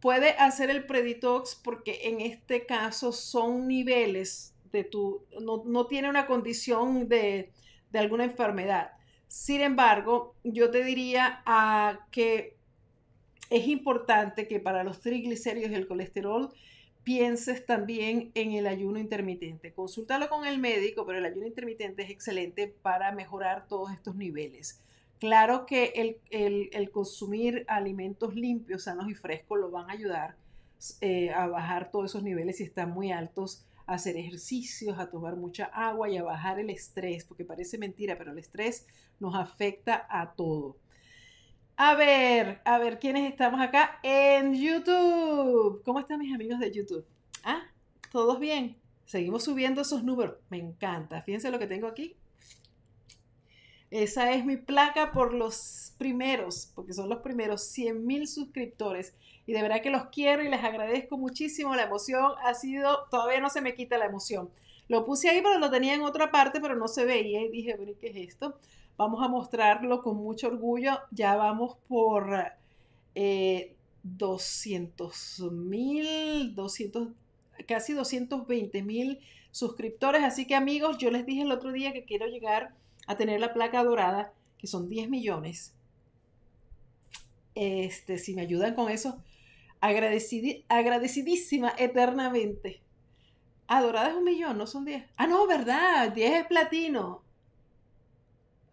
puede 0.00 0.30
hacer 0.30 0.68
el 0.68 0.84
preditox 0.84 1.54
porque 1.54 2.00
en 2.08 2.20
este 2.20 2.66
caso 2.66 3.12
son 3.12 3.66
niveles 3.66 4.54
de 4.70 4.84
tu, 4.84 5.24
no, 5.40 5.86
tiene 5.86 6.10
una 6.10 6.26
condición 6.26 7.08
de, 7.08 7.50
de, 7.90 7.98
alguna 7.98 8.24
enfermedad. 8.24 8.92
Sin 9.26 9.62
embargo, 9.62 10.34
yo 10.44 10.70
te 10.70 10.84
diría 10.84 11.42
a 11.46 12.06
que 12.10 12.56
es 13.48 13.66
importante 13.68 14.46
que 14.46 14.60
para 14.60 14.84
los 14.84 15.00
triglicéridos 15.00 15.70
y 15.70 15.74
el 15.74 15.88
colesterol, 15.88 16.52
pienses 17.08 17.64
también 17.64 18.30
en 18.34 18.52
el 18.52 18.66
ayuno 18.66 18.98
intermitente. 18.98 19.72
Consúltalo 19.72 20.28
con 20.28 20.44
el 20.44 20.58
médico, 20.58 21.06
pero 21.06 21.16
el 21.16 21.24
ayuno 21.24 21.46
intermitente 21.46 22.02
es 22.02 22.10
excelente 22.10 22.68
para 22.82 23.12
mejorar 23.12 23.66
todos 23.66 23.90
estos 23.92 24.14
niveles. 24.14 24.82
Claro 25.18 25.64
que 25.64 26.20
el, 26.30 26.90
consumir 26.90 27.64
alimentos 27.66 28.34
limpios, 28.34 28.82
sanos 28.82 29.10
y 29.10 29.14
frescos 29.14 29.58
lo 29.58 29.70
van 29.70 29.88
a 29.88 29.94
ayudar 29.94 30.36
eh, 31.00 31.30
a 31.30 31.46
bajar 31.46 31.90
todos 31.90 32.10
esos 32.10 32.22
niveles 32.22 32.58
si 32.58 32.64
están 32.64 32.90
muy 32.90 33.10
altos, 33.10 33.64
a 33.86 33.94
hacer 33.94 34.18
ejercicios, 34.18 34.98
a 34.98 35.08
tomar 35.08 35.34
mucha 35.34 35.64
agua 35.64 36.10
y 36.10 36.18
a 36.18 36.22
bajar 36.22 36.58
el 36.58 36.68
estrés, 36.68 37.24
porque 37.24 37.46
parece 37.46 37.78
mentira, 37.78 38.18
pero 38.18 38.32
el 38.32 38.38
estrés 38.38 38.86
nos 39.18 39.34
afecta 39.34 40.06
a 40.10 40.34
todo. 40.34 40.76
A 41.80 41.94
ver, 41.94 42.60
a 42.64 42.78
ver, 42.78 42.98
¿quiénes 42.98 43.30
estamos 43.30 43.60
acá 43.60 44.00
en 44.02 44.52
YouTube? 44.52 45.80
¿Cómo 45.84 46.00
están 46.00 46.18
mis 46.18 46.34
amigos 46.34 46.58
de 46.58 46.72
YouTube? 46.72 47.06
Ah, 47.44 47.62
¿todos 48.10 48.40
bien? 48.40 48.76
Seguimos 49.04 49.44
subiendo 49.44 49.82
esos 49.82 50.02
números. 50.02 50.38
Me 50.50 50.58
encanta. 50.58 51.22
Fíjense 51.22 51.52
lo 51.52 51.58
que 51.60 51.68
tengo 51.68 51.86
aquí. 51.86 52.16
Esa 53.92 54.32
es 54.32 54.44
mi 54.44 54.56
placa 54.56 55.12
por 55.12 55.32
los 55.32 55.94
primeros, 55.98 56.72
porque 56.74 56.94
son 56.94 57.08
los 57.08 57.20
primeros 57.20 57.62
100 57.68 58.04
mil 58.04 58.26
suscriptores. 58.26 59.14
Y 59.46 59.52
de 59.52 59.62
verdad 59.62 59.80
que 59.80 59.90
los 59.90 60.06
quiero 60.06 60.42
y 60.42 60.48
les 60.48 60.64
agradezco 60.64 61.16
muchísimo. 61.16 61.76
La 61.76 61.84
emoción 61.84 62.32
ha 62.42 62.54
sido, 62.54 63.06
todavía 63.08 63.38
no 63.38 63.50
se 63.50 63.60
me 63.60 63.76
quita 63.76 63.98
la 63.98 64.06
emoción. 64.06 64.50
Lo 64.88 65.04
puse 65.04 65.28
ahí, 65.28 65.42
pero 65.42 65.60
lo 65.60 65.70
tenía 65.70 65.94
en 65.94 66.02
otra 66.02 66.32
parte, 66.32 66.60
pero 66.60 66.74
no 66.74 66.88
se 66.88 67.04
veía. 67.04 67.40
Y 67.40 67.50
dije, 67.50 67.76
bueno, 67.76 67.92
¿qué 68.00 68.08
es 68.08 68.16
esto? 68.16 68.58
Vamos 68.98 69.22
a 69.22 69.28
mostrarlo 69.28 70.02
con 70.02 70.16
mucho 70.16 70.48
orgullo. 70.48 70.98
Ya 71.12 71.36
vamos 71.36 71.76
por 71.86 72.52
200 74.02 75.38
eh, 75.38 75.50
mil, 75.52 76.54
200, 76.56 77.08
casi 77.68 77.92
220 77.92 78.82
mil 78.82 79.20
suscriptores. 79.52 80.24
Así 80.24 80.48
que 80.48 80.56
amigos, 80.56 80.98
yo 80.98 81.12
les 81.12 81.24
dije 81.24 81.42
el 81.42 81.52
otro 81.52 81.70
día 81.70 81.92
que 81.92 82.02
quiero 82.02 82.26
llegar 82.26 82.74
a 83.06 83.16
tener 83.16 83.38
la 83.38 83.54
placa 83.54 83.84
dorada, 83.84 84.32
que 84.58 84.66
son 84.66 84.88
10 84.88 85.08
millones. 85.08 85.76
Este, 87.54 88.18
si 88.18 88.34
me 88.34 88.42
ayudan 88.42 88.74
con 88.74 88.90
eso, 88.90 89.22
agradecidísima 89.78 91.72
eternamente. 91.78 92.80
Ah, 93.68 93.80
dorada 93.80 94.08
es 94.08 94.16
un 94.16 94.24
millón, 94.24 94.58
no 94.58 94.66
son 94.66 94.84
10. 94.84 95.04
Ah, 95.16 95.28
no, 95.28 95.46
verdad, 95.46 96.10
10 96.10 96.32
es 96.32 96.46
platino. 96.48 97.27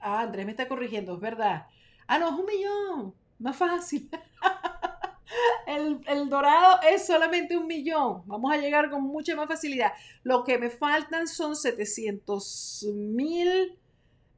Ah, 0.07 0.21
Andrés 0.21 0.45
me 0.45 0.51
está 0.51 0.67
corrigiendo, 0.67 1.15
es 1.15 1.19
verdad. 1.19 1.65
Ah, 2.05 2.19
no, 2.19 2.27
es 2.27 2.33
un 2.35 2.45
millón, 2.45 3.15
más 3.39 3.57
fácil. 3.57 4.07
El, 5.67 5.99
el, 6.07 6.29
dorado 6.29 6.79
es 6.87 7.07
solamente 7.07 7.57
un 7.57 7.65
millón. 7.65 8.21
Vamos 8.27 8.53
a 8.53 8.57
llegar 8.57 8.91
con 8.91 9.01
mucha 9.01 9.35
más 9.35 9.47
facilidad. 9.47 9.91
Lo 10.23 10.43
que 10.43 10.59
me 10.59 10.69
faltan 10.69 11.27
son 11.27 11.55
700 11.55 12.87
mil 12.93 13.77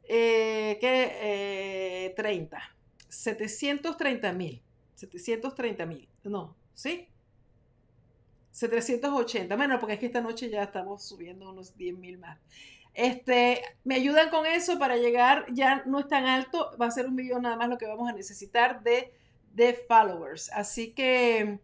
eh, 0.03 0.77
que 0.79 2.13
30. 2.15 2.57
730 3.09 4.33
mil. 4.33 4.61
730 4.95 5.85
mil. 5.85 6.07
No, 6.23 6.55
¿sí? 6.73 7.09
780. 8.51 9.55
Bueno, 9.57 9.79
porque 9.79 9.95
es 9.95 9.99
que 9.99 10.05
esta 10.07 10.21
noche 10.21 10.49
ya 10.49 10.63
estamos 10.63 11.03
subiendo 11.03 11.51
unos 11.51 11.75
10 11.77 11.97
mil 11.97 12.17
más. 12.17 12.39
Este, 12.97 13.61
me 13.83 13.93
ayudan 13.93 14.31
con 14.31 14.47
eso 14.47 14.79
para 14.79 14.97
llegar, 14.97 15.45
ya 15.53 15.83
no 15.85 15.99
es 15.99 16.07
tan 16.07 16.25
alto, 16.25 16.71
va 16.81 16.87
a 16.87 16.91
ser 16.91 17.05
un 17.05 17.13
millón 17.13 17.43
nada 17.43 17.55
más 17.55 17.69
lo 17.69 17.77
que 17.77 17.85
vamos 17.85 18.09
a 18.09 18.13
necesitar 18.13 18.81
de, 18.81 19.13
de 19.53 19.75
followers. 19.87 20.51
Así 20.51 20.93
que 20.93 21.59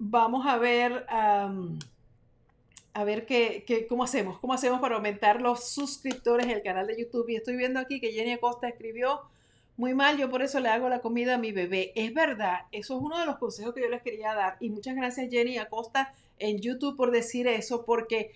vamos 0.00 0.48
a 0.48 0.58
ver 0.58 1.06
a 1.08 3.04
ver 3.04 3.24
qué, 3.24 3.86
cómo 3.88 4.02
hacemos, 4.02 4.40
cómo 4.40 4.52
hacemos 4.52 4.80
para 4.80 4.96
aumentar 4.96 5.40
los 5.40 5.68
suscriptores 5.68 6.46
en 6.46 6.52
el 6.52 6.62
canal 6.64 6.88
de 6.88 6.98
YouTube. 6.98 7.28
Y 7.28 7.36
estoy 7.36 7.54
viendo 7.54 7.78
aquí 7.78 8.00
que 8.00 8.10
Jenny 8.10 8.32
Acosta 8.32 8.68
escribió 8.68 9.20
muy 9.76 9.94
mal, 9.94 10.18
yo 10.18 10.28
por 10.28 10.42
eso 10.42 10.58
le 10.58 10.70
hago 10.70 10.88
la 10.88 11.02
comida 11.02 11.36
a 11.36 11.38
mi 11.38 11.52
bebé. 11.52 11.92
Es 11.94 12.12
verdad, 12.12 12.62
eso 12.72 12.96
es 12.96 13.00
uno 13.00 13.16
de 13.20 13.26
los 13.26 13.38
consejos 13.38 13.74
que 13.74 13.82
yo 13.82 13.88
les 13.88 14.02
quería 14.02 14.34
dar. 14.34 14.56
Y 14.58 14.70
muchas 14.70 14.96
gracias 14.96 15.30
Jenny 15.30 15.58
Acosta 15.58 16.12
en 16.40 16.58
YouTube 16.58 16.96
por 16.96 17.12
decir 17.12 17.46
eso, 17.46 17.84
porque 17.84 18.32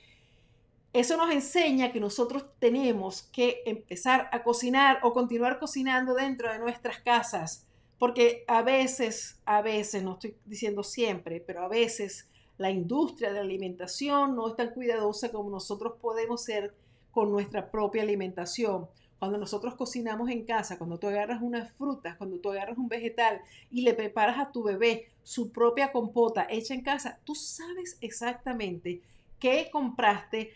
eso 0.94 1.16
nos 1.16 1.32
enseña 1.32 1.90
que 1.90 1.98
nosotros 1.98 2.46
tenemos 2.60 3.24
que 3.24 3.62
empezar 3.66 4.28
a 4.30 4.44
cocinar 4.44 5.00
o 5.02 5.12
continuar 5.12 5.58
cocinando 5.58 6.14
dentro 6.14 6.52
de 6.52 6.60
nuestras 6.60 7.00
casas. 7.00 7.66
Porque 7.98 8.44
a 8.46 8.62
veces, 8.62 9.40
a 9.44 9.60
veces, 9.60 10.04
no 10.04 10.12
estoy 10.12 10.36
diciendo 10.44 10.84
siempre, 10.84 11.40
pero 11.40 11.62
a 11.62 11.68
veces 11.68 12.28
la 12.58 12.70
industria 12.70 13.30
de 13.30 13.34
la 13.34 13.40
alimentación 13.40 14.36
no 14.36 14.48
es 14.48 14.54
tan 14.54 14.70
cuidadosa 14.70 15.32
como 15.32 15.50
nosotros 15.50 15.94
podemos 16.00 16.44
ser 16.44 16.72
con 17.10 17.32
nuestra 17.32 17.72
propia 17.72 18.02
alimentación. 18.02 18.86
Cuando 19.18 19.36
nosotros 19.36 19.74
cocinamos 19.74 20.30
en 20.30 20.44
casa, 20.44 20.78
cuando 20.78 20.98
tú 20.98 21.08
agarras 21.08 21.42
unas 21.42 21.72
frutas, 21.72 22.16
cuando 22.16 22.38
tú 22.38 22.52
agarras 22.52 22.78
un 22.78 22.88
vegetal 22.88 23.40
y 23.68 23.82
le 23.82 23.94
preparas 23.94 24.38
a 24.38 24.52
tu 24.52 24.62
bebé 24.62 25.08
su 25.24 25.50
propia 25.50 25.90
compota 25.90 26.46
hecha 26.48 26.72
en 26.72 26.82
casa, 26.82 27.18
tú 27.24 27.34
sabes 27.34 27.98
exactamente 28.00 29.02
qué 29.40 29.68
compraste, 29.72 30.52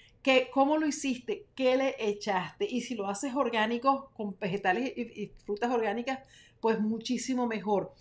cómo 0.52 0.78
lo 0.78 0.86
hiciste, 0.86 1.46
qué 1.54 1.76
le 1.76 1.94
echaste. 1.98 2.66
Y 2.68 2.82
si 2.82 2.94
lo 2.94 3.08
haces 3.08 3.34
orgánico, 3.34 4.10
con 4.16 4.36
vegetales 4.38 4.92
y, 4.96 5.30
frutas 5.44 5.70
orgánicas, 5.70 6.20
pues 6.60 6.80
muchísimo 6.80 7.46
mejor. 7.46 7.92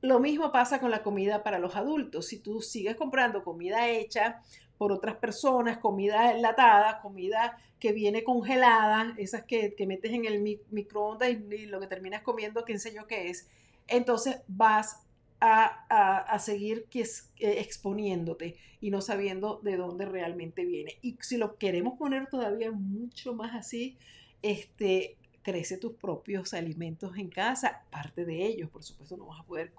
Lo 0.00 0.18
mismo 0.18 0.50
pasa 0.52 0.80
con 0.80 0.90
la 0.90 1.02
comida 1.02 1.42
para 1.42 1.58
los 1.58 1.76
adultos. 1.76 2.26
Si 2.26 2.38
tú 2.38 2.62
sigues 2.62 2.96
comprando 2.96 3.44
comida 3.44 3.88
hecha 3.88 4.40
por 4.78 4.92
otras 4.92 5.16
personas, 5.16 5.78
comida 5.78 6.32
enlatada, 6.32 7.00
comida 7.00 7.58
que 7.78 7.92
viene 7.92 8.24
congelada, 8.24 9.14
esas 9.18 9.44
que, 9.44 9.74
metes 9.86 10.12
en 10.12 10.24
el 10.24 10.60
microondas 10.70 11.30
y, 11.30 11.66
lo 11.66 11.80
que 11.80 11.86
terminas 11.86 12.22
comiendo, 12.22 12.64
quién 12.64 12.80
sé 12.80 12.94
yo 12.94 13.06
qué 13.06 13.28
es, 13.28 13.48
entonces 13.88 14.40
vas 14.48 15.06
a, 15.40 16.38
seguir 16.38 16.84
que 16.90 17.00
eh, 17.00 17.60
exponiéndote 17.60 18.56
y 18.80 18.90
no 18.90 19.00
sabiendo 19.00 19.60
de 19.62 19.76
dónde 19.76 20.06
realmente 20.06 20.64
viene. 20.64 20.98
Y 21.02 21.16
si 21.20 21.36
lo 21.36 21.56
queremos 21.56 21.98
poner 21.98 22.26
todavía 22.28 22.70
mucho 22.70 23.34
más 23.34 23.54
así, 23.54 23.96
este, 24.42 25.16
crece 25.42 25.78
tus 25.78 25.92
propios 25.92 26.54
alimentos 26.54 27.16
en 27.16 27.28
casa, 27.28 27.82
parte 27.90 28.24
de 28.24 28.46
ellos, 28.46 28.70
por 28.70 28.82
supuesto 28.82 29.16
no 29.16 29.26
vas 29.26 29.40
a 29.40 29.44
poder 29.44 29.72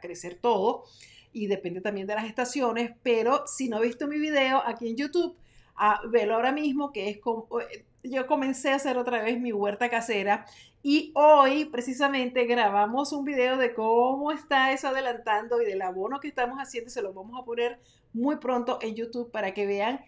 crecer 0.00 0.38
todo 0.40 0.84
y 1.32 1.46
depende 1.46 1.80
también 1.80 2.06
de 2.06 2.14
las 2.14 2.26
estaciones, 2.26 2.92
pero 3.02 3.46
si 3.46 3.68
no 3.68 3.76
has 3.76 3.82
visto 3.82 4.06
mi 4.06 4.18
video 4.18 4.62
aquí 4.64 4.88
en 4.88 4.96
YouTube, 4.96 5.36
a, 5.74 6.00
velo 6.06 6.34
ahora 6.34 6.52
mismo 6.52 6.92
que 6.92 7.08
es 7.08 7.18
como, 7.18 7.48
eh, 7.60 7.84
yo 8.02 8.26
comencé 8.26 8.70
a 8.70 8.76
hacer 8.76 8.98
otra 8.98 9.22
vez 9.22 9.40
mi 9.40 9.52
huerta 9.52 9.88
casera 9.88 10.46
y 10.82 11.12
hoy 11.14 11.66
precisamente 11.66 12.44
grabamos 12.44 13.12
un 13.12 13.24
video 13.24 13.56
de 13.56 13.74
cómo 13.74 14.32
está 14.32 14.72
eso 14.72 14.88
adelantando 14.88 15.62
y 15.62 15.66
del 15.66 15.82
abono 15.82 16.20
que 16.20 16.28
estamos 16.28 16.58
haciendo, 16.58 16.90
se 16.90 17.02
lo 17.02 17.12
vamos 17.12 17.40
a 17.40 17.44
poner 17.44 17.78
muy 18.12 18.36
pronto 18.36 18.78
en 18.82 18.94
YouTube 18.94 19.30
para 19.30 19.54
que 19.54 19.66
vean 19.66 20.00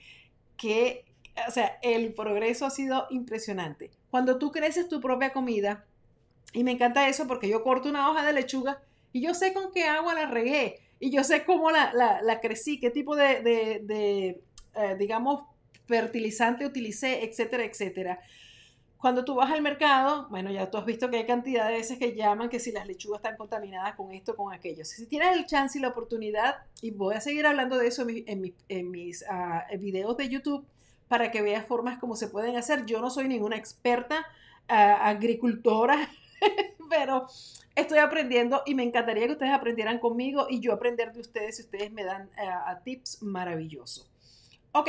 que, 0.57 1.05
o 1.47 1.51
sea, 1.51 1.79
el 1.83 2.13
progreso 2.15 2.67
ha 2.67 2.71
sido 2.71 3.07
impresionante. 3.11 3.91
Cuando 4.11 4.39
tú 4.39 4.51
creces 4.51 4.89
tu 4.89 5.01
propia 5.01 5.33
comida, 5.33 5.85
y 6.55 6.63
me 6.65 6.71
encanta 6.71 7.09
eso 7.09 7.27
porque 7.27 7.49
yo 7.49 7.63
corto 7.63 7.89
una 7.89 8.09
hoja 8.09 8.25
de 8.25 8.33
lechuga 8.33 8.81
y 9.13 9.21
yo 9.21 9.35
sé 9.35 9.53
con 9.53 9.73
qué 9.73 9.85
agua 9.85 10.15
la 10.15 10.27
regué 10.27 10.79
y 11.01 11.11
yo 11.11 11.25
sé 11.25 11.45
cómo 11.45 11.71
la, 11.71 11.93
la, 11.93 12.41
crecí, 12.41 12.79
qué 12.79 12.91
tipo 12.91 13.17
de, 13.17 13.43
de, 13.43 14.41
eh, 14.75 14.97
digamos, 14.97 15.45
fertilizante 15.87 16.67
utilicé, 16.67 17.25
etcétera, 17.25 17.65
etcétera. 17.65 18.21
Cuando 19.05 19.23
tú 19.23 19.35
vas 19.35 19.51
al 19.51 19.61
mercado, 19.61 20.29
bueno, 20.31 20.51
ya 20.51 20.71
tú 20.71 20.79
has 20.79 20.87
visto 20.87 21.11
que 21.11 21.19
hay 21.19 21.27
cantidad 21.27 21.67
de 21.69 21.75
veces 21.75 21.99
que 21.99 22.15
llaman 22.15 22.49
que 22.49 22.59
si 22.59 22.73
las 22.73 22.87
lechugas 22.87 23.19
están 23.19 23.37
contaminadas 23.37 23.95
con 23.97 24.13
esto, 24.13 24.35
con 24.35 24.51
aquello. 24.51 24.83
Si 24.87 25.05
tienes 25.07 25.37
el 25.37 25.45
chance 25.45 25.79
y 25.79 25.83
la 25.83 25.89
oportunidad, 25.89 26.57
y 26.81 26.91
voy 26.91 27.15
a 27.15 27.21
seguir 27.21 27.45
hablando 27.45 27.77
de 27.77 27.89
eso 27.89 28.07
en, 28.09 28.91
mis, 28.91 29.25
ah, 29.29 29.67
videos 29.79 30.17
de 30.17 30.31
YouTube, 30.31 30.67
para 31.07 31.31
que 31.31 31.43
veas 31.43 31.67
formas 31.67 31.99
como 31.99 32.17
se 32.17 32.29
pueden 32.29 32.57
hacer. 32.57 32.87
Yo 32.87 33.03
no 33.03 33.11
soy 33.11 33.29
ninguna 33.29 33.57
experta 33.57 34.25
ah, 34.69 35.07
agricultora, 35.07 36.09
pero 36.89 37.27
estoy 37.75 37.99
aprendiendo 37.99 38.63
y 38.65 38.75
me 38.75 38.85
encantaría 38.85 39.27
que 39.27 39.33
ustedes 39.33 39.53
aprendieran 39.53 39.99
conmigo 39.99 40.47
y 40.49 40.61
yo 40.61 40.73
aprender 40.73 41.13
de 41.13 41.21
ustedes 41.21 41.57
si 41.57 41.63
ustedes 41.63 41.93
me 41.93 42.05
dan 42.05 42.31
ah, 42.39 42.81
tips 42.83 43.23
maravillosos. 43.23 44.11
Ok. 44.73 44.89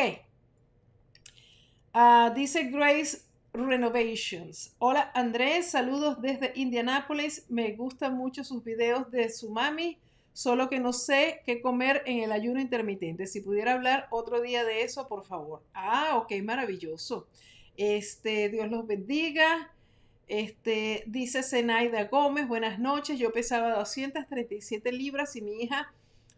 Ah, 1.97 2.29
dice 2.35 2.65
Grace 2.65 3.21
Renovations. 3.53 4.75
Hola 4.79 5.11
Andrés, 5.13 5.71
saludos 5.71 6.21
desde 6.21 6.51
Indianápolis. 6.55 7.45
Me 7.47 7.71
gustan 7.71 8.17
mucho 8.17 8.43
sus 8.43 8.65
videos 8.65 9.09
de 9.11 9.29
su 9.29 9.49
mami 9.49 9.97
solo 10.33 10.67
que 10.69 10.81
no 10.81 10.91
sé 10.91 11.41
qué 11.45 11.61
comer 11.61 12.03
en 12.05 12.19
el 12.19 12.33
ayuno 12.33 12.59
intermitente. 12.59 13.27
Si 13.27 13.39
pudiera 13.39 13.71
hablar 13.71 14.07
otro 14.09 14.41
día 14.41 14.65
de 14.65 14.81
eso, 14.81 15.07
por 15.07 15.25
favor. 15.25 15.61
Ah, 15.73 16.17
ok, 16.17 16.33
maravilloso. 16.43 17.27
Este, 17.77 18.49
Dios 18.49 18.69
los 18.69 18.85
bendiga. 18.85 19.71
Este, 20.27 21.05
dice 21.07 21.43
Zenaida 21.43 22.09
Gómez, 22.09 22.49
buenas 22.49 22.77
noches. 22.77 23.17
Yo 23.17 23.31
pesaba 23.31 23.69
237 23.69 24.91
libras 24.91 25.37
y 25.37 25.41
mi 25.41 25.61
hija 25.61 25.93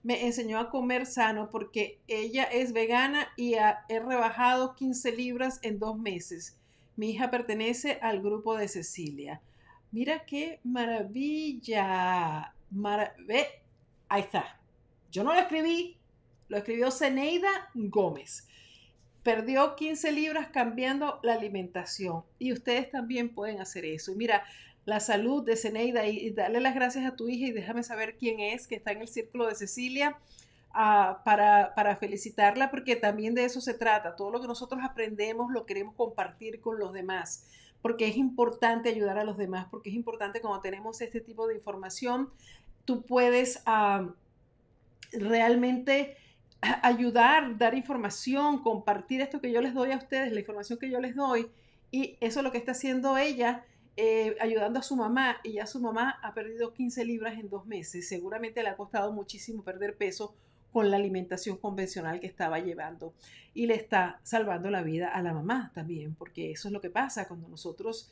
me 0.08 0.26
enseñó 0.26 0.58
a 0.60 0.70
comer 0.70 1.06
sano 1.06 1.50
porque 1.50 2.00
ella 2.08 2.44
es 2.44 2.72
vegana 2.72 3.28
y 3.36 3.56
he 3.56 4.00
rebajado 4.00 4.74
15 4.74 5.12
libras 5.12 5.60
en 5.64 5.80
dos 5.80 6.00
meses. 6.00 6.58
Mi 6.96 7.10
hija 7.10 7.30
pertenece 7.30 8.00
al 8.02 8.22
grupo 8.22 8.56
de 8.56 8.70
Cecilia. 8.70 9.42
Mira 9.92 10.24
qué 10.24 10.62
maravilla. 10.64 12.54
Ahí 14.08 14.22
está. 14.22 14.58
Yo 15.12 15.26
no 15.26 15.34
lo 15.34 15.42
escribí, 15.42 15.98
lo 16.48 16.56
escribió 16.56 16.90
Zeneida 16.90 17.70
Gómez. 17.74 18.48
Perdió 19.24 19.76
15 19.76 20.14
libras 20.14 20.48
cambiando 20.48 21.20
la 21.22 21.34
alimentación 21.34 22.24
y 22.40 22.54
ustedes 22.54 22.90
también 22.92 23.36
pueden 23.36 23.60
hacer 23.60 23.84
eso. 23.84 24.16
Mira, 24.16 24.46
la 24.88 25.02
salud 25.02 25.44
de 25.44 25.58
Zeneida 25.58 26.08
y, 26.08 26.32
darle 26.32 26.62
las 26.62 26.74
gracias 26.74 27.06
a 27.06 27.18
tu 27.18 27.28
hija 27.28 27.48
y 27.48 27.52
déjame 27.52 27.84
saber 27.84 28.16
quién 28.18 28.40
es 28.40 28.68
que 28.68 28.76
está 28.76 28.94
en 28.94 29.02
el 29.02 29.10
círculo 29.10 29.46
de 29.46 29.54
Cecilia. 29.54 30.18
Ah, 30.80 31.22
para, 31.26 31.74
para, 31.76 31.96
felicitarla 31.96 32.72
porque 32.72 32.96
también 32.96 33.36
de 33.36 33.44
eso 33.44 33.60
se 33.60 33.74
trata. 33.74 34.16
Todo 34.16 34.32
lo 34.32 34.40
que 34.40 34.48
nosotros 34.48 34.82
aprendemos 34.84 35.52
lo 35.52 35.66
queremos 35.66 35.94
compartir 35.96 36.62
con 36.62 36.80
los 36.80 36.94
demás 36.94 37.46
porque 37.82 38.08
es 38.08 38.18
importante 38.18 38.90
ayudar 38.90 39.18
a 39.18 39.24
los 39.24 39.38
demás, 39.38 39.68
porque 39.70 39.90
es 39.90 39.96
importante 39.96 40.42
cuando 40.42 40.62
tenemos 40.62 41.02
este 41.02 41.22
tipo 41.22 41.48
de 41.48 41.56
información, 41.56 42.30
tú 42.86 43.04
puedes 43.04 43.62
ah, 43.66 44.10
realmente 45.12 46.18
ayudar, 46.62 47.58
dar 47.58 47.76
información, 47.76 48.64
compartir 48.64 49.22
esto 49.22 49.42
que 49.42 49.52
yo 49.52 49.62
les 49.62 49.74
doy 49.74 49.92
a 49.92 49.98
ustedes, 49.98 50.32
la 50.32 50.40
información 50.40 50.80
que 50.80 50.90
yo 50.90 51.00
les 51.00 51.16
doy, 51.16 51.50
y 51.92 52.18
eso 52.20 52.40
es 52.40 52.44
lo 52.44 52.52
que 52.52 52.58
está 52.58 52.72
haciendo 52.72 53.18
ella. 53.18 53.64
Eh, 54.00 54.36
ayudando 54.40 54.78
a 54.78 54.84
su 54.84 54.96
mamá 54.96 55.38
y 55.44 55.54
ya 55.54 55.66
su 55.66 55.80
mamá 55.80 56.20
ha 56.22 56.36
perdido 56.36 56.72
15 56.72 57.04
libras 57.04 57.40
en 57.40 57.50
dos 57.50 57.66
meses. 57.66 58.08
Seguramente 58.08 58.62
le 58.62 58.70
ha 58.70 58.78
costado 58.78 59.12
muchísimo 59.12 59.64
perder 59.64 59.98
peso 59.98 60.36
con 60.72 60.92
la 60.92 60.98
alimentación 60.98 61.58
convencional 61.58 62.20
que 62.20 62.28
estaba 62.28 62.60
llevando. 62.60 63.16
Y 63.56 63.66
le 63.66 63.74
está 63.74 64.20
salvando 64.22 64.70
la 64.70 64.84
vida 64.84 65.10
a 65.10 65.24
la 65.24 65.34
mamá 65.34 65.72
también, 65.74 66.14
porque 66.14 66.52
eso 66.52 66.68
es 66.68 66.74
lo 66.74 66.80
que 66.80 66.92
pasa 66.92 67.28
cuando 67.28 67.48
nosotros 67.48 68.12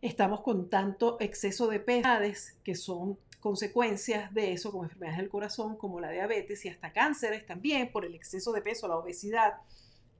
estamos 0.00 0.40
con 0.40 0.68
tanto 0.68 1.16
exceso 1.20 1.68
de 1.68 1.78
pesajes 1.78 2.58
que 2.64 2.74
son 2.74 3.16
consecuencias 3.38 4.34
de 4.34 4.52
eso, 4.52 4.72
como 4.72 4.82
enfermedades 4.82 5.18
del 5.18 5.28
corazón, 5.28 5.76
como 5.76 6.00
la 6.00 6.10
diabetes 6.10 6.64
y 6.64 6.68
hasta 6.68 6.92
cánceres 6.92 7.46
también 7.46 7.92
por 7.92 8.04
el 8.04 8.16
exceso 8.16 8.52
de 8.52 8.62
peso, 8.62 8.88
la 8.88 8.96
obesidad. 8.96 9.54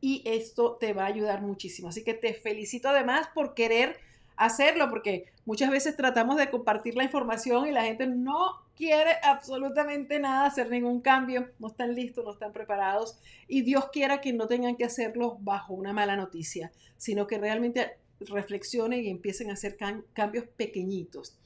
Y 0.00 0.22
esto 0.24 0.76
te 0.76 0.92
va 0.92 1.02
a 1.04 1.06
ayudar 1.06 1.42
muchísimo. 1.42 1.88
Así 1.88 2.04
que 2.04 2.14
te 2.14 2.34
felicito 2.34 2.88
además 2.88 3.28
por 3.34 3.54
querer 3.54 3.96
hacerlo, 4.36 4.88
porque 4.88 5.26
muchas 5.44 5.70
veces 5.70 5.96
tratamos 5.96 6.36
de 6.36 6.50
compartir 6.50 6.94
la 6.96 7.04
información 7.04 7.66
y 7.66 7.72
la 7.72 7.84
gente 7.84 8.06
no 8.06 8.62
quiere 8.76 9.10
absolutamente 9.22 10.18
nada, 10.18 10.46
hacer 10.46 10.70
ningún 10.70 11.00
cambio, 11.00 11.50
no 11.58 11.68
están 11.68 11.94
listos, 11.94 12.24
no 12.24 12.32
están 12.32 12.52
preparados 12.52 13.18
y 13.48 13.62
Dios 13.62 13.86
quiera 13.92 14.20
que 14.20 14.32
no 14.32 14.46
tengan 14.46 14.76
que 14.76 14.84
hacerlo 14.84 15.38
bajo 15.40 15.74
una 15.74 15.92
mala 15.92 16.16
noticia, 16.16 16.72
sino 16.96 17.26
que 17.26 17.38
realmente 17.38 17.98
reflexionen 18.20 19.04
y 19.04 19.10
empiecen 19.10 19.50
a 19.50 19.54
hacer 19.54 19.76
cambios 20.12 20.46
pequeñitos. 20.56 21.38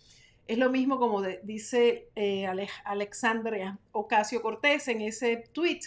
Es 0.46 0.58
lo 0.58 0.70
mismo 0.70 0.98
como 0.98 1.22
dice 1.22 2.08
eh, 2.14 2.46
Alexandria 2.84 3.78
Ocasio 3.92 4.42
Cortés 4.42 4.86
en 4.88 5.00
ese 5.00 5.44
tweet, 5.52 5.80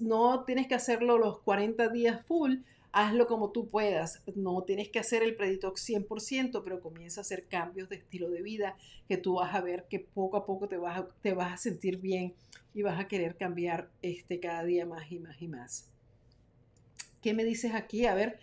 no 0.00 0.44
tienes 0.44 0.66
que 0.66 0.74
hacerlo 0.74 1.18
los 1.18 1.40
40 1.40 1.88
días 1.88 2.24
full, 2.26 2.58
hazlo 2.92 3.26
como 3.26 3.50
tú 3.50 3.68
puedas. 3.68 4.22
No 4.36 4.62
tienes 4.62 4.88
que 4.90 4.98
hacer 4.98 5.22
el 5.22 5.34
Preditox 5.34 5.88
100%, 5.88 6.62
pero 6.62 6.80
comienza 6.80 7.20
a 7.20 7.22
hacer 7.22 7.46
cambios 7.46 7.88
de 7.88 7.96
estilo 7.96 8.30
de 8.30 8.42
vida 8.42 8.76
que 9.08 9.16
tú 9.16 9.34
vas 9.34 9.54
a 9.54 9.60
ver 9.60 9.86
que 9.88 9.98
poco 9.98 10.36
a 10.36 10.46
poco 10.46 10.68
te 10.68 10.76
vas 10.76 11.00
a, 11.00 11.08
te 11.22 11.34
vas 11.34 11.52
a 11.52 11.56
sentir 11.56 11.98
bien 11.98 12.34
y 12.74 12.82
vas 12.82 13.00
a 13.00 13.08
querer 13.08 13.36
cambiar 13.36 13.90
este 14.02 14.40
cada 14.40 14.62
día 14.64 14.86
más 14.86 15.10
y 15.10 15.18
más 15.18 15.40
y 15.40 15.48
más. 15.48 15.88
¿Qué 17.22 17.34
me 17.34 17.44
dices 17.44 17.74
aquí? 17.74 18.06
A 18.06 18.14
ver, 18.14 18.38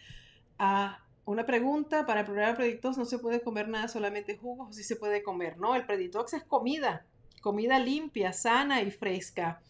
a 0.57 1.03
una 1.25 1.45
pregunta, 1.45 2.05
para 2.05 2.21
el 2.21 2.55
Preditox 2.55 2.97
no 2.97 3.05
se 3.05 3.19
puede 3.19 3.41
comer 3.41 3.67
nada, 3.67 3.87
solamente 3.87 4.35
jugos, 4.37 4.75
sí 4.75 4.83
se 4.83 4.95
puede 4.95 5.21
comer. 5.21 5.59
No, 5.59 5.75
el 5.75 5.85
Preditox 5.85 6.33
es 6.33 6.43
comida, 6.43 7.05
comida 7.41 7.77
limpia, 7.77 8.33
sana 8.33 8.81
y 8.81 8.89
fresca. 8.89 9.61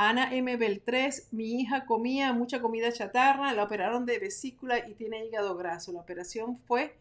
Ana 0.00 0.32
M. 0.32 0.56
Beltrés, 0.56 1.26
mi 1.32 1.60
hija 1.60 1.84
comía 1.84 2.32
mucha 2.32 2.60
comida 2.60 2.92
chatarra, 2.92 3.52
la 3.52 3.64
operaron 3.64 4.06
de 4.06 4.20
vesícula 4.20 4.88
y 4.88 4.94
tiene 4.94 5.26
hígado 5.26 5.56
graso. 5.56 5.90
La 5.90 5.98
operación 5.98 6.56
fue 6.68 6.94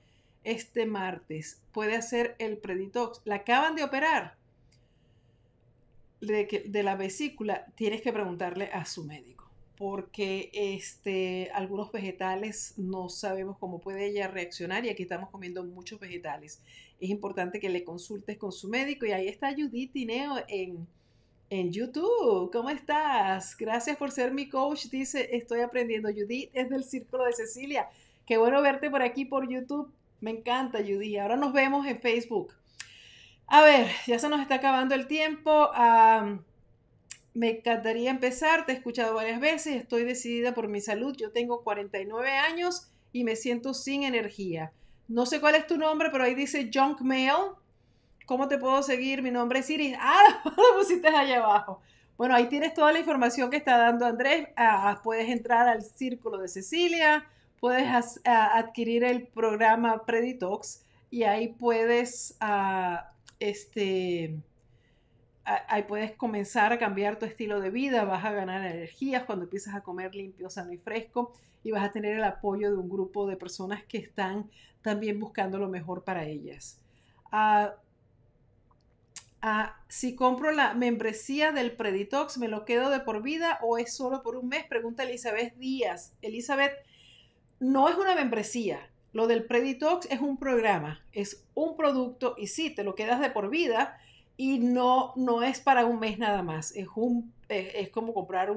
este 0.43 0.87
martes. 0.87 1.61
Puede 1.73 1.95
hacer 1.95 2.35
el 2.39 2.57
preditox. 2.57 3.21
La 3.23 3.35
acaban 3.35 3.75
de 3.75 3.83
operar 3.83 4.35
de, 6.21 6.81
la 6.81 6.95
vesícula. 6.95 7.67
Tienes 7.75 8.01
que 8.01 8.11
preguntarle 8.11 8.71
a 8.73 8.83
su 8.85 9.03
médico 9.03 9.47
porque 9.77 10.49
este, 10.53 11.51
algunos 11.53 11.91
vegetales 11.91 12.73
no 12.77 13.09
sabemos 13.09 13.59
cómo 13.59 13.79
puede 13.79 14.07
ella 14.07 14.27
reaccionar 14.27 14.85
y 14.85 14.89
aquí 14.89 15.03
estamos 15.03 15.29
comiendo 15.29 15.63
muchos 15.63 15.99
vegetales. 15.99 16.63
Es 16.99 17.11
importante 17.11 17.59
que 17.59 17.69
le 17.69 17.83
consultes 17.83 18.39
con 18.39 18.51
su 18.51 18.69
médico 18.69 19.05
y 19.05 19.11
ahí 19.11 19.27
está 19.27 19.53
Judith 19.53 19.91
Tineo 19.91 20.43
en 20.47 20.87
en 21.49 21.71
YouTube. 21.71 22.51
¿Cómo 22.51 22.69
estás? 22.69 23.55
Gracias 23.57 23.97
por 23.97 24.11
ser 24.11 24.33
mi 24.33 24.49
coach. 24.49 24.87
Dice, 24.87 25.35
estoy 25.35 25.61
aprendiendo. 25.61 26.09
Judith 26.09 26.49
es 26.53 26.69
del 26.69 26.83
Círculo 26.83 27.25
de 27.25 27.33
Cecilia. 27.33 27.89
Qué 28.25 28.37
bueno 28.37 28.61
verte 28.61 28.89
por 28.89 29.01
aquí 29.01 29.25
por 29.25 29.49
YouTube. 29.49 29.91
Me 30.19 30.31
encanta, 30.31 30.79
Judith. 30.79 31.19
Ahora 31.19 31.37
nos 31.37 31.53
vemos 31.53 31.85
en 31.87 31.99
Facebook. 31.99 32.53
A 33.47 33.61
ver, 33.61 33.87
ya 34.05 34.19
se 34.19 34.27
nos 34.27 34.41
está 34.41 34.55
acabando 34.55 34.95
el 34.95 35.07
tiempo. 35.07 35.69
me 37.33 37.57
encantaría 37.57 38.09
empezar. 38.09 38.65
Te 38.65 38.73
he 38.73 38.75
escuchado 38.75 39.15
varias 39.15 39.39
veces. 39.39 39.75
Estoy 39.75 40.03
decidida 40.03 40.53
por 40.53 40.67
mi 40.67 40.81
salud. 40.81 41.15
Yo 41.15 41.31
tengo 41.31 41.63
49 41.63 42.31
años 42.31 42.89
y 43.13 43.23
me 43.23 43.35
siento 43.35 43.73
sin 43.73 44.03
energía. 44.03 44.73
No 45.07 45.25
sé 45.25 45.39
cuál 45.39 45.55
es 45.55 45.67
tu 45.67 45.77
nombre, 45.77 46.09
pero 46.11 46.25
ahí 46.25 46.35
dice 46.35 46.69
Junk 46.73 47.01
Mail. 47.01 47.53
¿Cómo 48.27 48.49
te 48.49 48.57
puedo 48.57 48.83
seguir? 48.83 49.21
Mi 49.21 49.31
nombre 49.31 49.59
es 49.59 49.69
Iris. 49.69 49.95
Ah, 50.01 50.41
lo 50.43 50.77
pusiste 50.77 51.07
allá 51.07 51.37
abajo. 51.37 51.79
Bueno, 52.17 52.35
ahí 52.35 52.49
tienes 52.49 52.73
toda 52.73 52.91
la 52.91 52.99
información 52.99 53.49
que 53.49 53.55
está 53.55 53.77
dando 53.77 54.05
Andrés. 54.05 54.49
Ah, 54.57 54.99
puedes 55.01 55.29
entrar 55.29 55.69
al 55.69 55.81
Círculo 55.81 56.37
de 56.37 56.49
Cecilia, 56.49 57.25
puedes 57.61 57.87
adquirir 58.25 59.05
el 59.05 59.27
programa 59.27 60.05
Preditox 60.05 60.83
y 61.09 61.23
ahí 61.23 61.53
puedes, 61.53 62.35
ah, 62.41 63.11
este, 63.39 64.35
ahí 65.45 65.83
puedes 65.83 66.11
comenzar 66.11 66.73
a 66.73 66.77
cambiar 66.77 67.17
tu 67.17 67.25
estilo 67.25 67.61
de 67.61 67.69
vida, 67.69 68.03
vas 68.03 68.25
a 68.25 68.33
ganar 68.33 68.65
energías 68.65 69.23
cuando 69.23 69.45
empiezas 69.45 69.73
a 69.73 69.81
comer 69.81 70.13
limpio, 70.13 70.49
sano 70.49 70.73
y 70.73 70.77
fresco 70.77 71.31
y 71.63 71.71
vas 71.71 71.85
a 71.85 71.93
tener 71.93 72.17
el 72.17 72.25
apoyo 72.25 72.71
de 72.71 72.77
un 72.77 72.89
grupo 72.89 73.25
de 73.25 73.37
personas 73.37 73.85
que 73.85 73.99
están 73.99 74.49
también 74.81 75.17
buscando 75.17 75.57
lo 75.59 75.69
mejor 75.69 76.03
para 76.03 76.25
ellas 76.25 76.81
si 79.87 80.15
compro 80.15 80.51
la 80.51 80.73
membresía 80.73 81.51
del 81.51 81.71
Preditox, 81.71 82.37
¿me 82.37 82.47
lo 82.47 82.65
quedo 82.65 82.89
de 82.89 82.99
por 82.99 83.21
vida 83.21 83.59
o 83.61 83.77
es 83.77 83.93
solo 83.93 84.23
por 84.23 84.35
un 84.35 84.49
mes? 84.49 84.65
Pregunta 84.65 85.03
Elizabeth 85.03 85.55
Díaz. 85.55 86.13
Elizabeth, 86.21 86.73
no 87.59 87.89
es 87.89 87.95
una 87.95 88.15
membresía. 88.15 88.89
Lo 89.13 89.27
del 89.27 89.45
Preditox 89.45 90.07
es 90.11 90.19
un 90.19 90.37
programa, 90.37 91.01
es 91.11 91.45
un 91.55 91.75
producto 91.75 92.35
y 92.37 92.47
sí, 92.47 92.69
te 92.69 92.83
lo 92.83 92.95
quedas 92.95 93.19
de 93.19 93.31
por 93.31 93.49
vida 93.49 93.97
y 94.35 94.59
no, 94.59 95.13
no 95.15 95.41
es 95.41 95.59
para 95.59 95.85
un 95.85 95.99
mes 95.99 96.19
nada 96.19 96.43
más. 96.43 96.75
Es, 96.75 96.87
un, 96.95 97.33
es, 97.49 97.89
como 97.89 98.13
comprar 98.13 98.53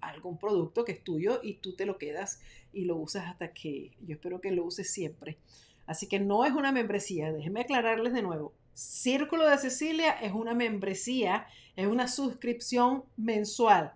algún 0.00 0.38
producto 0.38 0.84
que 0.84 0.92
es 0.92 1.04
tuyo 1.04 1.40
y 1.42 1.54
tú 1.54 1.74
te 1.74 1.86
lo 1.86 1.98
quedas 1.98 2.40
y 2.72 2.84
lo 2.84 2.96
usas 2.96 3.26
hasta 3.26 3.52
que 3.52 3.92
yo 4.00 4.14
espero 4.14 4.40
que 4.40 4.50
lo 4.50 4.64
uses 4.64 4.90
siempre. 4.90 5.38
Así 5.86 6.06
que 6.08 6.18
no 6.20 6.44
es 6.44 6.52
una 6.52 6.72
membresía. 6.72 7.32
Déjenme 7.32 7.60
aclararles 7.62 8.12
de 8.12 8.22
nuevo. 8.22 8.52
Círculo 8.74 9.48
de 9.48 9.58
Cecilia 9.58 10.12
es 10.12 10.32
una 10.32 10.54
membresía, 10.54 11.46
es 11.76 11.86
una 11.86 12.08
suscripción 12.08 13.04
mensual. 13.16 13.92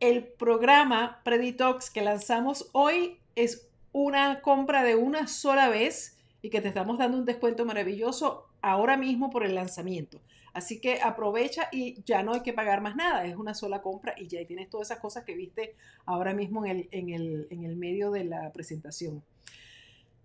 El 0.00 0.24
programa 0.24 1.20
Preditox 1.24 1.90
que 1.90 2.02
lanzamos 2.02 2.68
hoy 2.72 3.18
es 3.36 3.68
una 3.92 4.40
compra 4.40 4.82
de 4.82 4.96
una 4.96 5.26
sola 5.28 5.68
vez 5.68 6.18
y 6.42 6.50
que 6.50 6.60
te 6.60 6.68
estamos 6.68 6.98
dando 6.98 7.18
un 7.18 7.24
descuento 7.24 7.64
maravilloso 7.64 8.48
ahora 8.60 8.96
mismo 8.96 9.30
por 9.30 9.44
el 9.44 9.54
lanzamiento. 9.54 10.20
Así 10.54 10.80
que 10.80 11.00
aprovecha 11.00 11.68
y 11.72 12.02
ya 12.04 12.22
no 12.22 12.34
hay 12.34 12.42
que 12.42 12.52
pagar 12.52 12.82
más 12.82 12.94
nada, 12.94 13.24
es 13.24 13.36
una 13.36 13.54
sola 13.54 13.80
compra 13.80 14.14
y 14.18 14.26
ya 14.26 14.44
tienes 14.46 14.68
todas 14.68 14.88
esas 14.88 15.00
cosas 15.00 15.24
que 15.24 15.34
viste 15.34 15.74
ahora 16.04 16.34
mismo 16.34 16.66
en 16.66 16.70
el, 16.70 16.88
en 16.90 17.08
el, 17.10 17.46
en 17.50 17.64
el 17.64 17.76
medio 17.76 18.10
de 18.10 18.24
la 18.24 18.52
presentación. 18.52 19.22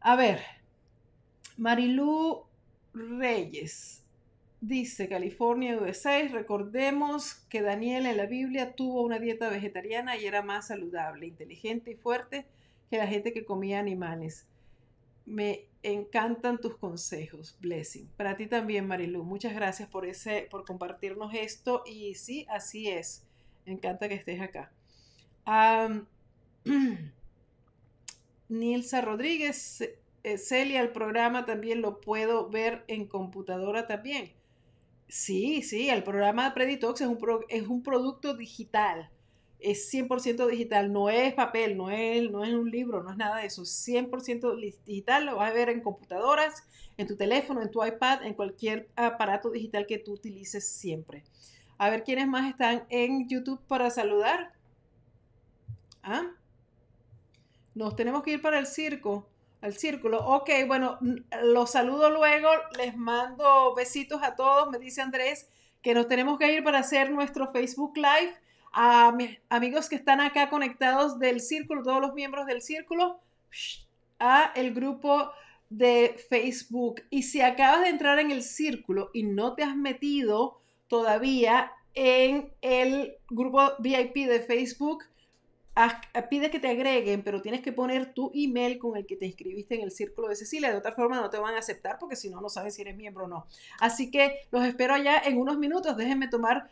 A 0.02 0.16
ver, 0.16 0.42
Marilu 1.56 2.47
Reyes. 2.98 4.04
Dice 4.60 5.08
California, 5.08 5.78
USA, 5.78 6.28
recordemos 6.30 7.36
que 7.50 7.62
Daniel 7.62 8.08
en 8.08 8.18
la 8.18 8.26
Biblia 8.26 8.74
tuvo 8.74 9.04
una 9.04 9.20
dieta 9.20 9.50
vegetariana 9.50 10.18
y 10.18 10.26
era 10.26 10.42
más 10.42 10.68
saludable, 10.68 11.28
inteligente 11.28 11.92
y 11.92 11.96
fuerte 11.96 12.48
que 12.90 12.98
la 12.98 13.06
gente 13.06 13.34
que 13.34 13.46
comía 13.46 13.80
animales. 13.80 14.48
Me 15.26 15.66
encantan 15.84 16.60
tus 16.60 16.76
consejos, 16.78 17.56
blessing. 17.60 18.08
Para 18.18 18.36
ti 18.36 18.48
también, 18.48 18.88
Marilu. 18.88 19.24
Muchas 19.24 19.54
gracias 19.54 19.88
por 19.90 20.06
ese, 20.06 20.48
por 20.50 20.66
compartirnos 20.66 21.34
esto. 21.36 21.84
Y 21.86 22.16
sí, 22.16 22.48
así 22.50 22.90
es. 22.90 23.28
Me 23.66 23.74
encanta 23.74 24.10
que 24.10 24.16
estés 24.16 24.42
acá. 24.42 24.72
Nilsa 28.50 29.02
Rodríguez 29.02 29.84
eh, 30.28 30.38
Celia, 30.38 30.82
el 30.82 30.92
programa 30.92 31.46
también 31.46 31.82
lo 31.82 32.02
puedo 32.02 32.50
ver 32.50 32.84
en 32.88 33.08
computadora 33.08 33.88
también. 33.88 34.34
Sí, 35.08 35.62
sí, 35.62 35.90
el 35.90 36.04
programa 36.04 36.54
Preditox 36.54 37.00
es 37.00 37.08
un, 37.08 37.18
es 37.48 37.68
un 37.68 37.82
producto 37.82 38.36
digital. 38.36 39.10
es 39.60 39.92
100% 39.92 40.48
digital, 40.48 40.92
no 40.92 41.10
es 41.10 41.34
papel, 41.34 41.78
no 41.78 41.90
es, 41.90 42.30
no 42.30 42.44
es 42.44 42.54
un 42.54 42.70
libro, 42.70 43.02
no 43.04 43.12
es 43.12 43.18
nada 43.18 43.38
de 43.38 43.48
eso, 43.48 43.64
es 43.64 43.88
100% 43.88 44.76
digital, 44.86 45.26
lo 45.26 45.38
vas 45.38 45.50
a 45.50 45.54
ver 45.54 45.70
en 45.70 45.82
computadoras, 45.82 46.64
en 46.98 47.08
tu 47.08 47.16
teléfono, 47.16 47.62
en 47.62 47.72
tu 47.72 47.84
iPad, 47.84 48.24
en 48.24 48.34
cualquier 48.34 48.90
aparato 48.96 49.50
digital 49.50 49.88
que 49.88 49.98
tú 49.98 50.14
utilices 50.14 50.68
siempre. 50.68 51.24
A 51.78 51.90
ver 51.90 52.04
quiénes 52.04 52.28
más 52.28 52.50
están 52.50 52.84
en 52.90 53.30
YouTube 53.30 53.62
para 53.68 53.90
saludar. 53.90 54.52
¿Ah? 56.04 56.32
Nos 57.76 57.96
tenemos 57.96 58.24
que 58.24 58.32
ir 58.32 58.42
para 58.42 58.60
el 58.60 58.68
circo, 58.68 59.30
al 59.62 59.74
círculo. 59.74 60.26
Ok, 60.26 60.50
bueno, 60.68 61.00
los 61.44 61.72
saludo 61.72 62.10
luego, 62.10 62.50
les 62.78 62.96
mando 62.96 63.74
besitos 63.76 64.22
a 64.24 64.36
todos, 64.36 64.70
me 64.70 64.80
dice 64.80 65.02
Andrés 65.02 65.50
que 65.82 65.94
nos 65.94 66.08
tenemos 66.08 66.38
que 66.38 66.52
ir 66.52 66.64
para 66.64 66.80
hacer 66.80 67.12
nuestro 67.12 67.52
Facebook 67.52 67.96
Live 67.96 68.34
a 68.74 69.12
mis 69.12 69.40
amigos 69.50 69.90
que 69.90 69.96
están 69.96 70.20
acá 70.20 70.50
conectados 70.50 71.20
del 71.20 71.40
círculo, 71.40 71.84
todos 71.84 72.02
los 72.02 72.14
miembros 72.14 72.46
del 72.46 72.62
círculo, 72.62 73.22
a 74.20 74.52
el 74.56 74.74
grupo 74.74 75.32
de 75.70 76.16
Facebook. 76.30 77.04
Y 77.10 77.24
si 77.24 77.42
acabas 77.42 77.82
de 77.82 77.90
entrar 77.90 78.20
en 78.20 78.32
el 78.32 78.44
círculo 78.44 79.12
y 79.14 79.24
no 79.24 79.56
te 79.56 79.64
has 79.64 79.76
metido 79.76 80.62
todavía 80.88 81.72
en 81.94 82.52
el 82.62 83.16
grupo 83.30 83.72
VIP 83.80 84.28
de 84.28 84.42
Facebook, 84.42 85.04
pide 86.30 86.50
que 86.50 86.60
te 86.60 86.70
agreguen, 86.70 87.24
pero 87.24 87.42
tienes 87.42 87.62
que 87.62 87.72
poner 87.72 88.14
tu 88.14 88.32
email 88.34 88.80
con 88.80 88.98
el 88.98 89.06
que 89.06 89.16
te 89.16 89.26
inscribiste 89.26 89.76
en 89.76 89.82
el 89.82 89.92
círculo 89.92 90.28
de 90.28 90.36
Cecilia. 90.36 90.72
De 90.72 90.78
otra 90.78 90.94
forma 90.94 91.20
no 91.20 91.30
te 91.30 91.38
van 91.38 91.56
a 91.56 91.60
aceptar 91.60 91.98
porque 92.00 92.16
si 92.16 92.30
no, 92.30 92.42
no 92.42 92.50
saben 92.50 92.72
si 92.72 92.82
eres 92.82 92.96
miembro 92.96 93.26
o 93.26 93.28
no. 93.28 93.48
Así 93.80 94.10
que 94.10 94.48
los 94.52 94.66
espero 94.66 94.94
allá 94.94 95.22
en 95.26 95.38
unos 95.38 95.58
minutos. 95.58 95.96
Déjenme 95.98 96.28
tomar 96.28 96.70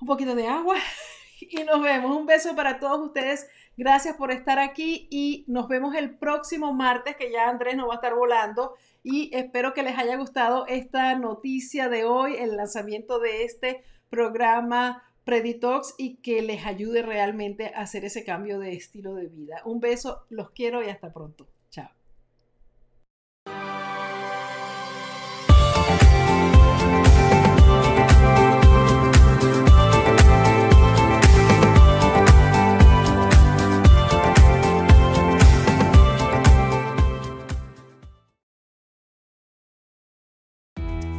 un 0.00 0.06
poquito 0.06 0.34
de 0.34 0.46
agua 0.46 0.76
y 1.40 1.64
nos 1.64 1.82
vemos. 1.82 2.16
Un 2.16 2.26
beso 2.26 2.54
para 2.54 2.78
todos 2.78 3.00
ustedes. 3.06 3.48
Gracias 3.76 4.16
por 4.16 4.32
estar 4.32 4.58
aquí 4.58 5.06
y 5.10 5.44
nos 5.46 5.68
vemos 5.68 5.94
el 5.94 6.16
próximo 6.18 6.74
martes 6.74 7.16
que 7.16 7.30
ya 7.30 7.48
Andrés 7.48 7.76
nos 7.76 7.88
va 7.88 7.92
a 7.92 7.96
estar 7.96 8.14
volando 8.14 8.74
y 9.04 9.30
espero 9.34 9.72
que 9.72 9.84
les 9.84 9.96
haya 9.96 10.16
gustado 10.16 10.66
esta 10.66 11.14
noticia 11.14 11.88
de 11.88 12.04
hoy, 12.04 12.34
el 12.36 12.56
lanzamiento 12.56 13.20
de 13.20 13.44
este 13.44 13.84
programa 14.10 15.07
Preditox 15.28 15.94
y 15.98 16.22
que 16.22 16.40
les 16.40 16.64
ayude 16.64 17.02
realmente 17.02 17.66
a 17.74 17.82
hacer 17.82 18.06
ese 18.06 18.24
cambio 18.24 18.58
de 18.58 18.72
estilo 18.72 19.14
de 19.14 19.26
vida. 19.26 19.60
Un 19.66 19.78
beso, 19.78 20.24
los 20.30 20.52
quiero 20.52 20.82
y 20.82 20.88
hasta 20.88 21.12
pronto. 21.12 21.46
Chao. 21.68 21.90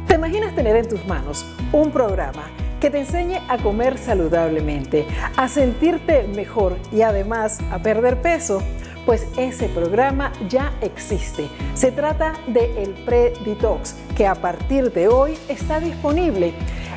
¿Te 0.08 0.14
imaginas 0.16 0.56
tener 0.56 0.74
en 0.74 0.88
tus 0.88 1.06
manos 1.06 1.46
un 1.72 1.92
programa 1.92 2.50
que 2.80 2.90
te 2.90 3.00
enseñe 3.00 3.40
a 3.48 3.58
comer 3.58 3.98
saludablemente, 3.98 5.06
a 5.36 5.48
sentirte 5.48 6.26
mejor 6.34 6.76
y 6.90 7.02
además 7.02 7.58
a 7.70 7.78
perder 7.78 8.22
peso? 8.22 8.62
Pues 9.04 9.26
ese 9.36 9.68
programa 9.68 10.32
ya 10.48 10.72
existe. 10.80 11.48
Se 11.74 11.92
trata 11.92 12.34
de 12.46 12.82
el 12.82 12.92
Preditox, 13.04 13.94
que 14.16 14.26
a 14.26 14.34
partir 14.34 14.92
de 14.92 15.08
hoy 15.08 15.38
está 15.48 15.80
disponible. 15.80 16.54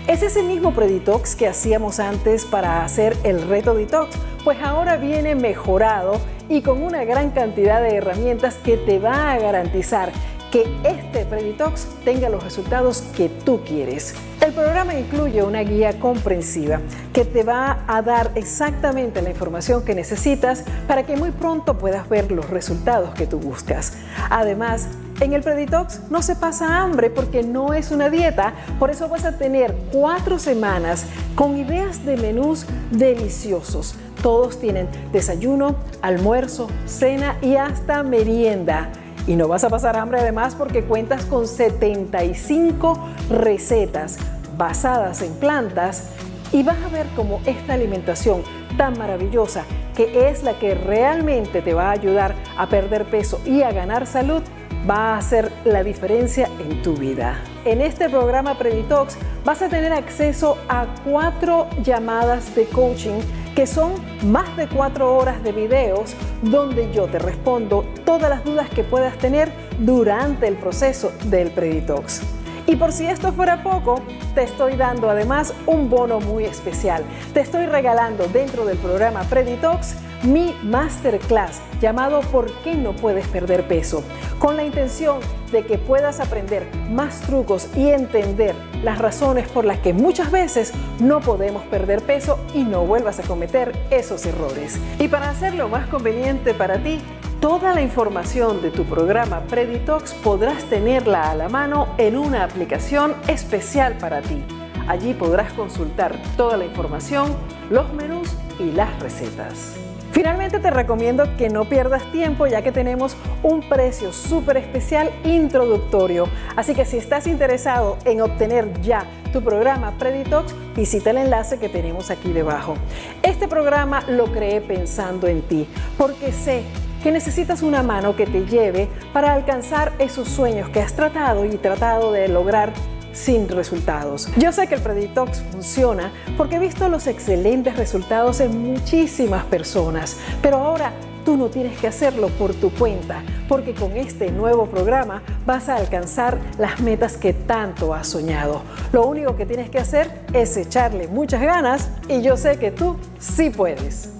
Es 0.07 0.21
ese 0.21 0.43
mismo 0.43 0.73
Preditox 0.73 1.35
que 1.35 1.47
hacíamos 1.47 1.99
antes 1.99 2.45
para 2.45 2.83
hacer 2.83 3.15
el 3.23 3.41
reto 3.47 3.73
detox, 3.73 4.15
pues 4.43 4.57
ahora 4.61 4.97
viene 4.97 5.35
mejorado 5.35 6.19
y 6.49 6.61
con 6.61 6.83
una 6.83 7.05
gran 7.05 7.31
cantidad 7.31 7.81
de 7.81 7.95
herramientas 7.95 8.55
que 8.55 8.75
te 8.75 8.99
va 8.99 9.31
a 9.31 9.39
garantizar 9.39 10.11
que 10.53 10.71
este 10.83 11.25
Preditox 11.25 11.87
tenga 12.05 12.29
los 12.29 12.43
resultados 12.43 13.01
que 13.17 13.27
tú 13.27 13.61
quieres. 13.65 14.13
El 14.39 14.53
programa 14.53 14.93
incluye 14.93 15.41
una 15.41 15.61
guía 15.61 15.99
comprensiva 15.99 16.79
que 17.11 17.25
te 17.25 17.41
va 17.41 17.83
a 17.87 18.03
dar 18.03 18.29
exactamente 18.35 19.23
la 19.23 19.31
información 19.31 19.83
que 19.83 19.95
necesitas 19.95 20.63
para 20.87 21.07
que 21.07 21.17
muy 21.17 21.31
pronto 21.31 21.79
puedas 21.79 22.07
ver 22.07 22.31
los 22.31 22.51
resultados 22.51 23.15
que 23.15 23.25
tú 23.25 23.39
buscas. 23.39 23.93
Además, 24.29 24.89
en 25.21 25.33
el 25.33 25.41
Preditox 25.41 26.11
no 26.11 26.21
se 26.21 26.35
pasa 26.35 26.83
hambre 26.83 27.09
porque 27.09 27.41
no 27.41 27.73
es 27.73 27.89
una 27.89 28.11
dieta, 28.11 28.53
por 28.77 28.91
eso 28.91 29.09
vas 29.09 29.25
a 29.25 29.39
tener 29.39 29.73
cuatro 29.91 30.37
semanas 30.37 31.07
con 31.33 31.57
ideas 31.57 32.05
de 32.05 32.15
menús 32.15 32.67
deliciosos. 32.91 33.95
Todos 34.21 34.59
tienen 34.59 34.87
desayuno, 35.11 35.77
almuerzo, 36.03 36.69
cena 36.85 37.37
y 37.41 37.55
hasta 37.55 38.03
merienda. 38.03 38.91
Y 39.27 39.35
no 39.35 39.47
vas 39.47 39.63
a 39.63 39.69
pasar 39.69 39.95
hambre 39.95 40.19
además 40.19 40.55
porque 40.55 40.83
cuentas 40.83 41.25
con 41.25 41.47
75 41.47 42.99
recetas 43.29 44.17
basadas 44.57 45.21
en 45.21 45.33
plantas 45.35 46.09
y 46.51 46.63
vas 46.63 46.77
a 46.83 46.89
ver 46.89 47.07
cómo 47.15 47.41
esta 47.45 47.73
alimentación 47.73 48.43
tan 48.77 48.97
maravillosa, 48.97 49.63
que 49.95 50.29
es 50.29 50.43
la 50.43 50.59
que 50.59 50.75
realmente 50.75 51.61
te 51.61 51.73
va 51.73 51.89
a 51.89 51.91
ayudar 51.91 52.35
a 52.57 52.67
perder 52.67 53.05
peso 53.05 53.39
y 53.45 53.61
a 53.61 53.71
ganar 53.71 54.05
salud, 54.07 54.41
va 54.89 55.13
a 55.13 55.17
hacer 55.17 55.51
la 55.65 55.83
diferencia 55.83 56.49
en 56.59 56.81
tu 56.81 56.95
vida. 56.95 57.39
En 57.65 57.81
este 57.81 58.09
programa 58.09 58.57
Preditox 58.57 59.17
vas 59.45 59.61
a 59.61 59.69
tener 59.69 59.93
acceso 59.93 60.57
a 60.67 60.85
cuatro 61.05 61.67
llamadas 61.81 62.53
de 62.55 62.65
coaching 62.65 63.19
que 63.55 63.67
son 63.67 63.93
más 64.23 64.55
de 64.57 64.67
cuatro 64.67 65.15
horas 65.15 65.43
de 65.43 65.51
videos 65.51 66.15
donde 66.41 66.91
yo 66.91 67.07
te 67.07 67.19
respondo 67.19 67.85
todas 68.05 68.29
las 68.29 68.43
dudas 68.43 68.69
que 68.69 68.83
puedas 68.83 69.17
tener 69.17 69.51
durante 69.79 70.47
el 70.47 70.55
proceso 70.55 71.11
del 71.25 71.51
Preditox. 71.51 72.21
Y 72.65 72.77
por 72.77 72.91
si 72.91 73.05
esto 73.05 73.33
fuera 73.33 73.61
poco, 73.61 74.01
te 74.35 74.43
estoy 74.43 74.75
dando 74.75 75.09
además 75.09 75.53
un 75.67 75.89
bono 75.89 76.19
muy 76.19 76.45
especial. 76.45 77.03
Te 77.33 77.41
estoy 77.41 77.65
regalando 77.65 78.27
dentro 78.27 78.65
del 78.65 78.77
programa 78.77 79.23
Preditox 79.23 79.95
mi 80.23 80.55
masterclass 80.63 81.61
llamado 81.81 82.21
¿Por 82.21 82.51
qué 82.63 82.75
no 82.75 82.93
puedes 82.93 83.27
perder 83.27 83.67
peso? 83.67 84.03
Con 84.39 84.55
la 84.55 84.63
intención 84.63 85.19
de 85.51 85.65
que 85.65 85.77
puedas 85.77 86.19
aprender 86.19 86.67
más 86.89 87.21
trucos 87.21 87.69
y 87.75 87.89
entender 87.89 88.55
las 88.83 88.97
razones 88.99 89.47
por 89.47 89.65
las 89.65 89.79
que 89.79 89.93
muchas 89.93 90.31
veces 90.31 90.73
no 90.99 91.19
podemos 91.21 91.63
perder 91.63 92.01
peso 92.01 92.39
y 92.53 92.63
no 92.63 92.85
vuelvas 92.85 93.19
a 93.19 93.23
cometer 93.23 93.71
esos 93.89 94.25
errores. 94.25 94.79
Y 94.99 95.07
para 95.07 95.29
hacerlo 95.29 95.69
más 95.69 95.87
conveniente 95.87 96.53
para 96.53 96.81
ti, 96.81 96.99
Toda 97.43 97.73
la 97.73 97.81
información 97.81 98.61
de 98.61 98.71
tu 98.71 98.85
programa 98.85 99.41
Preditox 99.41 100.13
podrás 100.13 100.63
tenerla 100.69 101.29
a 101.29 101.35
la 101.35 101.49
mano 101.49 101.89
en 101.97 102.17
una 102.17 102.45
aplicación 102.45 103.13
especial 103.27 103.97
para 103.97 104.21
ti. 104.21 104.41
Allí 104.87 105.13
podrás 105.13 105.51
consultar 105.51 106.15
toda 106.37 106.55
la 106.55 106.63
información, 106.63 107.35
los 107.69 107.93
menús 107.93 108.29
y 108.59 108.71
las 108.71 108.97
recetas. 109.01 109.75
Finalmente 110.13 110.59
te 110.59 110.69
recomiendo 110.69 111.35
que 111.37 111.49
no 111.49 111.65
pierdas 111.65 112.03
tiempo 112.11 112.45
ya 112.45 112.61
que 112.61 112.71
tenemos 112.71 113.17
un 113.41 113.67
precio 113.67 114.13
súper 114.13 114.57
especial 114.57 115.09
introductorio. 115.23 116.27
Así 116.55 116.75
que 116.75 116.85
si 116.85 116.97
estás 116.97 117.25
interesado 117.25 117.97
en 118.05 118.21
obtener 118.21 118.79
ya 118.81 119.07
tu 119.33 119.43
programa 119.43 119.97
Preditox, 119.97 120.53
visita 120.75 121.09
el 121.09 121.17
enlace 121.17 121.57
que 121.57 121.67
tenemos 121.67 122.11
aquí 122.11 122.31
debajo. 122.31 122.75
Este 123.23 123.47
programa 123.47 124.03
lo 124.07 124.31
creé 124.31 124.61
pensando 124.61 125.25
en 125.25 125.41
ti 125.41 125.67
porque 125.97 126.31
sé 126.31 126.61
que 127.01 127.11
necesitas 127.11 127.63
una 127.63 127.81
mano 127.81 128.15
que 128.15 128.27
te 128.27 128.45
lleve 128.45 128.89
para 129.13 129.33
alcanzar 129.33 129.93
esos 129.97 130.29
sueños 130.29 130.69
que 130.69 130.79
has 130.79 130.93
tratado 130.93 131.43
y 131.43 131.57
tratado 131.57 132.11
de 132.11 132.27
lograr 132.27 132.71
sin 133.13 133.47
resultados. 133.47 134.27
Yo 134.37 134.51
sé 134.51 134.67
que 134.67 134.75
el 134.75 134.81
Preditox 134.81 135.41
funciona 135.51 136.11
porque 136.35 136.57
he 136.57 136.59
visto 136.59 136.89
los 136.89 137.07
excelentes 137.07 137.77
resultados 137.77 138.39
en 138.41 138.73
muchísimas 138.73 139.45
personas, 139.45 140.17
pero 140.41 140.57
ahora 140.57 140.91
tú 141.23 141.37
no 141.37 141.47
tienes 141.47 141.77
que 141.79 141.87
hacerlo 141.87 142.27
por 142.27 142.53
tu 142.53 142.69
cuenta, 142.71 143.23
porque 143.47 143.73
con 143.73 143.93
este 143.93 144.31
nuevo 144.31 144.65
programa 144.65 145.23
vas 145.45 145.69
a 145.69 145.75
alcanzar 145.75 146.37
las 146.57 146.81
metas 146.81 147.17
que 147.17 147.33
tanto 147.33 147.93
has 147.93 148.07
soñado. 148.07 148.61
Lo 148.91 149.05
único 149.05 149.35
que 149.35 149.45
tienes 149.45 149.69
que 149.69 149.79
hacer 149.79 150.25
es 150.33 150.57
echarle 150.57 151.07
muchas 151.07 151.41
ganas 151.41 151.89
y 152.09 152.21
yo 152.21 152.37
sé 152.37 152.57
que 152.57 152.71
tú 152.71 152.97
sí 153.19 153.49
puedes. 153.49 154.12